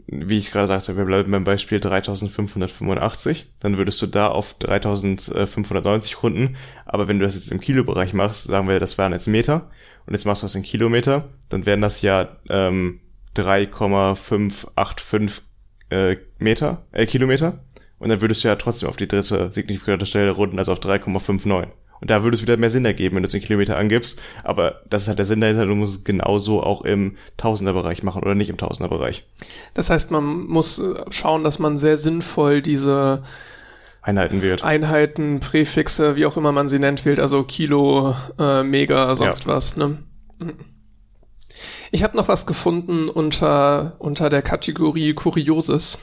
wie 0.06 0.38
ich 0.38 0.52
gerade 0.52 0.68
sagte, 0.68 0.96
wir 0.96 1.04
bleiben 1.04 1.30
beim 1.30 1.44
Beispiel 1.44 1.80
3585, 1.80 3.52
dann 3.60 3.76
würdest 3.76 4.00
du 4.00 4.06
da 4.06 4.28
auf 4.28 4.58
3590 4.58 6.22
runden. 6.22 6.56
Aber 6.86 7.08
wenn 7.08 7.18
du 7.18 7.24
das 7.24 7.34
jetzt 7.34 7.52
im 7.52 7.60
Kilobereich 7.60 8.14
machst, 8.14 8.44
sagen 8.44 8.68
wir, 8.68 8.80
das 8.80 8.96
wären 8.96 9.12
jetzt 9.12 9.26
Meter, 9.26 9.70
und 10.06 10.14
jetzt 10.14 10.24
machst 10.24 10.42
du 10.42 10.46
das 10.46 10.54
in 10.54 10.62
Kilometer, 10.62 11.28
dann 11.48 11.66
wären 11.66 11.82
das 11.82 12.02
ja 12.02 12.36
ähm, 12.48 13.00
3,585 13.34 15.49
äh, 15.90 16.16
Meter, 16.38 16.86
äh, 16.92 17.06
Kilometer. 17.06 17.56
Und 17.98 18.08
dann 18.08 18.20
würdest 18.20 18.42
du 18.42 18.48
ja 18.48 18.56
trotzdem 18.56 18.88
auf 18.88 18.96
die 18.96 19.08
dritte 19.08 19.52
signifikante 19.52 20.06
Stelle 20.06 20.30
runden, 20.30 20.58
also 20.58 20.72
auf 20.72 20.80
3,59. 20.80 21.68
Und 22.00 22.10
da 22.10 22.22
würde 22.22 22.34
es 22.34 22.42
wieder 22.42 22.56
mehr 22.56 22.70
Sinn 22.70 22.86
ergeben, 22.86 23.16
wenn 23.16 23.22
du 23.22 23.28
10 23.28 23.42
Kilometer 23.42 23.76
angibst. 23.76 24.20
Aber 24.42 24.80
das 24.88 25.02
ist 25.02 25.08
halt 25.08 25.18
der 25.18 25.26
Sinn 25.26 25.42
dahinter, 25.42 25.66
du 25.66 25.74
musst 25.74 25.98
es 25.98 26.04
genauso 26.04 26.62
auch 26.62 26.82
im 26.82 27.16
Tausenderbereich 27.36 28.02
machen 28.02 28.22
oder 28.22 28.34
nicht 28.34 28.48
im 28.48 28.56
Tausenderbereich. 28.56 29.26
Das 29.74 29.90
heißt, 29.90 30.10
man 30.10 30.46
muss 30.46 30.78
äh, 30.78 30.94
schauen, 31.10 31.44
dass 31.44 31.58
man 31.58 31.76
sehr 31.76 31.98
sinnvoll 31.98 32.62
diese 32.62 33.22
Einheiten 34.00 34.40
wählt. 34.40 34.64
Einheiten, 34.64 35.40
Präfixe, 35.40 36.16
wie 36.16 36.24
auch 36.24 36.38
immer 36.38 36.52
man 36.52 36.68
sie 36.68 36.78
nennt, 36.78 37.04
wählt, 37.04 37.20
also 37.20 37.42
Kilo, 37.42 38.14
äh, 38.38 38.62
Mega, 38.62 39.14
sonst 39.14 39.44
ja. 39.44 39.52
was, 39.52 39.76
ne? 39.76 39.98
Ich 41.90 42.02
habe 42.02 42.16
noch 42.16 42.28
was 42.28 42.46
gefunden 42.46 43.08
unter, 43.08 43.96
unter 43.98 44.30
der 44.30 44.42
Kategorie 44.42 45.14
Kurioses. 45.14 45.98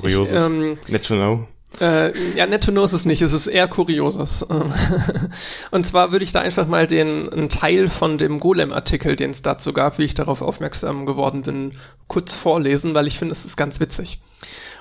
Kurioses. 0.00 0.42
Ich, 0.42 0.46
ähm, 0.46 0.76
to 1.02 1.14
know. 1.14 1.46
Äh, 1.78 2.12
ja, 2.36 2.46
net 2.46 2.64
to 2.64 2.72
know 2.72 2.84
ist 2.84 2.92
es 2.92 3.04
nicht, 3.04 3.22
es 3.22 3.32
ist 3.32 3.46
eher 3.46 3.68
Kurioses. 3.68 4.42
und 5.70 5.86
zwar 5.86 6.10
würde 6.10 6.24
ich 6.24 6.32
da 6.32 6.40
einfach 6.40 6.66
mal 6.66 6.86
den 6.86 7.28
einen 7.32 7.48
Teil 7.48 7.88
von 7.88 8.18
dem 8.18 8.40
Golem-Artikel, 8.40 9.16
den 9.16 9.30
es 9.30 9.42
dazu 9.42 9.72
gab, 9.72 9.98
wie 9.98 10.04
ich 10.04 10.14
darauf 10.14 10.42
aufmerksam 10.42 11.06
geworden 11.06 11.42
bin, 11.42 11.72
kurz 12.08 12.34
vorlesen, 12.34 12.94
weil 12.94 13.06
ich 13.06 13.18
finde, 13.18 13.32
es 13.32 13.44
ist 13.44 13.56
ganz 13.56 13.78
witzig. 13.80 14.20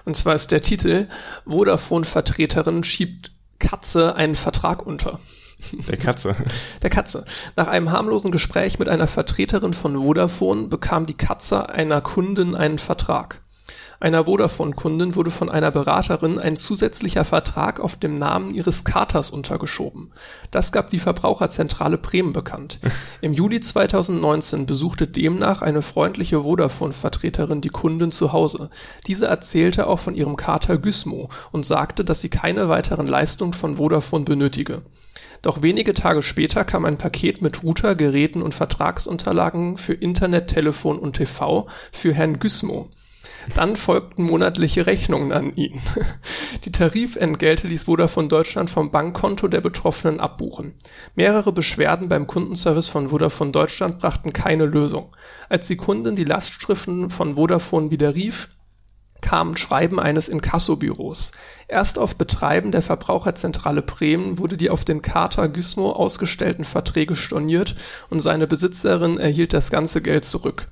Und 0.06 0.16
zwar 0.16 0.34
ist 0.34 0.52
der 0.52 0.62
Titel 0.62 1.08
Vodafone-Vertreterin 1.46 2.84
schiebt 2.84 3.32
Katze 3.60 4.16
einen 4.16 4.36
Vertrag 4.36 4.86
unter. 4.86 5.20
Der 5.88 5.98
Katze. 5.98 6.36
Der 6.82 6.90
Katze. 6.90 7.26
Nach 7.56 7.68
einem 7.68 7.92
harmlosen 7.92 8.32
Gespräch 8.32 8.80
mit 8.80 8.90
einer 8.90 9.08
Vertreterin 9.08 9.74
von 9.74 9.96
Vodafone 9.96 10.68
bekam 10.68 11.06
die 11.06 11.14
Katze 11.14 11.70
einer 11.70 12.02
Kundin 12.02 12.56
einen 12.56 12.80
Vertrag. 12.80 13.42
Einer 14.02 14.26
Vodafone-Kundin 14.26 15.16
wurde 15.16 15.30
von 15.30 15.50
einer 15.50 15.72
Beraterin 15.72 16.40
ein 16.40 16.56
zusätzlicher 16.56 17.26
Vertrag 17.26 17.82
auf 17.82 17.98
dem 17.98 18.18
Namen 18.18 18.54
ihres 18.54 18.86
Katers 18.86 19.30
untergeschoben. 19.30 20.14
Das 20.52 20.72
gab 20.72 20.90
die 20.90 21.00
Verbraucherzentrale 21.00 21.98
Bremen 21.98 22.32
bekannt. 22.32 22.80
Im 23.22 23.34
Juli 23.34 23.60
2019 23.60 24.66
besuchte 24.66 25.06
demnach 25.06 25.62
eine 25.62 25.82
freundliche 25.82 26.44
Vodafone-Vertreterin 26.44 27.60
die 27.60 27.70
Kundin 27.70 28.14
zu 28.14 28.32
Hause. 28.32 28.70
Diese 29.06 29.28
erzählte 29.28 29.88
auch 29.88 30.00
von 30.00 30.16
ihrem 30.16 30.38
Kater 30.38 30.78
Gysmo 30.78 31.30
und 31.52 31.66
sagte, 31.66 32.06
dass 32.06 32.22
sie 32.22 32.30
keine 32.30 32.70
weiteren 32.70 33.08
Leistungen 33.08 33.54
von 33.54 33.76
Vodafone 33.76 34.24
benötige. 34.24 34.82
Doch 35.42 35.62
wenige 35.62 35.94
Tage 35.94 36.22
später 36.22 36.66
kam 36.66 36.86
ein 36.86 36.98
Paket 36.98 37.42
mit 37.42 37.64
Router, 37.64 37.96
Geräten 37.96 38.42
und 38.42 38.54
Vertragsunterlagen 38.54 39.78
für 39.78 39.94
Internet, 39.94 40.48
Telefon 40.48 41.00
und 41.00 41.16
TV 41.16 41.68
für 41.92 42.14
Herrn 42.14 42.40
Gysmo. 42.40 42.90
Dann 43.56 43.76
folgten 43.76 44.24
monatliche 44.24 44.86
Rechnungen 44.86 45.32
an 45.32 45.56
ihn. 45.56 45.80
Die 46.66 46.72
Tarifentgelte 46.72 47.68
ließ 47.68 47.86
Vodafone 47.86 48.28
Deutschland 48.28 48.70
vom 48.70 48.92
Bankkonto 48.92 49.48
der 49.48 49.62
Betroffenen 49.62 50.20
abbuchen. 50.20 50.76
Mehrere 51.16 51.52
Beschwerden 51.52 52.10
beim 52.10 52.28
Kundenservice 52.28 52.90
von 52.90 53.10
Vodafone 53.10 53.52
Deutschland 53.52 54.00
brachten 54.00 54.34
keine 54.34 54.66
Lösung. 54.66 55.16
Als 55.50 55.68
die 55.68 55.78
Kundin 55.78 56.16
die 56.16 56.26
Lastschriften 56.26 57.10
von 57.10 57.36
Vodafone 57.36 57.92
wieder 57.92 58.14
rief, 58.16 58.50
kamen 59.22 59.58
Schreiben 59.58 60.00
eines 60.00 60.30
Inkassobüros. 60.30 61.32
Erst 61.68 62.00
auf 62.00 62.16
Betreiben 62.16 62.72
der 62.72 62.82
Verbraucherzentrale 62.82 63.82
Bremen 63.82 64.40
wurde 64.40 64.58
die 64.58 64.70
auf 64.70 64.86
den 64.86 65.02
Kater 65.02 65.50
Gysmo 65.50 65.92
ausgestellten 65.92 66.66
Verträge 66.66 67.16
storniert 67.16 67.76
und 68.10 68.20
seine 68.20 68.48
Besitzerin 68.48 69.20
erhielt 69.20 69.54
das 69.54 69.70
ganze 69.70 70.02
Geld 70.02 70.26
zurück. 70.26 70.68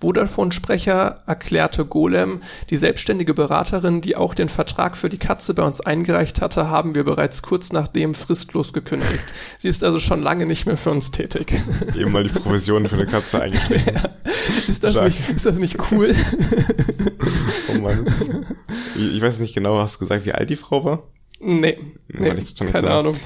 Vodafone-Sprecher 0.00 1.22
erklärte 1.26 1.84
Golem, 1.84 2.42
die 2.70 2.76
selbstständige 2.76 3.34
Beraterin, 3.34 4.00
die 4.00 4.16
auch 4.16 4.34
den 4.34 4.48
Vertrag 4.48 4.96
für 4.96 5.08
die 5.08 5.18
Katze 5.18 5.54
bei 5.54 5.62
uns 5.62 5.80
eingereicht 5.80 6.40
hatte, 6.40 6.68
haben 6.68 6.94
wir 6.94 7.04
bereits 7.04 7.42
kurz 7.42 7.72
nachdem 7.72 8.14
fristlos 8.14 8.72
gekündigt. 8.72 9.24
Sie 9.58 9.68
ist 9.68 9.84
also 9.84 10.00
schon 10.00 10.22
lange 10.22 10.46
nicht 10.46 10.66
mehr 10.66 10.76
für 10.76 10.90
uns 10.90 11.10
tätig. 11.10 11.54
Eben 11.96 12.12
mal 12.12 12.24
die 12.24 12.30
Provision 12.30 12.88
für 12.88 12.96
eine 12.96 13.06
Katze 13.06 13.42
eingeschrieben. 13.42 13.84
Ja. 13.94 14.10
Ist, 14.68 14.84
das 14.84 14.94
nicht, 14.94 15.20
ist 15.30 15.46
das 15.46 15.56
nicht 15.56 15.78
cool? 15.90 16.14
oh 17.68 17.78
Mann. 17.78 18.06
Ich 18.96 19.20
weiß 19.20 19.38
nicht 19.40 19.54
genau, 19.54 19.78
hast 19.78 19.96
du 19.96 20.00
gesagt, 20.00 20.24
wie 20.24 20.32
alt 20.32 20.50
die 20.50 20.56
Frau 20.56 20.84
war? 20.84 21.02
Nee, 21.40 21.76
nee 22.08 22.34
keine 22.58 22.72
klar. 22.72 23.00
Ahnung. 23.00 23.16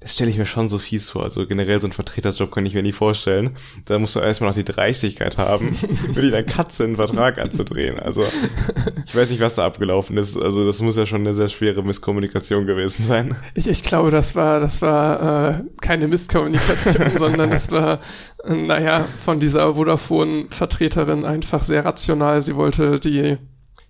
Das 0.00 0.14
stelle 0.14 0.30
ich 0.30 0.38
mir 0.38 0.46
schon 0.46 0.68
so 0.68 0.78
fies 0.78 1.10
vor. 1.10 1.24
Also 1.24 1.46
generell 1.46 1.80
so 1.80 1.86
ein 1.86 1.92
Vertreterjob 1.92 2.50
kann 2.50 2.64
ich 2.64 2.74
mir 2.74 2.82
nie 2.82 2.92
vorstellen. 2.92 3.50
Da 3.84 3.98
musst 3.98 4.16
du 4.16 4.20
erstmal 4.20 4.50
noch 4.50 4.56
die 4.56 4.64
Dreistigkeit 4.64 5.36
haben, 5.36 5.70
wirklich 6.08 6.32
deine 6.32 6.46
Katze 6.46 6.84
einen 6.84 6.96
Vertrag 6.96 7.38
anzudrehen. 7.38 8.00
Also 8.00 8.24
ich 9.06 9.14
weiß 9.14 9.30
nicht, 9.30 9.40
was 9.40 9.56
da 9.56 9.66
abgelaufen 9.66 10.16
ist. 10.16 10.36
Also 10.36 10.66
das 10.66 10.80
muss 10.80 10.96
ja 10.96 11.06
schon 11.06 11.20
eine 11.20 11.34
sehr 11.34 11.48
schwere 11.48 11.82
Misskommunikation 11.82 12.66
gewesen 12.66 13.04
sein. 13.04 13.36
Ich, 13.54 13.68
ich 13.68 13.82
glaube, 13.82 14.10
das 14.10 14.34
war, 14.34 14.58
das 14.58 14.80
war 14.80 15.50
äh, 15.50 15.62
keine 15.80 16.08
Misskommunikation, 16.08 17.10
sondern 17.18 17.50
das 17.50 17.70
war, 17.70 18.00
äh, 18.44 18.54
naja, 18.54 19.04
von 19.22 19.38
dieser 19.38 19.74
Vodafone-Vertreterin 19.74 21.24
einfach 21.24 21.62
sehr 21.62 21.84
rational. 21.84 22.40
Sie 22.40 22.56
wollte 22.56 22.98
die 22.98 23.36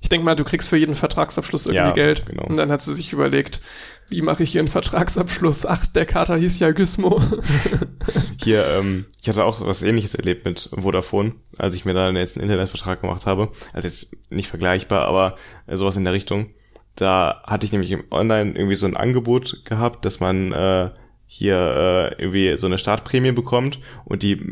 ich 0.00 0.08
denke 0.08 0.24
mal, 0.24 0.34
du 0.34 0.44
kriegst 0.44 0.70
für 0.70 0.76
jeden 0.76 0.94
Vertragsabschluss 0.94 1.66
irgendwie 1.66 1.84
ja, 1.84 1.92
Geld. 1.92 2.26
Genau. 2.26 2.44
Und 2.44 2.56
dann 2.56 2.70
hat 2.70 2.80
sie 2.80 2.94
sich 2.94 3.12
überlegt, 3.12 3.60
wie 4.08 4.22
mache 4.22 4.42
ich 4.42 4.52
hier 4.52 4.60
einen 4.60 4.68
Vertragsabschluss? 4.68 5.66
Ach, 5.66 5.86
der 5.86 6.06
Kater 6.06 6.36
hieß 6.36 6.58
ja 6.58 6.72
Gysmo. 6.72 7.22
hier, 8.42 8.66
ähm, 8.78 9.06
ich 9.20 9.28
hatte 9.28 9.44
auch 9.44 9.60
was 9.60 9.82
ähnliches 9.82 10.14
erlebt 10.14 10.44
mit 10.44 10.70
Vodafone, 10.76 11.34
als 11.58 11.74
ich 11.74 11.84
mir 11.84 11.94
da 11.94 12.10
jetzt 12.10 12.36
einen 12.36 12.44
Internetvertrag 12.44 13.02
gemacht 13.02 13.26
habe. 13.26 13.50
Also 13.72 13.86
jetzt 13.86 14.16
nicht 14.30 14.48
vergleichbar, 14.48 15.06
aber 15.06 15.36
sowas 15.68 15.96
in 15.96 16.04
der 16.04 16.14
Richtung. 16.14 16.50
Da 16.96 17.42
hatte 17.46 17.66
ich 17.66 17.72
nämlich 17.72 17.92
im 17.92 18.04
Online 18.10 18.52
irgendwie 18.52 18.74
so 18.74 18.86
ein 18.86 18.96
Angebot 18.96 19.64
gehabt, 19.64 20.04
dass 20.04 20.18
man 20.18 20.52
äh, 20.52 20.90
hier 21.32 21.54
äh, 22.18 22.20
irgendwie 22.20 22.58
so 22.58 22.66
eine 22.66 22.76
Startprämie 22.76 23.30
bekommt 23.30 23.78
und 24.04 24.24
die 24.24 24.42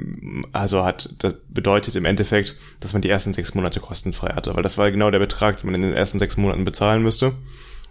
also 0.53 0.85
hat 0.85 1.13
das 1.19 1.35
bedeutet 1.49 1.97
im 1.97 2.05
Endeffekt, 2.05 2.55
dass 2.79 2.93
man 2.93 3.03
die 3.03 3.09
ersten 3.09 3.33
sechs 3.33 3.53
Monate 3.57 3.81
kostenfrei 3.81 4.29
hatte, 4.29 4.55
weil 4.55 4.63
das 4.63 4.79
war 4.79 4.89
genau 4.93 5.11
der 5.11 5.19
Betrag, 5.19 5.57
den 5.57 5.67
man 5.67 5.75
in 5.75 5.83
den 5.83 5.93
ersten 5.93 6.21
sechs 6.21 6.37
Monaten 6.37 6.63
bezahlen 6.63 7.03
müsste. 7.03 7.33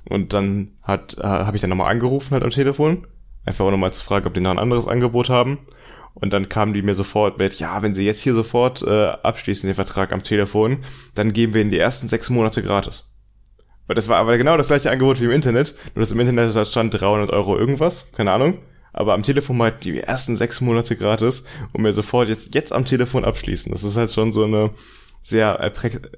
Und 0.05 0.31
dann 0.31 0.69
hat 0.85 1.17
äh, 1.17 1.23
habe 1.23 1.57
ich 1.57 1.61
dann 1.61 1.69
nochmal 1.69 1.91
angerufen 1.91 2.31
halt 2.31 2.43
am 2.43 2.49
Telefon, 2.49 3.05
einfach 3.45 3.65
auch 3.65 3.71
nochmal 3.71 3.91
zu 3.91 4.01
fragen, 4.01 4.25
ob 4.25 4.33
die 4.33 4.39
noch 4.39 4.51
ein 4.51 4.57
anderes 4.57 4.88
Angebot 4.88 5.27
haben. 5.27 5.57
Und 6.13 6.31
dann 6.31 6.47
kamen 6.47 6.73
die 6.73 6.81
mir 6.81 6.95
sofort 6.95 7.39
mit, 7.39 7.59
ja, 7.59 7.81
wenn 7.81 7.93
sie 7.93 8.05
jetzt 8.05 8.21
hier 8.21 8.33
sofort 8.33 8.83
äh, 8.83 9.07
abschließen 9.21 9.67
den 9.67 9.75
Vertrag 9.75 10.13
am 10.13 10.23
Telefon, 10.23 10.77
dann 11.13 11.33
geben 11.33 11.53
wir 11.53 11.61
ihnen 11.61 11.71
die 11.71 11.77
ersten 11.77 12.07
sechs 12.07 12.29
Monate 12.29 12.63
gratis. 12.63 13.17
Und 13.89 13.97
das 13.97 14.07
war 14.07 14.17
aber 14.17 14.38
genau 14.38 14.55
das 14.55 14.67
gleiche 14.67 14.91
Angebot 14.91 15.19
wie 15.19 15.25
im 15.25 15.31
Internet, 15.31 15.75
nur 15.93 16.01
dass 16.01 16.13
im 16.13 16.21
Internet 16.21 16.67
stand 16.69 16.93
300 16.93 17.29
Euro 17.31 17.57
irgendwas, 17.57 18.13
keine 18.13 18.31
Ahnung 18.31 18.59
aber 18.93 19.13
am 19.13 19.23
Telefon 19.23 19.57
mal 19.57 19.71
die 19.71 19.99
ersten 19.99 20.35
sechs 20.35 20.61
Monate 20.61 20.95
gratis 20.95 21.43
und 21.73 21.83
mir 21.83 21.93
sofort 21.93 22.29
jetzt, 22.29 22.55
jetzt 22.55 22.73
am 22.73 22.85
Telefon 22.85 23.25
abschließen. 23.25 23.71
Das 23.71 23.83
ist 23.83 23.97
halt 23.97 24.11
schon 24.11 24.31
so 24.31 24.43
eine, 24.43 24.71
sehr, 25.21 25.71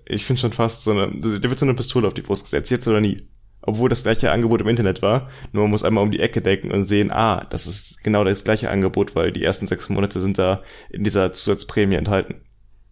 ich 0.05 0.25
finde 0.25 0.39
schon 0.39 0.53
fast 0.53 0.83
so 0.83 0.91
eine, 0.91 1.11
der 1.11 1.49
wird 1.49 1.59
so 1.59 1.65
eine 1.65 1.73
Pistole 1.73 2.07
auf 2.07 2.13
die 2.13 2.21
Brust 2.21 2.45
gesetzt, 2.45 2.71
jetzt 2.71 2.87
oder 2.87 3.01
nie. 3.01 3.27
Obwohl 3.61 3.89
das 3.89 4.03
gleiche 4.03 4.31
Angebot 4.31 4.61
im 4.61 4.69
Internet 4.69 5.01
war, 5.01 5.29
nur 5.51 5.63
man 5.63 5.71
muss 5.71 5.83
einmal 5.83 6.03
um 6.03 6.11
die 6.11 6.21
Ecke 6.21 6.41
denken 6.41 6.71
und 6.71 6.85
sehen, 6.85 7.11
ah, 7.11 7.45
das 7.49 7.67
ist 7.67 8.03
genau 8.03 8.23
das 8.23 8.43
gleiche 8.43 8.69
Angebot, 8.69 9.15
weil 9.15 9.31
die 9.31 9.43
ersten 9.43 9.67
sechs 9.67 9.89
Monate 9.89 10.19
sind 10.19 10.37
da 10.37 10.63
in 10.89 11.03
dieser 11.03 11.33
Zusatzprämie 11.33 11.95
enthalten. 11.95 12.35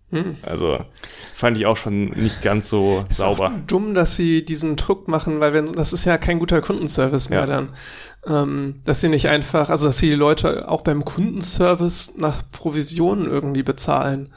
Hm. 0.09 0.37
Also 0.41 0.79
fand 1.33 1.57
ich 1.57 1.65
auch 1.65 1.75
schon 1.75 2.09
nicht 2.11 2.41
ganz 2.41 2.69
so 2.69 3.03
ist 3.09 3.17
sauber. 3.17 3.53
dumm, 3.67 3.93
dass 3.93 4.15
sie 4.15 4.43
diesen 4.43 4.77
Druck 4.77 5.09
machen, 5.09 5.41
weil 5.41 5.51
wenn 5.51 5.73
das 5.73 5.91
ist 5.91 6.05
ja 6.05 6.17
kein 6.17 6.39
guter 6.39 6.61
Kundenservice 6.61 7.29
mehr 7.29 7.41
ja. 7.41 7.45
dann. 7.45 7.73
Ähm, 8.27 8.81
dass 8.83 9.01
sie 9.01 9.09
nicht 9.09 9.29
einfach, 9.29 9.69
also 9.69 9.87
dass 9.87 9.99
sie 9.99 10.09
die 10.09 10.15
Leute 10.15 10.69
auch 10.69 10.81
beim 10.81 11.05
Kundenservice 11.05 12.17
nach 12.17 12.43
Provisionen 12.51 13.25
irgendwie 13.25 13.63
bezahlen. 13.63 14.31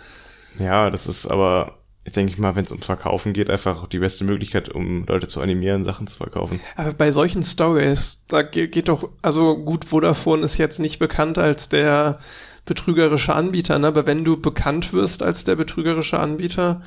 Ja, 0.58 0.90
das 0.90 1.06
ist 1.06 1.26
aber, 1.26 1.78
ich 2.04 2.12
denke 2.12 2.40
mal, 2.40 2.54
wenn 2.54 2.64
es 2.64 2.70
ums 2.70 2.86
Verkaufen 2.86 3.32
geht, 3.32 3.50
einfach 3.50 3.88
die 3.88 3.98
beste 3.98 4.24
Möglichkeit, 4.24 4.68
um 4.68 5.06
Leute 5.06 5.26
zu 5.26 5.40
animieren, 5.40 5.84
Sachen 5.84 6.06
zu 6.06 6.16
verkaufen. 6.16 6.60
Aber 6.76 6.92
bei 6.92 7.10
solchen 7.10 7.42
Stories, 7.42 8.26
da 8.28 8.42
geht, 8.42 8.72
geht 8.72 8.88
doch, 8.88 9.08
also 9.22 9.56
gut, 9.56 9.86
Vodafone 9.86 10.44
ist 10.44 10.58
jetzt 10.58 10.78
nicht 10.78 10.98
bekannt 10.98 11.38
als 11.38 11.68
der 11.68 12.20
betrügerische 12.64 13.34
Anbieter, 13.34 13.78
ne? 13.78 13.88
aber 13.88 14.06
wenn 14.06 14.24
du 14.24 14.40
bekannt 14.40 14.92
wirst 14.92 15.22
als 15.22 15.42
der 15.42 15.56
betrügerische 15.56 16.20
Anbieter, 16.20 16.82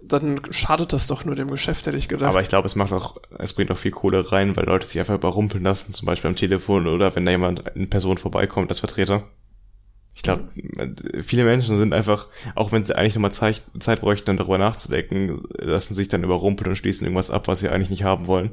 dann 0.00 0.40
schadet 0.50 0.92
das 0.92 1.06
doch 1.06 1.24
nur 1.24 1.34
dem 1.34 1.50
Geschäft, 1.50 1.86
hätte 1.86 1.96
ich 1.96 2.08
gedacht. 2.08 2.30
Aber 2.30 2.40
ich 2.40 2.48
glaube, 2.48 2.66
es 2.66 2.76
macht 2.76 2.92
auch, 2.92 3.16
es 3.38 3.52
bringt 3.52 3.70
auch 3.70 3.78
viel 3.78 3.90
Kohle 3.90 4.30
rein, 4.30 4.56
weil 4.56 4.66
Leute 4.66 4.86
sich 4.86 4.98
einfach 4.98 5.14
überrumpeln 5.14 5.64
lassen, 5.64 5.92
zum 5.92 6.06
Beispiel 6.06 6.28
am 6.30 6.36
Telefon 6.36 6.86
oder 6.86 7.14
wenn 7.16 7.24
da 7.24 7.32
jemand, 7.32 7.74
eine 7.74 7.86
Person 7.86 8.18
vorbeikommt 8.18 8.70
als 8.70 8.78
Vertreter. 8.78 9.24
Ich 10.14 10.22
glaube, 10.22 10.48
viele 11.22 11.44
Menschen 11.44 11.76
sind 11.78 11.92
einfach, 11.92 12.26
auch 12.56 12.72
wenn 12.72 12.84
sie 12.84 12.96
eigentlich 12.96 13.14
nochmal 13.14 13.30
Zeit, 13.30 13.62
Zeit 13.78 14.00
bräuchten, 14.00 14.30
um 14.30 14.36
darüber 14.36 14.58
nachzudenken, 14.58 15.44
lassen 15.58 15.94
sich 15.94 16.08
dann 16.08 16.24
überrumpeln 16.24 16.70
und 16.70 16.76
schließen 16.76 17.04
irgendwas 17.04 17.30
ab, 17.30 17.46
was 17.46 17.60
sie 17.60 17.68
eigentlich 17.68 17.90
nicht 17.90 18.02
haben 18.02 18.26
wollen. 18.26 18.50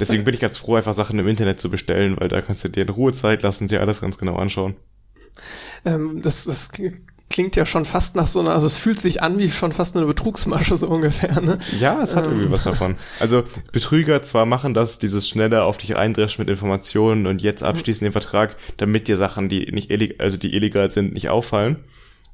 Deswegen 0.00 0.24
bin 0.24 0.32
ich 0.32 0.40
ganz 0.40 0.56
froh, 0.56 0.76
einfach 0.76 0.94
Sachen 0.94 1.18
im 1.18 1.28
Internet 1.28 1.60
zu 1.60 1.70
bestellen, 1.70 2.16
weil 2.18 2.28
da 2.28 2.40
kannst 2.40 2.64
du 2.64 2.68
dir 2.68 2.84
in 2.84 2.88
Ruhe 2.88 3.12
Zeit 3.12 3.42
lassen, 3.42 3.68
dir 3.68 3.80
alles 3.80 4.00
ganz 4.00 4.16
genau 4.16 4.36
anschauen. 4.36 4.74
Ähm, 5.84 6.22
das, 6.22 6.44
das 6.44 6.70
klingt 7.32 7.56
ja 7.56 7.66
schon 7.66 7.84
fast 7.84 8.14
nach 8.14 8.28
so 8.28 8.40
einer, 8.40 8.50
also 8.50 8.66
es 8.66 8.76
fühlt 8.76 9.00
sich 9.00 9.22
an 9.22 9.38
wie 9.38 9.50
schon 9.50 9.72
fast 9.72 9.96
eine 9.96 10.06
Betrugsmasche 10.06 10.76
so 10.76 10.88
ungefähr, 10.88 11.40
ne? 11.40 11.58
Ja, 11.80 12.00
es 12.00 12.14
hat 12.14 12.24
ähm. 12.24 12.32
irgendwie 12.32 12.52
was 12.52 12.62
davon. 12.62 12.96
Also 13.18 13.42
Betrüger 13.72 14.22
zwar 14.22 14.46
machen 14.46 14.74
das, 14.74 14.98
dieses 15.00 15.28
schneller 15.28 15.64
auf 15.64 15.78
dich 15.78 15.96
eindreschen 15.96 16.42
mit 16.42 16.50
Informationen 16.50 17.26
und 17.26 17.42
jetzt 17.42 17.62
abschließen 17.62 18.04
den 18.04 18.12
Vertrag, 18.12 18.56
damit 18.76 19.08
dir 19.08 19.16
Sachen, 19.16 19.48
die 19.48 19.72
nicht 19.72 19.90
illegal, 19.90 20.24
also 20.24 20.36
die 20.36 20.54
illegal 20.54 20.90
sind, 20.90 21.14
nicht 21.14 21.30
auffallen. 21.30 21.78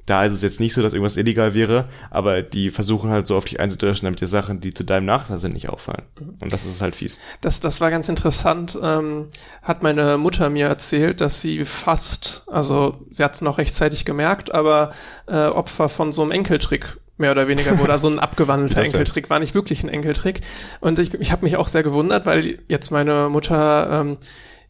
Da 0.08 0.24
ist 0.24 0.32
es 0.32 0.42
jetzt 0.42 0.58
nicht 0.58 0.72
so, 0.72 0.80
dass 0.80 0.94
irgendwas 0.94 1.18
illegal 1.18 1.52
wäre, 1.52 1.86
aber 2.10 2.40
die 2.40 2.70
versuchen 2.70 3.10
halt 3.10 3.26
so 3.26 3.36
auf 3.36 3.44
dich 3.44 3.60
einzudreschen, 3.60 4.06
damit 4.06 4.22
dir 4.22 4.26
Sachen, 4.26 4.58
die 4.58 4.72
zu 4.72 4.82
deinem 4.82 5.04
Nachteil 5.04 5.38
sind, 5.38 5.52
nicht 5.52 5.68
auffallen. 5.68 6.04
Und 6.40 6.50
das 6.50 6.64
ist 6.64 6.80
halt 6.80 6.96
fies. 6.96 7.18
Das, 7.42 7.60
das 7.60 7.82
war 7.82 7.90
ganz 7.90 8.08
interessant. 8.08 8.78
Ähm, 8.82 9.28
hat 9.62 9.82
meine 9.82 10.16
Mutter 10.16 10.48
mir 10.48 10.66
erzählt, 10.66 11.20
dass 11.20 11.42
sie 11.42 11.66
fast, 11.66 12.44
also 12.46 13.04
sie 13.10 13.22
hat 13.22 13.34
es 13.34 13.42
noch 13.42 13.58
rechtzeitig 13.58 14.06
gemerkt, 14.06 14.54
aber 14.54 14.92
äh, 15.26 15.48
Opfer 15.48 15.90
von 15.90 16.10
so 16.12 16.22
einem 16.22 16.30
Enkeltrick 16.30 16.96
mehr 17.18 17.32
oder 17.32 17.46
weniger 17.46 17.78
wurde. 17.78 17.92
Also 17.92 18.08
ein 18.08 18.18
abgewandelter 18.18 18.82
Enkeltrick, 18.82 19.28
war 19.28 19.40
nicht 19.40 19.54
wirklich 19.54 19.82
ein 19.82 19.90
Enkeltrick. 19.90 20.40
Und 20.80 20.98
ich, 20.98 21.12
ich 21.12 21.32
habe 21.32 21.44
mich 21.44 21.56
auch 21.58 21.68
sehr 21.68 21.82
gewundert, 21.82 22.24
weil 22.24 22.60
jetzt 22.68 22.90
meine 22.90 23.28
Mutter 23.28 24.00
ähm, 24.00 24.16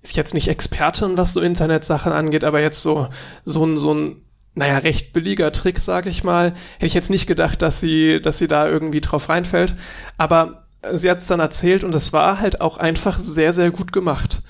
ist 0.03 0.17
jetzt 0.17 0.35
nicht 0.35 0.49
Expertin, 0.49 1.17
was 1.17 1.33
so 1.33 1.41
Internetsachen 1.41 2.13
angeht, 2.13 2.43
aber 2.43 2.61
jetzt 2.61 2.83
so 2.83 3.09
so 3.45 3.65
ein 3.65 3.77
so 3.77 3.95
ein 3.95 4.23
naja, 4.55 4.79
recht 4.79 5.13
billiger 5.13 5.53
Trick, 5.53 5.79
sag 5.81 6.07
ich 6.07 6.25
mal. 6.25 6.55
Hätte 6.75 6.87
ich 6.87 6.95
jetzt 6.95 7.11
nicht 7.11 7.27
gedacht, 7.27 7.63
dass 7.63 7.81
sie, 7.81 8.21
dass 8.21 8.39
sie 8.39 8.49
da 8.49 8.69
irgendwie 8.69 9.01
drauf 9.01 9.29
reinfällt. 9.29 9.75
Aber 10.17 10.67
sie 10.93 11.11
hat 11.11 11.19
es 11.19 11.27
dann 11.27 11.41
erzählt 11.41 11.85
und 11.85 11.95
es 11.95 12.13
war 12.13 12.41
halt 12.41 12.61
auch 12.61 12.79
einfach 12.79 13.19
sehr, 13.19 13.53
sehr 13.53 13.71
gut 13.71 13.93
gemacht. 13.93 14.43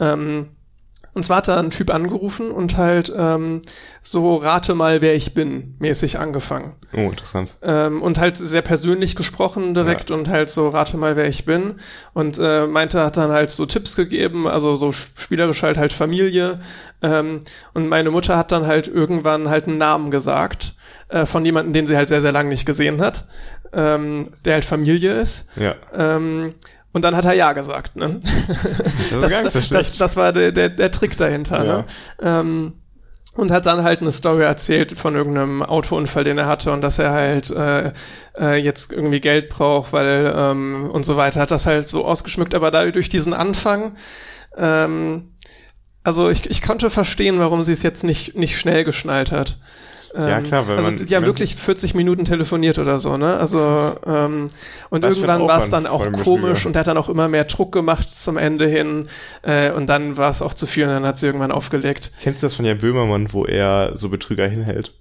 Ähm, 0.00 0.50
und 1.14 1.24
zwar 1.24 1.38
hat 1.38 1.48
da 1.48 1.58
ein 1.58 1.70
Typ 1.70 1.92
angerufen 1.92 2.50
und 2.50 2.76
halt 2.76 3.12
ähm, 3.16 3.62
so 4.00 4.36
rate 4.36 4.74
mal, 4.74 5.02
wer 5.02 5.14
ich 5.14 5.34
bin, 5.34 5.76
mäßig 5.78 6.18
angefangen. 6.18 6.76
Oh, 6.94 7.10
interessant. 7.10 7.54
Ähm, 7.62 8.00
und 8.00 8.18
halt 8.18 8.38
sehr 8.38 8.62
persönlich 8.62 9.14
gesprochen 9.14 9.74
direkt 9.74 10.10
ja. 10.10 10.16
und 10.16 10.28
halt 10.28 10.48
so 10.48 10.68
rate 10.70 10.96
mal, 10.96 11.16
wer 11.16 11.28
ich 11.28 11.44
bin. 11.44 11.76
Und 12.14 12.38
äh, 12.40 12.66
meinte, 12.66 13.02
hat 13.02 13.18
dann 13.18 13.30
halt 13.30 13.50
so 13.50 13.66
Tipps 13.66 13.94
gegeben, 13.94 14.46
also 14.46 14.74
so 14.74 14.92
spielerisch 14.92 15.62
halt 15.62 15.76
halt 15.76 15.92
Familie. 15.92 16.60
Ähm, 17.02 17.40
und 17.74 17.88
meine 17.88 18.10
Mutter 18.10 18.38
hat 18.38 18.50
dann 18.50 18.66
halt 18.66 18.88
irgendwann 18.88 19.50
halt 19.50 19.66
einen 19.68 19.78
Namen 19.78 20.10
gesagt 20.10 20.74
äh, 21.08 21.26
von 21.26 21.44
jemandem, 21.44 21.74
den 21.74 21.86
sie 21.86 21.96
halt 21.96 22.08
sehr, 22.08 22.22
sehr 22.22 22.32
lange 22.32 22.48
nicht 22.48 22.64
gesehen 22.64 23.02
hat, 23.02 23.26
ähm, 23.74 24.32
der 24.44 24.54
halt 24.54 24.64
Familie 24.64 25.12
ist. 25.12 25.46
Ja. 25.56 25.74
Ähm, 25.94 26.54
und 26.92 27.02
dann 27.02 27.16
hat 27.16 27.24
er 27.24 27.34
Ja 27.34 27.52
gesagt. 27.52 27.96
Ne? 27.96 28.20
Das 29.10 29.12
ist 29.12 29.22
das, 29.22 29.30
gar 29.30 29.42
nicht 29.42 29.52
so 29.52 29.60
schlecht. 29.60 29.90
Das, 29.90 29.98
das 29.98 30.16
war 30.16 30.32
der, 30.32 30.52
der, 30.52 30.68
der 30.70 30.90
Trick 30.90 31.16
dahinter. 31.16 31.64
Ja. 31.64 31.76
Ne? 31.76 31.84
Ähm, 32.22 32.72
und 33.34 33.50
hat 33.50 33.64
dann 33.66 33.82
halt 33.82 34.00
eine 34.00 34.12
Story 34.12 34.42
erzählt 34.42 34.92
von 34.98 35.14
irgendeinem 35.14 35.62
Autounfall, 35.62 36.24
den 36.24 36.36
er 36.36 36.46
hatte 36.46 36.70
und 36.70 36.82
dass 36.82 36.98
er 36.98 37.12
halt 37.12 37.50
äh, 37.50 37.92
äh, 38.38 38.56
jetzt 38.56 38.92
irgendwie 38.92 39.20
Geld 39.20 39.48
braucht, 39.48 39.92
weil 39.92 40.34
ähm, 40.36 40.90
und 40.90 41.04
so 41.04 41.16
weiter. 41.16 41.40
Hat 41.40 41.50
das 41.50 41.66
halt 41.66 41.88
so 41.88 42.04
ausgeschmückt, 42.04 42.54
aber 42.54 42.70
da 42.70 42.84
durch 42.90 43.08
diesen 43.08 43.32
Anfang 43.32 43.96
ähm, 44.56 45.32
also 46.04 46.30
ich, 46.30 46.50
ich 46.50 46.62
konnte 46.62 46.90
verstehen, 46.90 47.38
warum 47.38 47.62
sie 47.62 47.72
es 47.72 47.82
jetzt 47.82 48.04
nicht, 48.04 48.36
nicht 48.36 48.58
schnell 48.58 48.84
geschnallt 48.84 49.32
hat. 49.32 49.58
Ja, 50.14 50.38
ähm, 50.38 50.44
klar, 50.44 50.68
weil 50.68 50.76
also 50.76 50.90
man, 50.90 51.06
die 51.06 51.16
haben 51.16 51.24
wirklich 51.24 51.56
40 51.56 51.94
Minuten 51.94 52.24
telefoniert 52.24 52.78
oder 52.78 52.98
so, 52.98 53.16
ne? 53.16 53.38
Also 53.38 53.94
ähm, 54.06 54.50
und 54.90 55.04
irgendwann 55.04 55.42
war 55.42 55.58
es 55.58 55.70
dann 55.70 55.86
auch 55.86 56.10
komisch 56.12 56.66
und 56.66 56.76
er 56.76 56.80
hat 56.80 56.86
dann 56.86 56.98
auch 56.98 57.08
immer 57.08 57.28
mehr 57.28 57.44
Druck 57.44 57.72
gemacht 57.72 58.14
zum 58.14 58.36
Ende 58.36 58.66
hin 58.66 59.08
äh, 59.42 59.70
und 59.70 59.86
dann 59.86 60.18
war 60.18 60.30
es 60.30 60.42
auch 60.42 60.52
zu 60.52 60.66
viel 60.66 60.84
und 60.84 60.90
dann 60.90 61.06
hat 61.06 61.16
sie 61.16 61.26
irgendwann 61.26 61.52
aufgelegt. 61.52 62.12
Kennst 62.22 62.42
du 62.42 62.46
das 62.46 62.54
von 62.54 62.66
Jan 62.66 62.78
Böhmermann, 62.78 63.32
wo 63.32 63.46
er 63.46 63.92
so 63.94 64.10
Betrüger 64.10 64.46
hinhält? 64.46 64.92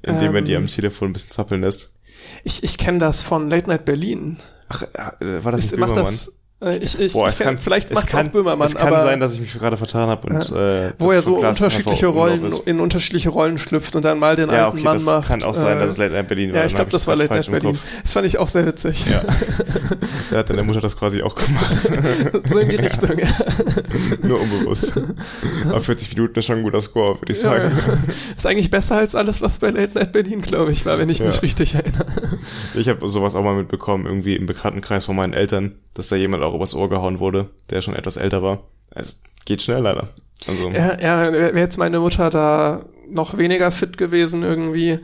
Indem 0.00 0.30
ähm, 0.30 0.36
er 0.36 0.42
die 0.42 0.56
am 0.56 0.66
Telefon 0.66 1.10
ein 1.10 1.12
bisschen 1.12 1.30
zappeln 1.30 1.60
lässt. 1.60 1.94
Ich, 2.42 2.62
ich 2.62 2.78
kenne 2.78 2.98
das 2.98 3.22
von 3.22 3.50
Late 3.50 3.68
Night 3.68 3.84
Berlin. 3.84 4.38
Ach, 4.68 4.82
äh, 5.20 5.44
war 5.44 5.52
das 5.52 5.62
nicht 5.62 5.76
Böhmermann? 5.76 6.14
Äh, 6.62 6.76
ich, 6.78 6.98
ich, 6.98 7.12
Boah, 7.12 7.28
ich 7.28 7.38
kann, 7.38 7.58
vielleicht 7.58 7.92
macht 7.92 8.08
es 8.08 8.14
auch 8.14 8.22
Böhmermann. 8.28 8.68
Es 8.68 8.74
kann 8.74 8.92
sein, 8.92 9.18
dass 9.18 9.34
ich 9.34 9.40
mich 9.40 9.52
gerade 9.52 9.76
vertan 9.76 10.08
habe 10.08 10.32
und 10.32 10.50
äh, 10.52 10.92
wo 10.98 11.10
er 11.10 11.20
so 11.22 11.38
unterschiedliche 11.38 12.06
Rollen 12.06 12.52
in 12.66 12.80
unterschiedliche 12.80 13.30
Rollen 13.30 13.58
schlüpft 13.58 13.96
und 13.96 14.04
dann 14.04 14.18
mal 14.18 14.36
den 14.36 14.50
ja, 14.50 14.66
alten 14.66 14.78
okay, 14.78 14.84
Mann 14.84 14.94
das 14.94 15.04
macht. 15.04 15.28
Kann 15.28 15.42
auch 15.42 15.54
sein, 15.54 15.78
dass 15.78 15.90
es 15.90 15.96
Late 15.98 16.12
Night 16.12 16.28
Berlin 16.28 16.52
war. 16.52 16.60
Ja, 16.60 16.66
ich 16.66 16.74
glaube, 16.74 16.90
das 16.90 17.06
war 17.06 17.16
Late 17.16 17.34
Night 17.34 17.50
Berlin. 17.50 17.78
Das 18.02 18.12
fand 18.12 18.26
ich 18.26 18.38
auch 18.38 18.48
sehr 18.48 18.64
witzig. 18.64 19.06
Ja. 19.06 19.22
da 20.30 20.38
hat 20.38 20.50
deine 20.50 20.62
Mutter 20.62 20.80
das 20.80 20.96
quasi 20.96 21.22
auch 21.22 21.34
gemacht. 21.34 21.78
so 22.44 22.58
in 22.58 22.68
die 22.68 22.76
Richtung. 22.76 23.18
Ja. 23.18 23.26
Nur 24.22 24.40
unbewusst. 24.40 24.92
Aber 25.64 25.80
40 25.80 26.14
Minuten 26.14 26.38
ist 26.38 26.46
schon 26.46 26.58
ein 26.58 26.62
guter 26.62 26.80
Score, 26.80 27.20
würde 27.20 27.32
ich 27.32 27.40
sagen. 27.40 27.72
Ist 28.36 28.46
eigentlich 28.46 28.70
besser 28.70 28.96
als 28.96 29.14
alles, 29.14 29.42
was 29.42 29.58
bei 29.58 29.70
Late 29.70 29.98
Night 29.98 30.12
Berlin, 30.12 30.42
glaube 30.42 30.70
ich, 30.70 30.86
war, 30.86 30.98
wenn 30.98 31.10
ich 31.10 31.20
mich 31.20 31.42
richtig 31.42 31.74
erinnere. 31.74 32.06
Ich 32.74 32.88
habe 32.88 33.08
sowas 33.08 33.34
auch 33.34 33.42
mal 33.42 33.56
mitbekommen, 33.56 34.06
irgendwie 34.06 34.36
im 34.36 34.46
Bekanntenkreis 34.46 35.06
von 35.06 35.16
meinen 35.16 35.32
Eltern, 35.32 35.72
dass 35.94 36.08
da 36.08 36.16
jemand 36.16 36.42
auch 36.42 36.51
übers 36.54 36.74
Ohr 36.74 36.88
gehauen 36.88 37.18
wurde 37.18 37.50
der 37.72 37.82
schon 37.82 37.96
etwas 37.96 38.16
älter 38.16 38.42
war. 38.42 38.62
Also 38.94 39.14
geht 39.44 39.62
schnell 39.62 39.80
leider. 39.80 40.08
Also. 40.46 40.70
Ja, 40.70 41.00
ja 41.00 41.32
wäre 41.32 41.58
jetzt 41.58 41.78
meine 41.78 42.00
Mutter 42.00 42.30
da 42.30 42.84
noch 43.08 43.38
weniger 43.38 43.70
fit 43.70 43.96
gewesen 43.98 44.42
irgendwie, 44.42 44.98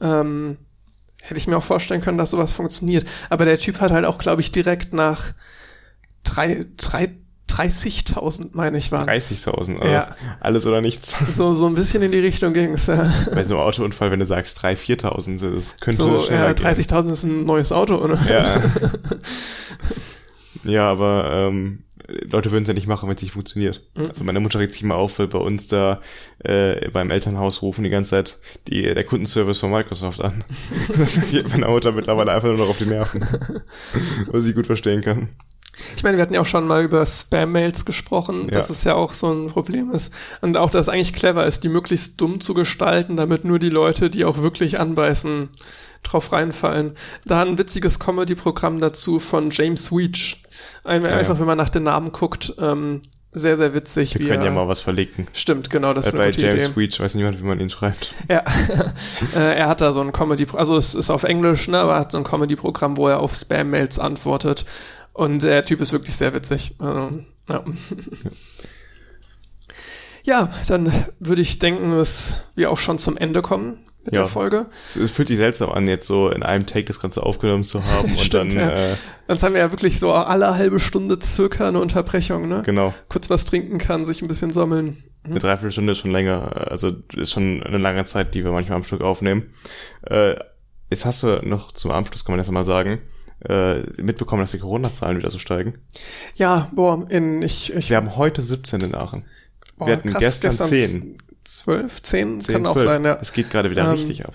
ähm, 0.00 0.58
hätte 1.22 1.38
ich 1.38 1.46
mir 1.46 1.56
auch 1.56 1.64
vorstellen 1.64 2.00
können, 2.00 2.18
dass 2.18 2.30
sowas 2.30 2.52
funktioniert. 2.52 3.06
Aber 3.28 3.44
der 3.44 3.58
Typ 3.58 3.80
hat 3.80 3.90
halt 3.90 4.04
auch, 4.04 4.18
glaube 4.18 4.40
ich, 4.40 4.52
direkt 4.52 4.92
nach 4.92 5.32
drei, 6.24 6.66
drei 6.76 7.14
30.000, 7.50 8.50
meine 8.52 8.78
ich, 8.78 8.92
waren 8.92 9.08
30.000, 9.08 9.80
also 9.80 9.92
ja. 9.92 10.06
alles 10.38 10.66
oder 10.66 10.80
nichts. 10.80 11.16
So, 11.34 11.52
so 11.52 11.66
ein 11.66 11.74
bisschen 11.74 12.00
in 12.00 12.12
die 12.12 12.20
Richtung 12.20 12.52
ging's. 12.52 12.86
Ja. 12.86 13.12
Bei 13.34 13.42
so 13.42 13.56
einem 13.56 13.64
Autounfall, 13.64 14.12
wenn 14.12 14.20
du 14.20 14.26
sagst 14.26 14.64
3.000, 14.64 15.00
4.000, 15.02 15.54
das 15.54 15.80
könnte 15.80 16.00
so, 16.00 16.20
schneller 16.20 16.46
ja, 16.46 16.52
30.000 16.52 17.12
ist 17.12 17.24
ein 17.24 17.44
neues 17.44 17.72
Auto, 17.72 17.96
oder? 17.96 18.18
Ja. 18.28 18.62
Ja, 20.64 20.90
aber 20.90 21.30
ähm, 21.32 21.84
Leute 22.30 22.50
würden 22.50 22.62
es 22.62 22.68
ja 22.68 22.74
nicht 22.74 22.86
machen, 22.86 23.08
wenn 23.08 23.16
es 23.16 23.22
nicht 23.22 23.32
funktioniert. 23.32 23.82
Mhm. 23.94 24.06
Also 24.06 24.24
meine 24.24 24.40
Mutter 24.40 24.58
regt 24.58 24.72
sich 24.72 24.82
mal 24.82 24.94
auf, 24.94 25.18
weil 25.18 25.28
bei 25.28 25.38
uns 25.38 25.68
da 25.68 26.00
äh, 26.40 26.88
beim 26.90 27.10
Elternhaus 27.10 27.62
rufen 27.62 27.84
die 27.84 27.90
ganze 27.90 28.10
Zeit 28.10 28.38
die, 28.68 28.82
der 28.82 29.04
Kundenservice 29.04 29.60
von 29.60 29.70
Microsoft 29.70 30.20
an. 30.20 30.44
das 30.98 31.30
geht 31.30 31.48
meiner 31.50 31.68
Mutter 31.68 31.92
mittlerweile 31.92 32.32
einfach 32.32 32.48
nur 32.48 32.58
noch 32.58 32.68
auf 32.68 32.78
die 32.78 32.86
Nerven. 32.86 33.26
was 34.26 34.46
ich 34.46 34.54
gut 34.54 34.66
verstehen 34.66 35.02
kann. 35.02 35.28
Ich 35.96 36.02
meine, 36.02 36.16
wir 36.16 36.22
hatten 36.22 36.34
ja 36.34 36.40
auch 36.40 36.46
schon 36.46 36.66
mal 36.66 36.84
über 36.84 37.04
Spam-Mails 37.06 37.84
gesprochen, 37.84 38.42
ja. 38.44 38.50
dass 38.50 38.68
es 38.68 38.84
ja 38.84 38.94
auch 38.94 39.14
so 39.14 39.32
ein 39.32 39.46
Problem 39.46 39.90
ist. 39.90 40.12
Und 40.42 40.56
auch, 40.56 40.70
dass 40.70 40.88
es 40.88 40.92
eigentlich 40.92 41.14
clever 41.14 41.46
ist, 41.46 41.64
die 41.64 41.68
möglichst 41.68 42.20
dumm 42.20 42.40
zu 42.40 42.52
gestalten, 42.52 43.16
damit 43.16 43.44
nur 43.44 43.58
die 43.58 43.70
Leute, 43.70 44.10
die 44.10 44.24
auch 44.24 44.38
wirklich 44.38 44.78
anbeißen, 44.78 45.48
drauf 46.02 46.32
reinfallen. 46.32 46.94
Da 47.24 47.42
ein 47.42 47.58
witziges 47.58 47.98
Comedy-Programm 47.98 48.80
dazu 48.80 49.18
von 49.18 49.50
James 49.50 49.92
Weech. 49.92 50.42
Ein, 50.84 51.04
ja, 51.04 51.10
einfach, 51.10 51.38
wenn 51.38 51.46
man 51.46 51.58
nach 51.58 51.70
den 51.70 51.84
Namen 51.84 52.12
guckt, 52.12 52.54
ähm, 52.58 53.02
sehr, 53.32 53.56
sehr 53.56 53.74
witzig. 53.74 54.18
Wir 54.18 54.28
können 54.28 54.42
ja 54.42 54.50
mal 54.50 54.66
was 54.66 54.80
verlinken. 54.80 55.28
Stimmt, 55.32 55.70
genau, 55.70 55.94
das 55.94 56.06
ist 56.06 56.12
äh, 56.12 56.16
eine 56.16 56.24
Bei 56.24 56.30
gute 56.32 56.46
James 56.46 56.66
Idee. 56.66 56.76
Weech 56.76 57.00
weiß 57.00 57.14
niemand, 57.14 57.40
wie 57.40 57.44
man 57.44 57.60
ihn 57.60 57.70
schreibt. 57.70 58.12
Ja, 58.28 58.42
äh, 59.36 59.56
er 59.56 59.68
hat 59.68 59.80
da 59.80 59.92
so 59.92 60.00
ein 60.00 60.12
Comedy, 60.12 60.46
also 60.52 60.76
es 60.76 60.96
ist 60.96 61.10
auf 61.10 61.22
Englisch, 61.22 61.68
ne, 61.68 61.78
aber 61.78 61.94
er 61.94 62.00
hat 62.00 62.12
so 62.12 62.18
ein 62.18 62.24
Comedy-Programm, 62.24 62.96
wo 62.96 63.06
er 63.06 63.20
auf 63.20 63.34
Spam-Mails 63.34 64.00
antwortet. 64.00 64.64
Und 65.12 65.42
der 65.42 65.64
Typ 65.64 65.80
ist 65.80 65.92
wirklich 65.92 66.16
sehr 66.16 66.34
witzig. 66.34 66.74
Also, 66.78 67.20
ja. 67.48 67.64
ja, 70.24 70.52
dann 70.66 70.92
würde 71.20 71.42
ich 71.42 71.58
denken, 71.60 71.92
dass 71.92 72.50
wir 72.56 72.70
auch 72.70 72.78
schon 72.78 72.98
zum 72.98 73.16
Ende 73.16 73.42
kommen 73.42 73.78
mit 74.10 74.16
ja. 74.16 74.22
der 74.22 74.30
Folge. 74.30 74.66
Es, 74.84 74.96
es, 74.96 75.10
fühlt 75.10 75.28
sich 75.28 75.36
seltsam 75.36 75.70
an, 75.70 75.86
jetzt 75.86 76.06
so 76.06 76.30
in 76.30 76.42
einem 76.42 76.66
Take 76.66 76.86
das 76.86 76.98
Ganze 76.98 77.22
aufgenommen 77.22 77.62
zu 77.62 77.84
haben 77.84 78.10
und 78.10 78.18
Stimmt, 78.18 78.54
dann. 78.54 78.60
Ja. 78.60 78.70
Äh, 78.70 78.96
Sonst 79.28 79.44
haben 79.44 79.54
wir 79.54 79.60
ja 79.60 79.70
wirklich 79.70 80.00
so 80.00 80.12
alle 80.12 80.56
halbe 80.56 80.80
Stunde 80.80 81.16
circa 81.22 81.68
eine 81.68 81.80
Unterbrechung, 81.80 82.48
ne? 82.48 82.62
Genau. 82.64 82.92
Kurz 83.08 83.30
was 83.30 83.44
trinken 83.44 83.78
kann, 83.78 84.04
sich 84.04 84.20
ein 84.20 84.28
bisschen 84.28 84.50
sammeln. 84.50 84.96
Mhm. 85.24 85.30
Eine 85.30 85.38
Dreiviertelstunde 85.38 85.92
ist 85.92 85.98
schon 85.98 86.10
länger, 86.10 86.70
also 86.70 86.92
ist 87.14 87.30
schon 87.30 87.62
eine 87.62 87.78
lange 87.78 88.04
Zeit, 88.04 88.34
die 88.34 88.42
wir 88.42 88.50
manchmal 88.50 88.76
am 88.76 88.84
Stück 88.84 89.02
aufnehmen. 89.02 89.52
Äh, 90.02 90.34
jetzt 90.90 91.04
hast 91.04 91.22
du 91.22 91.40
noch 91.44 91.70
zum 91.70 91.92
Abschluss, 91.92 92.24
kann 92.24 92.32
man 92.32 92.38
das 92.38 92.50
mal 92.50 92.64
sagen, 92.64 92.98
äh, 93.48 93.80
mitbekommen, 94.02 94.42
dass 94.42 94.50
die 94.50 94.58
Corona-Zahlen 94.58 95.18
wieder 95.18 95.30
so 95.30 95.38
steigen. 95.38 95.74
Ja, 96.34 96.68
boah, 96.74 97.06
in 97.08 97.42
ich, 97.42 97.72
ich 97.72 97.90
Wir 97.90 97.96
haben 97.96 98.16
heute 98.16 98.42
17 98.42 98.80
in 98.80 98.94
Aachen. 98.94 99.24
Boah, 99.78 99.86
wir 99.86 99.92
hatten 99.94 100.10
krass, 100.10 100.40
gestern, 100.40 100.50
gestern 100.50 100.68
10. 100.68 101.18
12, 101.44 102.02
10, 102.02 102.40
10 102.40 102.54
kann 102.54 102.64
12. 102.64 102.76
auch 102.76 102.80
sein, 102.80 103.04
ja. 103.04 103.18
Es 103.20 103.32
geht 103.32 103.50
gerade 103.50 103.70
wieder 103.70 103.84
ähm, 103.84 103.90
richtig 103.90 104.24
ab. 104.24 104.34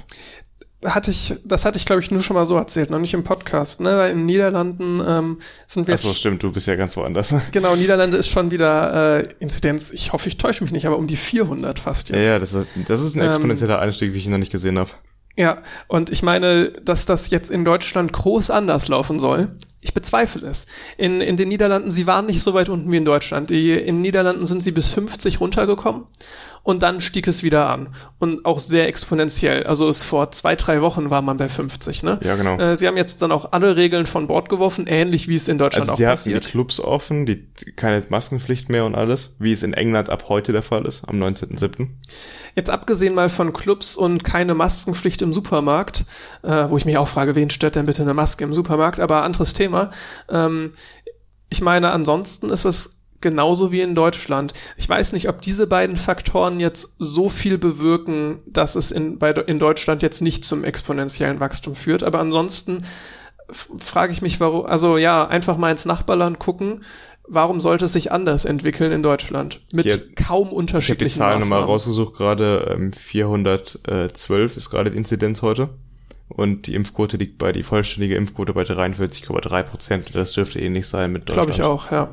Hatte 0.84 1.10
ich, 1.10 1.34
das 1.43 1.66
hatte 1.66 1.78
ich, 1.78 1.86
glaube 1.86 2.01
ich, 2.01 2.12
nur 2.12 2.22
schon 2.22 2.36
mal 2.36 2.45
so 2.45 2.56
erzählt, 2.56 2.91
noch 2.91 2.99
nicht 2.99 3.14
im 3.14 3.24
Podcast, 3.24 3.82
ne? 3.82 3.97
Weil 3.97 4.12
in 4.12 4.20
den 4.20 4.26
Niederlanden 4.28 5.01
ähm, 5.06 5.39
sind 5.66 5.88
wir. 5.88 5.95
Ach 5.95 5.99
so, 5.99 6.14
stimmt, 6.14 6.43
du 6.43 6.51
bist 6.51 6.68
ja 6.68 6.76
ganz 6.76 6.95
woanders. 6.95 7.34
Genau, 7.51 7.76
Niederlande 7.76 8.18
ist 8.18 8.28
schon 8.28 8.51
wieder 8.51 9.20
äh, 9.20 9.28
Inzidenz, 9.39 9.91
ich 9.91 10.14
hoffe, 10.14 10.28
ich 10.28 10.38
täusche 10.38 10.64
mich 10.64 10.74
nicht, 10.74 10.86
aber 10.86 10.97
um 10.97 11.08
die 11.08 11.16
400 11.16 11.80
fast 11.80 12.10
jetzt. 12.10 12.18
Ja, 12.18 12.24
ja 12.24 12.39
das, 12.39 12.53
ist, 12.53 12.68
das 12.88 13.01
ist 13.01 13.16
ein 13.16 13.22
ähm, 13.22 13.28
exponentieller 13.28 13.78
ähm, 13.78 13.84
Einstieg, 13.84 14.14
wie 14.14 14.18
ich 14.18 14.26
ihn 14.26 14.32
noch 14.32 14.38
nicht 14.38 14.51
gesehen 14.51 14.78
habe. 14.78 14.91
Ja, 15.38 15.64
und 15.88 16.12
ich 16.12 16.24
meine, 16.24 16.72
dass 16.72 17.06
das 17.06 17.30
jetzt 17.30 17.51
in 17.51 17.66
Deutschland 17.66 18.14
groß 18.14 18.51
anders 18.51 18.88
laufen 18.88 19.20
soll. 19.20 19.49
Ich 19.82 19.93
bezweifle 19.93 20.47
es. 20.47 20.66
In, 20.97 21.20
in 21.20 21.36
den 21.36 21.49
Niederlanden, 21.49 21.91
sie 21.91 22.08
waren 22.08 22.26
nicht 22.26 22.41
so 22.41 22.53
weit 22.53 22.70
unten 22.70 22.91
wie 22.91 22.97
in 22.97 23.06
Deutschland. 23.06 23.49
Die, 23.49 23.72
in 23.72 23.97
den 23.97 24.01
Niederlanden 24.01 24.45
sind 24.45 24.64
sie 24.64 24.72
bis 24.72 24.88
50 24.88 25.41
runtergekommen 25.41 26.06
und 26.66 26.82
dann 26.82 26.99
stieg 26.99 27.28
es 27.28 27.43
wieder 27.43 27.70
an. 27.70 27.89
Und 28.18 28.43
auch 28.43 28.59
sehr 28.59 28.88
exponentiell. 28.88 29.68
Also 29.68 29.88
es 29.88 30.03
vor 30.03 30.32
zwei, 30.32 30.55
drei 30.55 30.82
Wochen 30.82 31.11
war 31.11 31.22
man 31.22 31.38
bei 31.38 31.47
50, 31.47 32.01
ne? 32.01 32.20
Ja, 32.24 32.36
genau. 32.36 32.57
Äh, 32.57 32.76
sie 32.76 32.88
haben 32.88 32.97
jetzt 32.97 33.22
dann 33.22 33.32
auch 33.32 33.51
alle 33.51 33.78
Regeln 33.78 34.07
von 34.07 34.26
Bord 34.26 34.49
geworfen, 34.49 34.88
ähnlich 34.88 35.28
wie 35.28 35.36
es 35.36 35.47
in 35.47 35.59
Deutschland 35.59 35.91
also 35.91 36.03
auch 36.03 36.07
passiert. 36.09 36.43
die 36.43 36.49
Clubs 36.49 36.80
offen, 36.80 37.28
die, 37.28 37.47
keine 37.76 38.03
Maskenpflicht 38.09 38.70
mehr 38.70 38.84
und 38.86 38.95
alles, 38.95 39.36
wie 39.38 39.51
es 39.51 39.61
in 39.61 39.74
England 39.74 40.09
ab 40.09 40.26
heute 40.28 40.53
der 40.53 40.63
Fall 40.63 40.86
ist, 40.86 41.07
am 41.07 41.22
19.07. 41.22 41.88
Jetzt 42.55 42.72
abgesehen 42.72 43.13
mal 43.13 43.30
von 43.30 43.53
Clubs 43.53 43.95
und 43.95 44.24
keine 44.24 44.55
Maskenpflicht 44.55 45.22
im 45.22 45.34
Supermarkt, 45.34 46.05
äh, 46.41 46.68
wo 46.68 46.78
ich 46.78 46.86
mich 46.86 46.97
auch 46.97 47.07
frage, 47.07 47.36
wen 47.36 47.51
stört 47.51 47.76
denn 47.76 47.86
bitte 47.86 48.01
eine 48.01 48.16
Maske 48.16 48.43
im 48.43 48.55
Supermarkt, 48.55 48.99
aber 48.99 49.22
anderes 49.22 49.53
Thema. 49.53 49.91
Ähm, 50.30 50.72
ich 51.49 51.61
meine, 51.61 51.91
ansonsten 51.91 52.49
ist 52.49 52.66
es 52.66 52.95
genauso 53.22 53.72
wie 53.72 53.82
in 53.82 53.95
Deutschland. 53.95 54.53
Ich 54.78 54.88
weiß 54.88 55.13
nicht, 55.13 55.30
ob 55.30 55.41
diese 55.41 55.68
beiden 55.68 55.97
Faktoren 55.97 56.59
jetzt 56.59 56.95
so 56.99 57.30
viel 57.30 57.57
bewirken, 57.57 58.41
dass 58.47 58.76
es 58.76 58.91
in, 58.91 59.18
bei, 59.20 59.32
in 59.32 59.59
Deutschland 59.59 60.01
jetzt 60.01 60.22
nicht 60.22 60.45
zum 60.45 60.63
exponentiellen 60.63 61.39
Wachstum 61.39 61.76
führt. 61.76 62.03
Aber 62.03 62.20
ansonsten 62.20 62.84
frage 63.49 64.11
ich 64.11 64.22
mich, 64.22 64.39
warum, 64.39 64.66
also 64.66 64.97
ja, 64.97 65.28
einfach 65.28 65.57
mal 65.57 65.72
ins 65.72 65.86
Nachbarland 65.86 66.39
gucken. 66.39 66.84
Warum 67.28 67.59
sollte 67.59 67.86
es 67.86 67.93
sich 67.93 68.11
anders 68.11 68.45
entwickeln 68.45 68.91
in 68.91 69.01
Deutschland? 69.01 69.61
Mit 69.74 69.86
Hier, 69.86 70.13
kaum 70.13 70.49
unterschiedlichen 70.49 71.18
Ich 71.18 71.22
habe 71.22 71.34
die 71.36 71.39
Zahlen 71.39 71.49
nochmal 71.49 71.63
rausgesucht, 71.63 72.16
gerade 72.16 72.76
ähm, 72.76 72.93
412 72.93 74.57
ist 74.57 74.70
gerade 74.70 74.91
die 74.91 74.97
Inzidenz 74.97 75.41
heute. 75.41 75.70
Und 76.28 76.68
die 76.68 76.76
Impfquote 76.76 77.18
liegt 77.18 77.38
bei, 77.38 77.51
die 77.51 77.63
vollständige 77.63 78.16
Impfquote 78.16 78.53
bei 78.53 78.63
43,3 78.63 79.63
Prozent. 79.63 80.16
Das 80.16 80.34
dürfte 80.34 80.59
ähnlich 80.59 80.88
sein 80.88 81.11
mit 81.11 81.30
Deutschland. 81.30 81.53
Glaube 81.53 81.59
ich 81.59 81.63
auch, 81.63 81.91
ja. 81.91 82.09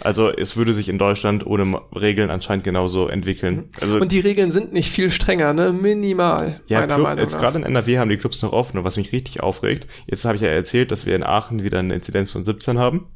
Also 0.00 0.30
es 0.30 0.56
würde 0.56 0.72
sich 0.72 0.88
in 0.88 0.98
Deutschland 0.98 1.46
ohne 1.46 1.80
Regeln 1.94 2.30
anscheinend 2.30 2.64
genauso 2.64 3.08
entwickeln. 3.08 3.70
Also 3.80 3.98
und 3.98 4.12
die 4.12 4.20
Regeln 4.20 4.50
sind 4.50 4.72
nicht 4.72 4.90
viel 4.90 5.10
strenger, 5.10 5.52
ne? 5.52 5.72
Minimal. 5.72 6.60
Ja, 6.66 6.80
meiner 6.80 6.94
Club, 6.94 7.06
Meinung 7.06 7.24
jetzt 7.24 7.38
gerade 7.38 7.58
in 7.58 7.64
NRW 7.64 7.98
haben 7.98 8.08
die 8.08 8.16
Clubs 8.16 8.42
noch 8.42 8.52
offen, 8.52 8.82
was 8.84 8.96
mich 8.96 9.12
richtig 9.12 9.42
aufregt. 9.42 9.86
Jetzt 10.06 10.24
habe 10.24 10.36
ich 10.36 10.42
ja 10.42 10.48
erzählt, 10.48 10.90
dass 10.90 11.06
wir 11.06 11.16
in 11.16 11.22
Aachen 11.22 11.62
wieder 11.62 11.78
eine 11.78 11.94
Inzidenz 11.94 12.32
von 12.32 12.44
17 12.44 12.78
haben. 12.78 13.06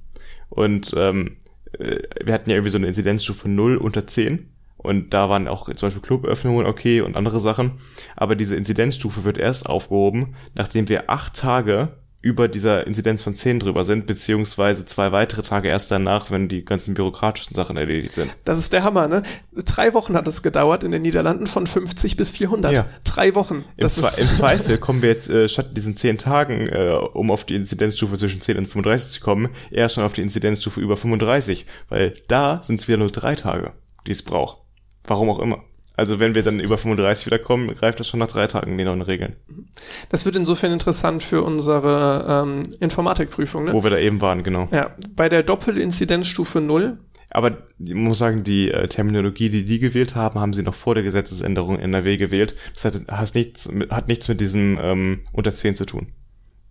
Und 0.49 0.93
ähm, 0.97 1.37
äh, 1.79 1.99
wir 2.25 2.35
hatten 2.35 2.51
ja 2.51 2.57
irgendwie 2.57 2.71
so 2.71 2.79
eine 2.79 2.89
Inzidenzstufe 2.89 3.49
0 3.49 3.77
unter 3.77 4.07
10. 4.07 4.49
Und 4.77 5.15
da 5.15 5.29
waren 5.29 5.47
auch 5.47 5.73
zum 5.73 5.87
Beispiel 5.87 6.03
Cluböffnungen 6.03 6.67
okay 6.67 7.01
und 7.03 7.17
andere 7.17 7.39
Sachen. 7.39 7.73
Aber 8.17 8.35
diese 8.35 8.57
Inzidenzstufe 8.57 9.25
wird 9.25 9.39
erst 9.39 9.69
aufgehoben, 9.69 10.35
nachdem 10.57 10.89
wir 10.89 11.09
acht 11.09 11.35
Tage 11.35 11.97
über 12.23 12.47
dieser 12.47 12.87
Inzidenz 12.87 13.25
von 13.25 13.35
10 13.35 13.59
drüber 13.59 13.83
sind, 13.83 14.07
beziehungsweise 14.07 14.87
zwei 14.87 15.11
weitere 15.11 15.43
Tage 15.43 15.69
erst 15.69 15.91
danach, 15.91 16.31
wenn 16.31 16.49
die 16.49 16.65
ganzen 16.65 16.95
bürokratischen 16.95 17.57
Sachen 17.57 17.77
erledigt 17.77 18.15
sind. 18.15 18.37
Das 18.45 18.61
ist 18.61 18.73
der 18.73 18.85
Hammer, 18.85 19.09
ne? 19.09 19.25
Drei 19.53 19.93
Wochen 19.93 20.15
hat 20.15 20.29
es 20.29 20.45
gedauert 20.45 20.85
in 20.85 20.93
den 20.93 21.03
Niederlanden 21.03 21.49
von 21.49 21.67
50 21.67 22.17
bis 22.17 22.31
400. 22.31 22.73
Ja. 22.73 22.87
Drei 23.03 23.35
Wochen. 23.35 23.65
Im, 23.77 23.89
Zwe 23.89 24.23
im, 24.23 24.29
Zweifel 24.31 24.79
kommen 24.79 25.03
wir 25.03 25.09
jetzt 25.09 25.29
äh, 25.29 25.49
statt 25.49 25.77
diesen 25.77 25.97
10 25.97 26.19
Tagen, 26.19 26.69
äh, 26.69 26.97
um 27.13 27.33
auf 27.33 27.45
die 27.45 27.57
Inzidenzstufe 27.57 28.17
zwischen 28.17 28.41
10 28.41 28.57
und 28.57 28.67
35 28.67 29.19
zu 29.19 29.21
kommen, 29.21 29.49
eher 29.73 29.89
schon 29.89 30.05
auf 30.05 30.13
die 30.13 30.23
Inzidenzstufe 30.23 30.81
über 30.81 30.97
35, 30.97 31.67
weil 31.89 32.15
da 32.29 32.63
sind 32.63 32.79
es 32.79 32.87
wieder 32.87 32.99
nur 32.99 33.11
drei 33.11 33.35
Tage, 33.35 33.73
die 34.07 34.13
es 34.13 34.23
braucht. 34.23 34.59
Warum 35.05 35.29
auch 35.29 35.41
immer. 35.41 35.65
Also 35.95 36.19
wenn 36.19 36.35
wir 36.35 36.43
dann 36.43 36.59
über 36.61 36.79
35 36.79 37.27
wieder 37.27 37.39
kommen, 37.39 37.75
greift 37.75 38.01
das 38.01 38.09
schon 38.09 38.21
nach 38.21 38.29
drei 38.29 38.47
Tagen 38.47 38.79
die 38.79 38.85
neuen 38.85 39.03
Regeln. 39.03 39.37
Das 40.09 40.25
wird 40.25 40.37
insofern 40.37 40.73
interessant 40.73 41.23
für 41.23 41.43
unsere 41.43 42.27
ähm, 42.29 42.63
Informatikprüfung, 42.81 43.65
ne? 43.65 43.73
Wo 43.73 43.83
wir 43.83 43.91
da 43.91 43.99
eben 43.99 44.21
waren, 44.21 44.43
genau. 44.43 44.69
Ja, 44.71 44.95
bei 45.15 45.29
der 45.29 45.43
Doppelinzidenzstufe 45.43 46.61
0. 46.61 46.99
Aber 47.31 47.59
ich 47.79 47.95
muss 47.95 48.19
sagen, 48.19 48.45
die 48.45 48.71
äh, 48.71 48.89
Terminologie, 48.89 49.49
die 49.49 49.65
die 49.65 49.79
gewählt 49.79 50.15
haben, 50.15 50.39
haben 50.39 50.53
sie 50.53 50.63
noch 50.63 50.75
vor 50.75 50.95
der 50.95 51.03
Gesetzesänderung 51.03 51.77
in 51.77 51.85
NRW 51.85 52.17
gewählt. 52.19 52.55
Das 52.75 52.85
hat, 52.85 53.09
hat, 53.09 53.35
nichts, 53.35 53.71
mit, 53.71 53.91
hat 53.91 54.09
nichts 54.09 54.29
mit 54.29 54.41
diesem 54.41 54.79
ähm, 54.81 55.21
unter 55.33 55.51
10 55.51 55.75
zu 55.75 55.87
tun. 55.87 56.09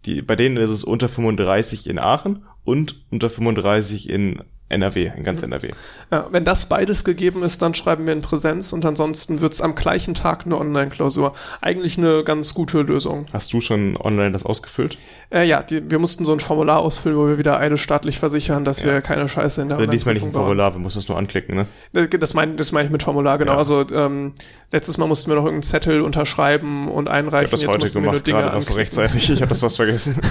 Die, 0.06 0.22
bei 0.22 0.36
denen 0.36 0.58
ist 0.58 0.72
es 0.72 0.84
unter 0.84 1.10
35 1.10 1.88
in 1.88 2.00
Aachen 2.00 2.46
und 2.64 3.06
unter 3.12 3.30
35 3.30 4.10
in 4.10 4.42
NRW, 4.72 5.12
in 5.16 5.24
ganz 5.24 5.44
NRW. 5.44 5.72
Ja, 6.12 6.28
wenn 6.32 6.44
das 6.44 6.66
beides 6.66 7.04
gegeben 7.04 7.44
ist, 7.44 7.62
dann 7.62 7.74
schreiben 7.74 8.06
wir 8.06 8.14
in 8.14 8.22
Präsenz 8.22 8.74
und 8.74 8.86
ansonsten 8.86 9.42
wird's 9.42 9.62
am 9.62 9.76
gleichen 9.76 10.14
Tag 10.14 10.46
eine 10.46 10.58
Online-Klausur. 10.58 11.34
Eigentlich 11.62 11.98
eine 11.98 12.24
ganz 12.24 12.54
gute 12.54 12.82
Lösung. 12.82 13.26
Hast 13.34 13.54
du 13.54 13.62
schon 13.62 13.98
online 13.98 14.32
das 14.32 14.46
ausgefüllt? 14.46 14.98
Äh, 15.34 15.48
ja, 15.48 15.64
die, 15.64 15.90
wir 15.90 16.00
mussten 16.00 16.26
so 16.26 16.34
ein 16.34 16.40
Formular 16.42 16.80
ausfüllen, 16.80 17.18
wo 17.18 17.28
wir 17.28 17.38
wieder 17.38 17.58
eide 17.58 17.78
staatlich 17.78 18.20
versichern, 18.20 18.66
dass 18.66 18.82
ja. 18.82 18.88
wir 18.88 19.02
keine 19.02 19.30
Scheiße 19.30 19.62
in 19.62 19.70
der 19.70 19.78
also 19.78 19.90
Diesmal 19.90 20.16
nicht 20.16 20.24
ein 20.24 20.34
Formular, 20.34 20.74
wir 20.74 20.80
mussten 20.80 21.00
das 21.00 21.08
nur 21.08 21.18
anklicken, 21.18 21.56
ne? 21.56 21.68
Äh, 21.94 22.10
das 22.10 22.34
meine 22.34 22.56
das 22.56 22.72
mein 22.74 22.86
ich 22.86 22.92
mit 22.92 23.04
Formular, 23.04 23.38
genau. 23.38 23.54
Ja. 23.54 23.58
Also 23.58 23.86
ähm, 23.94 24.34
letztes 24.72 24.98
Mal 24.98 25.08
mussten 25.08 25.30
wir 25.32 25.36
noch 25.36 25.46
irgendeinen 25.46 25.64
Zettel 25.64 26.02
unterschreiben 26.02 26.90
und 26.90 27.10
einreichen. 27.10 27.56
Ich 27.56 27.66
habe 27.66 27.78
das 27.78 27.94
Jetzt 27.94 27.96
heute 27.96 28.02
gemacht, 28.02 28.26
gerade 28.26 28.56
noch 28.56 28.62
so 28.62 28.74
rechtzeitig. 28.74 29.30
Ich 29.30 29.42
habe 29.42 29.50
das 29.50 29.62
fast 29.62 29.78
vergessen. 29.78 30.20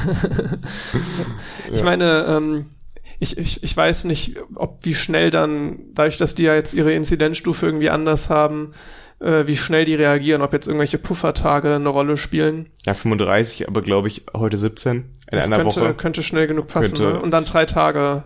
ich 1.73 1.83
meine, 1.83 2.27
ähm, 2.29 2.67
ich, 3.21 3.37
ich, 3.37 3.63
ich 3.63 3.77
weiß 3.77 4.05
nicht, 4.05 4.37
ob 4.55 4.85
wie 4.85 4.95
schnell 4.95 5.31
dann, 5.31 5.85
dadurch, 5.93 6.17
dass 6.17 6.35
die 6.35 6.45
ja 6.45 6.55
jetzt 6.55 6.75
ihre 6.75 6.93
Inzidenzstufe 6.93 7.67
irgendwie 7.67 7.91
anders 7.91 8.31
haben, 8.31 8.73
äh, 9.21 9.47
wie 9.47 9.59
schnell 9.59 9.85
die 9.85 9.95
reagieren, 9.95 10.41
ob 10.41 10.55
jetzt 10.55 10.67
irgendwelche 10.67 10.97
Puffertage 10.97 11.75
eine 11.75 11.89
Rolle 11.91 12.17
spielen. 12.17 12.71
Ja, 12.87 12.95
35, 12.95 13.69
aber 13.69 13.83
glaube 13.83 14.09
ich 14.09 14.23
heute 14.35 14.57
17 14.57 14.97
in 14.97 15.07
das 15.31 15.45
einer 15.45 15.57
könnte, 15.57 15.81
Woche. 15.83 15.95
könnte 15.95 16.23
schnell 16.23 16.47
genug 16.47 16.69
passen. 16.69 16.97
Könnte, 16.97 17.13
ne? 17.15 17.21
Und 17.21 17.31
dann 17.31 17.45
drei 17.45 17.67
Tage 17.67 18.25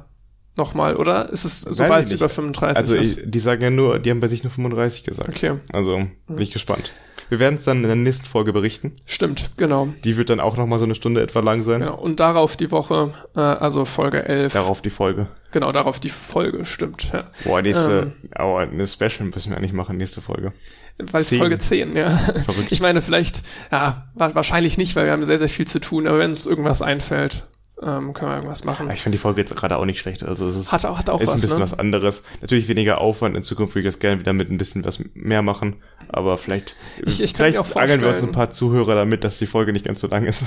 nochmal, 0.56 0.94
oder? 0.94 1.28
Ist 1.30 1.44
es 1.44 1.62
sobald 1.62 2.06
es 2.06 2.12
über 2.12 2.28
35 2.28 2.78
also 2.78 2.94
ist? 2.94 3.18
Also 3.18 3.30
die 3.30 3.38
sagen 3.40 3.62
ja 3.62 3.70
nur, 3.70 3.98
die 3.98 4.10
haben 4.10 4.20
bei 4.20 4.28
sich 4.28 4.44
nur 4.44 4.52
35 4.52 5.02
gesagt. 5.02 5.28
Okay. 5.28 5.58
Also 5.72 6.06
bin 6.28 6.38
ich 6.38 6.52
gespannt. 6.52 6.92
Wir 7.28 7.38
werden 7.38 7.56
es 7.56 7.64
dann 7.64 7.78
in 7.78 7.84
der 7.84 7.96
nächsten 7.96 8.26
Folge 8.26 8.52
berichten. 8.52 8.92
Stimmt, 9.06 9.50
genau. 9.56 9.88
Die 10.04 10.16
wird 10.16 10.30
dann 10.30 10.40
auch 10.40 10.56
nochmal 10.56 10.78
so 10.78 10.84
eine 10.84 10.94
Stunde 10.94 11.22
etwa 11.22 11.40
lang 11.40 11.62
sein. 11.62 11.80
Genau. 11.80 11.96
Und 11.96 12.20
darauf 12.20 12.56
die 12.56 12.70
Woche, 12.70 13.14
äh, 13.34 13.40
also 13.40 13.84
Folge 13.84 14.24
11. 14.24 14.52
Darauf 14.52 14.82
die 14.82 14.90
Folge. 14.90 15.26
Genau, 15.52 15.72
darauf 15.72 16.00
die 16.00 16.10
Folge, 16.10 16.66
stimmt. 16.66 17.10
Ja. 17.12 17.24
Boah, 17.44 17.62
nächste, 17.62 18.12
ähm, 18.22 18.30
oh, 18.40 18.56
eine 18.56 18.86
Special 18.86 19.24
müssen 19.32 19.50
wir 19.50 19.56
eigentlich 19.56 19.72
machen, 19.72 19.96
nächste 19.96 20.20
Folge. 20.20 20.52
Weil 20.98 21.22
es 21.22 21.34
Folge 21.34 21.58
10, 21.58 21.96
ja. 21.96 22.16
Verrückt. 22.44 22.70
Ich 22.70 22.80
meine, 22.80 23.02
vielleicht, 23.02 23.42
ja, 23.72 24.08
wahrscheinlich 24.14 24.78
nicht, 24.78 24.94
weil 24.96 25.06
wir 25.06 25.12
haben 25.12 25.24
sehr, 25.24 25.38
sehr 25.38 25.48
viel 25.48 25.66
zu 25.66 25.80
tun, 25.80 26.06
aber 26.06 26.18
wenn 26.18 26.30
es 26.30 26.46
irgendwas 26.46 26.82
einfällt, 26.82 27.46
ähm, 27.86 28.12
können 28.14 28.30
wir 28.30 28.36
irgendwas 28.36 28.64
machen. 28.64 28.90
Ich 28.90 29.02
finde 29.02 29.16
die 29.18 29.20
Folge 29.22 29.40
jetzt 29.40 29.54
gerade 29.54 29.76
auch 29.76 29.84
nicht 29.84 29.98
schlecht. 30.00 30.22
Also 30.22 30.46
es 30.48 30.56
ist, 30.56 30.72
hat 30.72 30.84
auch, 30.84 30.98
hat 30.98 31.10
auch 31.10 31.20
ist 31.20 31.28
was, 31.28 31.34
ein 31.36 31.40
bisschen 31.42 31.56
ne? 31.58 31.62
was 31.64 31.78
anderes. 31.78 32.22
Natürlich 32.40 32.68
weniger 32.68 32.98
Aufwand. 32.98 33.36
In 33.36 33.42
Zukunft 33.42 33.74
würde 33.74 33.86
ich 33.88 33.94
das 33.94 34.00
gerne 34.00 34.18
wieder 34.20 34.32
mit 34.32 34.50
ein 34.50 34.56
bisschen 34.58 34.84
was 34.84 35.00
mehr 35.14 35.42
machen. 35.42 35.76
Aber 36.08 36.38
vielleicht, 36.38 36.76
Ich- 37.04 37.22
ich 37.22 37.34
vielleicht 37.34 37.58
auch 37.58 37.76
ärgern 37.76 38.00
wir 38.00 38.08
uns 38.08 38.22
ein 38.22 38.32
paar 38.32 38.50
Zuhörer 38.50 38.94
damit, 38.94 39.24
dass 39.24 39.38
die 39.38 39.46
Folge 39.46 39.72
nicht 39.72 39.84
ganz 39.84 40.00
so 40.00 40.06
lang 40.06 40.24
ist. 40.26 40.46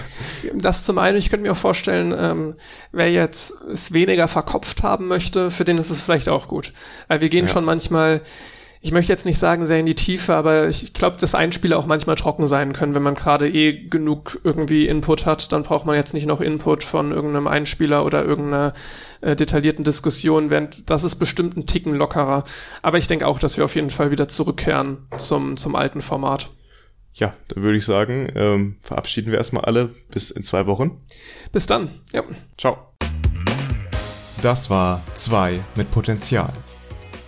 Das 0.54 0.84
zum 0.86 0.98
einen, 0.98 1.18
ich 1.18 1.30
könnte 1.30 1.44
mir 1.46 1.52
auch 1.52 1.58
vorstellen, 1.58 2.14
ähm, 2.18 2.56
wer 2.92 3.12
jetzt 3.12 3.52
es 3.72 3.94
weniger 3.94 4.28
verkopft 4.28 4.84
haben 4.84 5.08
möchte, 5.08 5.52
für 5.52 5.66
den 5.66 5.78
ist 5.78 5.90
es 5.90 6.02
vielleicht 6.02 6.30
auch 6.30 6.48
gut. 6.48 6.74
Weil 7.08 7.22
wir 7.22 7.30
gehen 7.30 7.46
Ja. 7.46 7.52
schon 7.52 7.66
manchmal, 7.66 8.22
ich 8.88 8.94
möchte 8.94 9.12
jetzt 9.12 9.26
nicht 9.26 9.38
sagen 9.38 9.66
sehr 9.66 9.82
in 9.82 9.86
die 9.86 9.96
Tiefe, 9.96 10.34
aber 10.34 10.70
ich 10.70 10.94
glaube, 10.94 11.18
dass 11.20 11.36
Einspieler 11.36 11.78
auch 11.78 11.88
manchmal 11.88 12.16
trocken 12.16 12.48
sein 12.48 12.72
können, 12.72 12.96
wenn 12.96 13.04
man 13.04 13.16
gerade 13.16 13.50
eh 13.50 13.86
genug 13.90 14.40
irgendwie 14.46 14.88
Input 14.88 15.26
hat, 15.26 15.52
dann 15.52 15.64
braucht 15.64 15.86
man 15.86 15.98
jetzt 15.98 16.14
nicht 16.14 16.26
noch 16.26 16.40
Input 16.40 16.86
von 16.86 17.12
irgendeinem 17.12 17.48
Einspieler 17.48 18.06
oder 18.06 18.24
irgendeiner 18.24 18.74
äh, 19.20 19.36
detaillierten 19.36 19.84
Diskussion, 19.84 20.50
während 20.50 20.90
das 20.90 21.04
ist 21.04 21.16
bestimmt 21.16 21.58
ein 21.58 21.68
Ticken 21.68 21.96
lockerer. 21.96 22.46
Aber 22.82 22.98
ich 22.98 23.08
denke 23.08 23.28
auch, 23.28 23.40
dass 23.40 23.58
wir 23.58 23.66
auf 23.66 23.76
jeden 23.76 23.90
Fall 23.90 24.10
wieder 24.10 24.30
zurückkehren 24.30 25.00
zum, 25.18 25.58
zum 25.58 25.76
alten 25.76 26.02
Format. 26.02 26.52
Ja, 27.14 27.34
dann 27.50 27.64
würde 27.64 27.78
ich 27.78 27.84
sagen, 27.84 28.32
ähm, 28.36 28.78
verabschieden 28.80 29.32
wir 29.32 29.38
erstmal 29.38 29.66
alle 29.66 29.90
bis 30.14 30.32
in 30.32 30.46
zwei 30.46 30.66
Wochen. 30.66 31.02
Bis 31.52 31.66
dann. 31.66 31.90
Ja. 32.14 32.24
Ciao. 32.58 32.78
Das 34.42 34.70
war 34.70 35.02
2 35.16 35.60
mit 35.76 35.92
Potenzial. 35.92 36.54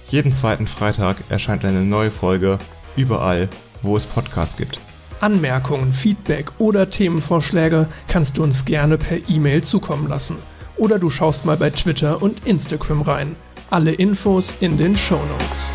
Jeden 0.10 0.34
zweiten 0.34 0.68
Freitag 0.68 1.18
erscheint 1.30 1.64
eine 1.64 1.82
neue 1.82 2.12
Folge 2.12 2.57
überall, 2.95 3.47
wo 3.82 3.95
es 3.95 4.05
Podcasts 4.05 4.57
gibt. 4.57 4.80
Anmerkungen, 5.22 5.93
Feedback 5.93 6.51
oder 6.57 6.89
Themenvorschläge 6.89 7.88
kannst 8.07 8.38
du 8.38 8.43
uns 8.43 8.66
gerne 8.66 8.97
per 8.97 9.18
E-Mail 9.30 9.64
zukommen 9.64 10.07
lassen. 10.07 10.38
Oder 10.78 10.97
du 10.97 11.10
schaust 11.10 11.45
mal 11.45 11.57
bei 11.57 11.70
Twitter 11.70 12.22
und 12.22 12.47
Instagram 12.47 13.01
rein. 13.01 13.36
Alle 13.70 13.91
Infos 13.91 14.55
in 14.62 14.78
den 14.78 14.95
Show 14.95 15.20
Notes. 15.39 15.72